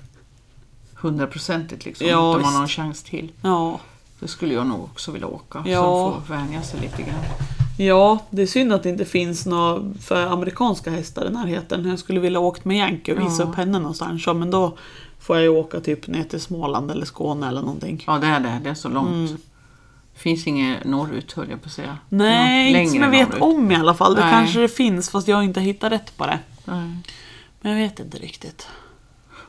Hundraprocentigt 0.94 1.84
liksom. 1.84 2.06
Ja, 2.06 2.30
utan 2.30 2.42
man 2.42 2.54
har 2.54 2.62
en 2.62 2.68
chans 2.68 3.02
till. 3.02 3.32
Ja. 3.42 3.80
Det 4.20 4.28
skulle 4.28 4.54
jag 4.54 4.66
nog 4.66 4.84
också 4.84 5.10
vilja 5.12 5.26
åka. 5.26 5.62
Ja. 5.66 5.82
Så 5.82 6.10
de 6.14 6.26
får 6.26 6.34
vänja 6.34 6.62
sig 6.62 6.80
lite 6.80 7.02
grann. 7.02 7.24
Ja, 7.84 8.18
det 8.30 8.42
är 8.42 8.46
synd 8.46 8.72
att 8.72 8.82
det 8.82 8.88
inte 8.88 9.04
finns 9.04 9.46
några 9.46 9.82
för 10.00 10.26
amerikanska 10.26 10.90
hästar 10.90 11.26
i 11.26 11.30
närheten. 11.30 11.88
Jag 11.88 11.98
skulle 11.98 12.20
vilja 12.20 12.40
åka 12.40 12.60
med 12.64 12.76
Yankee 12.76 13.14
och 13.14 13.20
visa 13.20 13.42
Ja. 13.42 13.48
upp 13.48 13.54
henne 13.54 13.78
någonstans. 13.78 14.22
Ja, 14.26 14.32
men 14.32 14.50
då 14.50 14.76
får 15.20 15.36
jag 15.36 15.42
ju 15.42 15.48
åka 15.48 15.80
typ 15.80 16.06
ner 16.06 16.24
till 16.24 16.40
Småland 16.40 16.90
eller 16.90 17.06
Skåne 17.06 17.48
eller 17.48 17.60
någonting. 17.60 18.04
Ja, 18.06 18.18
det 18.18 18.26
är 18.26 18.40
det. 18.40 18.60
Det 18.64 18.70
är 18.70 18.74
så 18.74 18.88
långt. 18.88 19.30
Mm. 19.30 19.36
finns 20.14 20.46
inget 20.46 20.84
norrut 20.84 21.32
höll 21.32 21.50
jag 21.50 21.62
på 21.62 21.66
att 21.66 21.72
säga. 21.72 21.98
Nej, 22.08 22.68
inte 22.80 22.90
som 22.92 23.00
jag 23.02 23.10
vet 23.10 23.28
norrut. 23.28 23.42
om 23.42 23.70
i 23.72 23.76
alla 23.76 23.94
fall. 23.94 24.14
Det 24.14 24.20
Nej. 24.20 24.32
kanske 24.32 24.60
det 24.60 24.68
finns 24.68 25.10
fast 25.10 25.28
jag 25.28 25.36
har 25.36 25.42
inte 25.42 25.60
hittat 25.60 25.92
rätt 25.92 26.16
på 26.16 26.26
det. 26.26 26.38
Nej. 26.64 26.96
Men 27.60 27.72
jag 27.72 27.78
vet 27.88 28.00
inte 28.00 28.18
riktigt. 28.18 28.68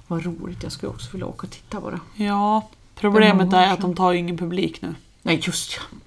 Vad 0.07 0.25
roligt, 0.25 0.63
jag 0.63 0.71
skulle 0.71 0.89
också 0.89 1.09
vilja 1.11 1.25
åka 1.25 1.47
och 1.47 1.53
titta 1.53 1.81
bara. 1.81 1.99
Ja, 2.15 2.69
problemet 2.95 3.53
är 3.53 3.73
att 3.73 3.81
de 3.81 3.95
tar 3.95 4.11
ju 4.11 4.17
ingen 4.19 4.37
publik 4.37 4.81
nu. 4.81 4.95
Nej, 5.21 5.39
just 5.43 5.73
ja. 5.77 5.97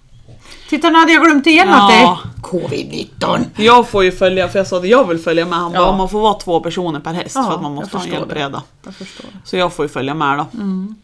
Titta, 0.68 0.90
nu 0.90 0.98
hade 0.98 1.12
jag 1.12 1.24
glömt 1.24 1.46
igen 1.46 1.68
Ja. 1.68 1.82
att 1.84 1.88
det 1.90 1.94
är 1.94 2.16
covid-19. 2.42 3.44
Jag 3.56 3.88
får 3.88 4.04
ju 4.04 4.12
följa, 4.12 4.48
för 4.48 4.58
jag 4.58 4.66
sa 4.66 4.76
att 4.76 4.88
jag 4.88 5.08
vill 5.08 5.18
följa 5.18 5.44
med. 5.46 5.58
Han 5.58 5.72
Ja. 5.72 5.78
bara, 5.80 5.96
man 5.96 6.08
får 6.08 6.20
vara 6.20 6.34
två 6.34 6.60
personer 6.60 7.00
per 7.00 7.12
häst 7.12 7.34
Ja, 7.34 7.44
för 7.44 7.54
att 7.54 7.62
man 7.62 7.72
måste 7.74 7.96
ha 7.96 8.04
en 8.04 8.12
hjälpreda. 8.12 8.62
Jag 8.84 8.94
förstår 8.94 9.24
det. 9.32 9.38
Så 9.48 9.56
jag 9.56 9.72
får 9.72 9.84
ju 9.84 9.88
följa 9.88 10.14
med 10.14 10.38
då. 10.38 10.46
Mm. 10.54 10.94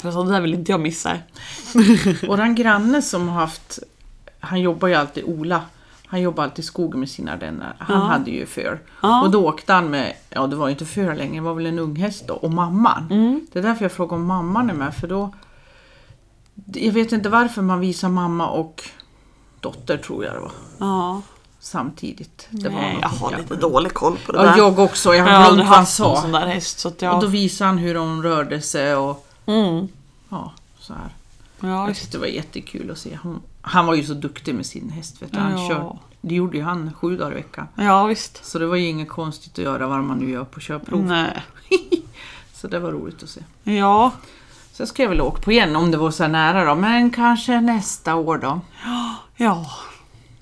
För 0.00 0.08
jag 0.08 0.14
sa, 0.14 0.22
det 0.22 0.30
där 0.32 0.40
vill 0.40 0.54
inte 0.54 0.72
jag 0.72 0.80
missa. 0.80 1.12
Våran 2.28 2.54
granne 2.54 3.02
som 3.02 3.28
har 3.28 3.40
haft, 3.40 3.78
han 4.40 4.60
jobbar 4.60 4.88
ju 4.88 4.94
alltid, 4.94 5.24
Ola, 5.24 5.60
han 6.06 6.20
jobbar 6.20 6.44
alltid 6.44 6.58
i 6.58 6.66
skogen 6.66 7.00
med 7.00 7.08
sina 7.10 7.32
ardenner. 7.32 7.74
Han 7.78 8.00
Ja. 8.00 8.04
hade 8.06 8.30
ju 8.30 8.46
för. 8.46 8.80
Ja. 9.02 9.22
Och 9.22 9.30
då 9.30 9.48
åkte 9.48 9.72
han 9.72 9.90
med, 9.90 10.12
ja 10.30 10.46
det 10.46 10.56
var 10.56 10.66
ju 10.66 10.72
inte 10.72 10.84
för 10.86 11.14
längre, 11.14 11.34
det 11.34 11.40
var 11.40 11.54
väl 11.54 11.66
en 11.66 11.78
ung 11.78 11.96
häst 11.96 12.24
då, 12.28 12.34
och 12.34 12.50
mamman. 12.50 13.06
Mm. 13.10 13.46
Det 13.52 13.58
är 13.58 13.62
därför 13.62 13.84
jag 13.84 13.92
frågar 13.92 14.16
om 14.16 14.26
mamman 14.26 14.70
är 14.70 14.74
med, 14.74 14.94
för 14.94 15.08
då... 15.08 15.30
Jag 16.74 16.92
vet 16.92 17.12
inte 17.12 17.28
varför 17.28 17.62
man 17.62 17.80
visar 17.80 18.08
mamma 18.08 18.48
och 18.50 18.82
dotter 19.60 19.96
tror 19.96 20.24
jag 20.24 20.34
det 20.34 20.40
var, 20.40 20.52
Ja. 20.78 21.22
samtidigt. 21.60 22.46
Det 22.50 22.68
var 22.68 22.76
Nej, 22.80 22.98
jag 23.00 23.08
har 23.08 23.30
jag- 23.32 23.40
lite 23.40 23.56
dålig 23.56 23.94
koll 23.94 24.18
på 24.26 24.32
det 24.32 24.38
Ja, 24.38 24.44
där. 24.44 24.56
jag 24.56 24.78
också, 24.78 25.14
jag 25.14 25.16
jag 25.18 25.22
har 25.24 25.30
glömt 25.30 25.46
aldrig 25.48 25.66
vad 25.66 25.74
han 25.76 25.78
haft 25.84 25.94
sa. 25.94 26.20
sån 26.22 26.32
där 26.32 26.46
häst. 26.46 26.78
Så 26.78 26.88
att 26.88 26.94
Och 26.96 27.02
jag... 27.02 27.20
då 27.20 27.26
visade 27.26 27.68
han 27.68 27.78
hur 27.78 27.94
de 27.94 28.22
rörde 28.22 28.60
sig 28.60 28.94
och 28.96 29.26
mm. 29.46 29.88
ja, 30.28 30.52
så 30.78 30.92
här. 30.94 31.14
Ja, 31.60 31.86
Jag 31.86 31.96
tyckte 31.96 32.16
det 32.16 32.20
var 32.20 32.26
jättekul 32.26 32.90
att 32.90 32.98
se. 32.98 33.18
Han, 33.22 33.40
han 33.62 33.86
var 33.86 33.94
ju 33.94 34.04
så 34.04 34.14
duktig 34.14 34.54
med 34.54 34.66
sin 34.66 34.90
häst. 34.90 35.22
Vet 35.22 35.32
du. 35.32 35.38
Han 35.38 35.58
Ja. 35.62 35.68
kör, 35.68 35.98
det 36.20 36.34
gjorde 36.34 36.56
ju 36.56 36.62
han 36.62 36.92
sju 36.94 37.16
dagar 37.16 37.32
i 37.32 37.34
veckan. 37.34 37.68
ja, 37.74 38.04
visst. 38.06 38.44
Så 38.44 38.58
det 38.58 38.66
var 38.66 38.76
ju 38.76 38.86
inget 38.88 39.08
konstigt 39.08 39.52
att 39.58 39.64
göra 39.64 39.86
vad 39.86 40.04
man 40.04 40.18
nu 40.18 40.30
gör 40.30 40.44
på 40.44 40.60
körprov. 40.60 41.02
Nej. 41.04 41.42
Så 42.54 42.68
det 42.68 42.78
var 42.78 42.90
roligt 42.92 43.22
att 43.22 43.28
se. 43.28 43.40
Ja. 43.64 44.12
Så 44.76 44.82
jag 44.82 44.88
skulle 44.88 45.08
väl 45.08 45.20
åka 45.20 45.42
på 45.42 45.52
igen 45.52 45.76
om 45.76 45.90
det 45.90 45.96
var 45.96 46.10
så 46.10 46.28
nära 46.28 46.64
då. 46.64 46.74
Men 46.74 47.10
kanske 47.10 47.60
nästa 47.60 48.14
år 48.14 48.38
då. 48.38 48.60
Ja. 49.36 49.66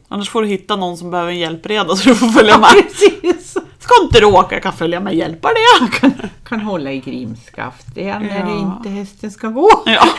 Annars 0.09 0.31
får 0.31 0.43
du 0.43 0.49
hitta 0.49 0.77
någon 0.77 0.97
som 0.97 1.11
behöver 1.11 1.31
en 1.33 1.39
hjälpreda 1.39 1.97
så 1.97 2.09
du 2.09 2.15
får 2.15 2.27
följa 2.29 2.59
med. 2.59 2.69
Precis! 2.71 3.57
Ska 3.79 3.95
inte 4.05 4.21
du 4.21 4.27
åka, 4.27 4.55
jag 4.55 4.63
kan 4.63 4.73
följa 4.73 5.01
med. 5.01 5.15
Hjälpa 5.15 5.49
det. 5.49 5.89
Kan, 6.01 6.13
kan 6.45 6.61
hålla 6.61 6.93
i 6.93 6.99
grimskaft. 7.01 7.87
Det 7.95 8.09
är 8.09 8.21
när 8.21 8.39
Ja. 8.41 8.45
det 8.47 8.53
inte 8.61 8.89
hästen 8.89 9.31
ska 9.31 9.49
gå. 9.49 9.69
Ja. 9.87 10.05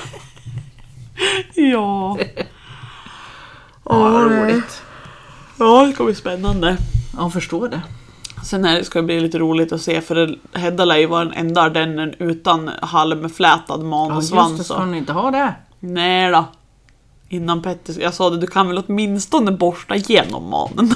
Ja. 1.56 2.18
Ja, 3.86 3.96
roligt. 4.30 4.82
Ja, 5.60 5.86
det 5.86 5.94
ska 5.94 6.04
bli 6.04 6.16
spännande. 6.16 6.78
Ja, 7.18 7.22
jag 7.22 7.34
förstår 7.34 7.68
det. 7.70 7.82
Sen 8.44 8.66
är 8.66 8.78
det, 8.78 8.86
ska 8.86 9.00
det 9.00 9.06
bli 9.06 9.20
lite 9.20 9.40
roligt 9.40 9.72
att 9.72 9.82
se 9.82 10.02
för 10.02 10.36
Hedda 10.54 10.86
lär 10.86 10.98
ju 10.98 11.06
vara 11.06 11.26
den 11.26 11.34
enda 11.34 11.62
ardennen 11.62 12.14
utan 12.20 12.70
halmflätad 12.82 13.84
man 13.84 14.10
Ja, 14.10 14.16
och 14.16 14.22
just 14.24 14.58
det, 14.58 14.64
ska 14.64 14.78
hon 14.78 14.96
inte 14.96 15.14
ha 15.14 15.32
det? 15.32 15.54
Nej 15.80 16.32
då. 16.32 16.46
Innan 17.30 17.62
Petter, 17.62 18.02
jag 18.02 18.14
sa 18.14 18.30
det, 18.30 18.38
du 18.38 18.48
kan 18.48 18.68
väl 18.68 18.84
åtminstone 18.88 19.52
borsta 19.52 19.96
igenom 19.96 20.50
manen? 20.50 20.94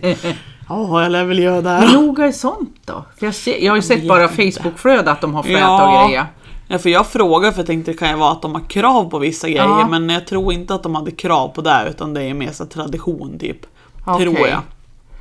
Ja, 0.68 1.02
jag 1.02 1.12
lär 1.12 1.24
väl 1.24 1.38
göra 1.38 1.60
det. 1.60 1.70
Hur 1.70 1.86
här. 1.86 1.94
noga 1.94 2.26
är 2.26 2.32
sånt 2.32 2.76
då? 2.84 3.04
För 3.18 3.26
jag, 3.26 3.34
ser, 3.34 3.64
jag 3.64 3.72
har 3.72 3.76
ju 3.76 3.82
sett 3.82 3.98
vet 4.00 4.08
bara. 4.08 4.28
Facebookflöde 4.28 5.10
att 5.10 5.20
de 5.20 5.34
har 5.34 5.42
flätat 5.42 5.60
Ja. 5.62 6.02
och 6.02 6.08
grejer. 6.08 6.26
Ja, 6.68 6.78
för 6.78 6.90
jag 6.90 7.06
frågade 7.06 7.52
för 7.52 7.60
jag 7.60 7.66
tänkte 7.66 7.92
det 7.92 7.96
kan 7.98 8.10
ju 8.10 8.16
vara 8.16 8.32
att 8.32 8.42
de 8.42 8.54
har 8.54 8.68
krav 8.68 9.10
på 9.10 9.18
vissa 9.18 9.46
grejer 9.48 9.62
Ja. 9.64 9.88
men 9.90 10.10
jag 10.10 10.26
tror 10.26 10.52
inte 10.52 10.74
att 10.74 10.82
de 10.82 10.94
hade 10.94 11.10
krav 11.10 11.48
på 11.48 11.60
det 11.60 11.86
utan 11.90 12.14
det 12.14 12.22
är 12.22 12.34
mer 12.34 12.52
så 12.52 12.66
tradition 12.66 13.38
typ. 13.38 13.66
Okej. 14.06 14.26
Tror 14.34 14.48
jag. 14.48 14.60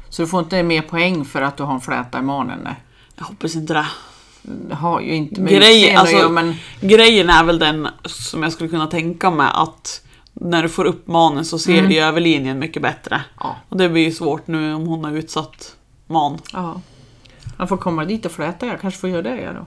Så 0.09 0.21
du 0.21 0.27
får 0.27 0.39
inte 0.39 0.63
mer 0.63 0.81
poäng 0.81 1.25
för 1.25 1.41
att 1.41 1.57
du 1.57 1.63
har 1.63 1.73
en 1.73 1.81
fläta 1.81 2.19
i 2.19 2.21
manen? 2.21 2.59
Nej. 2.63 2.75
Jag 3.17 3.25
hoppas 3.25 3.55
inte 3.55 3.73
det. 3.73 3.85
Det 4.41 4.75
har 4.75 5.01
ju 5.01 5.15
inte 5.15 5.41
med 5.41 5.53
Grej, 5.53 5.95
alltså, 5.95 6.15
göra, 6.15 6.29
men 6.29 6.55
Grejen 6.81 7.29
är 7.29 7.43
väl 7.43 7.59
den 7.59 7.87
som 8.05 8.43
jag 8.43 8.51
skulle 8.53 8.69
kunna 8.69 8.87
tänka 8.87 9.31
mig 9.31 9.47
att 9.53 10.01
när 10.33 10.63
du 10.63 10.69
får 10.69 10.85
upp 10.85 11.07
manen 11.07 11.45
så 11.45 11.59
ser 11.59 11.73
Mm. 11.73 11.87
det 11.89 11.95
i 11.95 11.99
överlinjen 11.99 12.59
mycket 12.59 12.81
bättre. 12.81 13.21
ja. 13.39 13.55
Och 13.69 13.77
det 13.77 13.89
blir 13.89 14.03
ju 14.03 14.11
svårt 14.11 14.47
nu 14.47 14.73
om 14.73 14.87
hon 14.87 15.03
har 15.03 15.11
utsatt 15.11 15.75
man. 16.07 16.37
ja. 16.53 16.81
Man 17.57 17.67
får 17.67 17.77
komma 17.77 18.05
dit 18.05 18.25
och 18.25 18.31
fläta, 18.31 18.65
jag 18.65 18.81
kanske 18.81 18.99
får 18.99 19.09
göra 19.09 19.21
det 19.21 19.41
jag 19.41 19.55
då. 19.55 19.65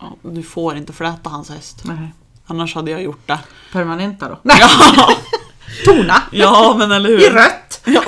Ja, 0.00 0.12
du 0.22 0.42
får 0.42 0.76
inte 0.76 0.92
fläta 0.92 1.30
hans 1.30 1.50
häst. 1.50 1.82
Nej. 1.84 2.12
Annars 2.46 2.74
hade 2.74 2.90
jag 2.90 3.02
gjort 3.02 3.26
det. 3.28 3.38
Permanenta 3.72 4.28
då? 4.28 4.38
Nej, 4.42 4.56
Ja, 4.60 5.08
tona! 5.86 6.22
ja 6.32 6.74
men 6.78 6.92
eller 6.92 7.08
hur. 7.08 7.20
I 7.20 7.30
rött! 7.30 7.80
Ja. 7.84 8.02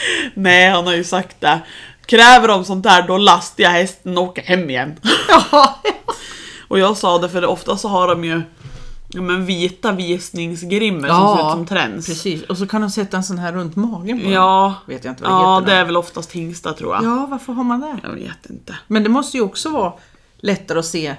Nej, 0.34 0.70
han 0.70 0.86
har 0.86 0.94
ju 0.94 1.04
sagt 1.04 1.40
det. 1.40 1.60
Kräver 2.06 2.48
de 2.48 2.64
sånt 2.64 2.84
där, 2.84 3.02
då 3.02 3.16
lastar 3.16 3.64
jag 3.64 3.70
hästen 3.70 4.18
och 4.18 4.24
åker 4.24 4.42
hem 4.42 4.70
igen. 4.70 5.00
Och 6.68 6.78
jag 6.78 6.96
sa 6.96 7.18
det, 7.18 7.28
för 7.28 7.44
ofta 7.46 7.76
så 7.76 7.88
har 7.88 8.08
de 8.08 8.24
ju 8.24 8.42
Ja 9.10 9.22
men 9.22 9.46
vita 9.46 9.92
visningsgrimmor 9.92 11.08
Ja, 11.08 11.16
som 11.16 11.36
ser 11.36 11.46
ut 11.46 11.52
som 11.52 11.66
träns. 11.66 12.06
Precis, 12.06 12.42
och 12.42 12.58
så 12.58 12.66
kan 12.66 12.80
de 12.80 12.90
sätta 12.90 13.16
en 13.16 13.24
sån 13.24 13.38
här 13.38 13.52
runt 13.52 13.76
magen 13.76 14.18
på 14.18 14.24
den. 14.24 14.32
Ja, 14.32 14.74
Vet 14.86 15.04
jag 15.04 15.12
inte 15.12 15.22
vad 15.22 15.32
det 15.32 15.36
ja 15.36 15.62
det 15.66 15.72
är 15.72 15.84
väl 15.84 15.96
oftast 15.96 16.32
hingsta 16.32 16.72
tror 16.72 16.94
jag. 16.94 17.04
Ja, 17.04 17.26
varför 17.30 17.52
har 17.52 17.64
man 17.64 17.80
det? 17.80 17.96
Jag 18.02 18.10
vet 18.10 18.50
inte. 18.50 18.76
Men 18.86 19.02
det 19.02 19.08
måste 19.08 19.36
ju 19.36 19.42
också 19.42 19.70
vara 19.70 19.92
lättare 20.36 20.78
att 20.78 20.86
se. 20.86 21.16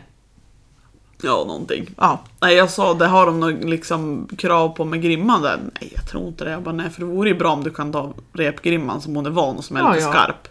Ja, 1.21 1.43
någonting. 1.47 1.89
Ja, 1.97 2.19
Nej 2.41 2.55
jag 2.55 2.69
sa, 2.69 2.93
det 2.93 3.07
har 3.07 3.25
de 3.25 3.39
nog 3.39 3.69
liksom 3.69 4.27
krav 4.37 4.69
på 4.69 4.85
med 4.85 5.01
grimman 5.01 5.41
där. 5.41 5.59
Nej 5.81 5.91
jag 5.95 6.07
tror 6.09 6.27
inte 6.27 6.43
det. 6.45 6.51
Jag 6.51 6.63
bara, 6.63 6.75
nej 6.75 6.89
för 6.89 6.99
det 6.99 7.05
vore 7.07 7.29
ju 7.29 7.35
bra 7.35 7.51
om 7.53 7.63
du 7.63 7.69
kan 7.73 7.91
ta 7.91 8.13
repgrimman 8.33 9.01
som 9.01 9.15
hon 9.15 9.25
är 9.25 9.29
van 9.29 9.57
och 9.57 9.63
som 9.65 9.77
är 9.77 9.81
Ja, 9.81 9.93
lite 9.93 10.03
ja. 10.05 10.11
skarp. 10.11 10.47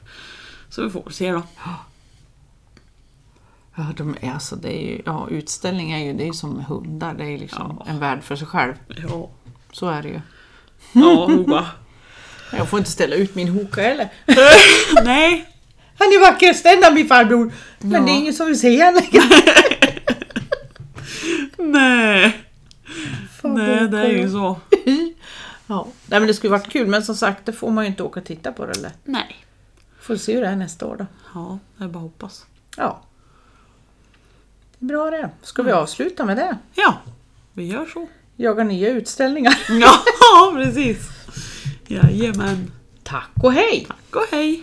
Så 0.71 0.83
vi 0.83 0.91
får 0.91 1.11
se 1.11 1.33
då. 1.33 1.43
ja, 3.77 3.85
de 3.97 4.17
är, 4.21 4.33
alltså, 4.33 4.57
det 4.57 4.69
är 4.83 4.91
ju, 4.91 5.03
ja 5.07 5.27
utställning 5.31 5.93
är 5.93 5.99
ju, 6.05 6.13
det 6.13 6.23
är 6.23 6.27
ju 6.27 6.33
som 6.33 6.65
hundar, 6.69 7.15
det 7.15 7.25
är 7.25 7.29
ju 7.29 7.39
liksom 7.39 7.77
Ja. 7.81 7.87
en 7.91 7.99
värld 7.99 8.23
för 8.23 8.37
sig 8.37 8.47
själv. 8.47 8.75
Ja, 9.09 9.29
Så 9.73 9.87
är 9.89 10.03
det 10.03 10.09
ju. 10.09 10.21
ja 10.93 11.27
Hoa. 11.27 11.67
Jag 12.57 12.69
får 12.69 12.79
inte 12.79 12.91
ställa 12.91 13.15
ut 13.17 13.35
min 13.35 13.49
hoka 13.49 13.83
heller. 13.83 14.09
nej. 15.05 15.55
Han 15.99 16.09
är 16.09 16.21
vackraste 16.33 16.69
än 16.71 16.95
min 16.95 17.09
farbror. 17.09 17.53
Men 17.79 17.91
Ja. 17.93 18.01
det 18.01 18.11
är 18.13 18.17
ingen 18.17 18.35
som 18.35 18.47
vill 18.47 18.61
se 18.61 18.85
henne. 18.85 19.01
Nej. 21.59 22.45
Fan, 23.43 23.55
Nej 23.55 23.89
det 23.89 23.99
är 23.99 24.11
ju 24.11 24.31
så. 24.31 24.61
Ja. 25.71 25.87
Nej 26.07 26.21
men 26.21 26.27
det 26.27 26.35
skulle 26.35 26.51
varit 26.51 26.69
kul 26.69 26.87
men 26.87 27.03
som 27.05 27.15
sagt 27.17 27.47
det 27.47 27.53
får 27.53 27.71
man 27.71 27.85
ju 27.85 27.91
inte 27.91 28.03
åka 28.03 28.21
och 28.21 28.27
titta 28.27 28.53
på 28.53 28.67
det 28.67 28.73
eller. 28.73 28.93
Nej. 29.05 29.37
Får 30.01 30.17
se 30.17 30.35
hur 30.35 30.41
det 30.41 30.49
är 30.49 30.57
nästa 30.57 30.87
år 30.87 30.97
då. 30.97 31.07
Ja, 31.35 31.59
det 31.77 31.85
är 31.85 31.89
bara 31.89 31.99
hoppas. 31.99 32.47
Ja. 32.77 33.03
Det 34.79 34.85
är 34.85 34.89
bra 34.89 35.11
det. 35.11 35.31
Ska 35.43 35.63
vi 35.63 35.73
avsluta 35.73 36.25
med 36.25 36.37
det? 36.37 36.59
Ja, 36.75 36.99
vi 37.53 37.67
gör 37.67 37.87
så. 37.87 38.09
Jaga 38.37 38.65
nya 38.65 38.89
utställningar. 38.89 39.59
Ja, 39.81 40.53
precis. 40.55 41.09
Jajamän. 41.87 42.73
Tack 43.03 43.31
och 43.43 43.53
hej! 43.53 43.85
Tack 43.89 44.17
och 44.17 44.27
hej. 44.37 44.63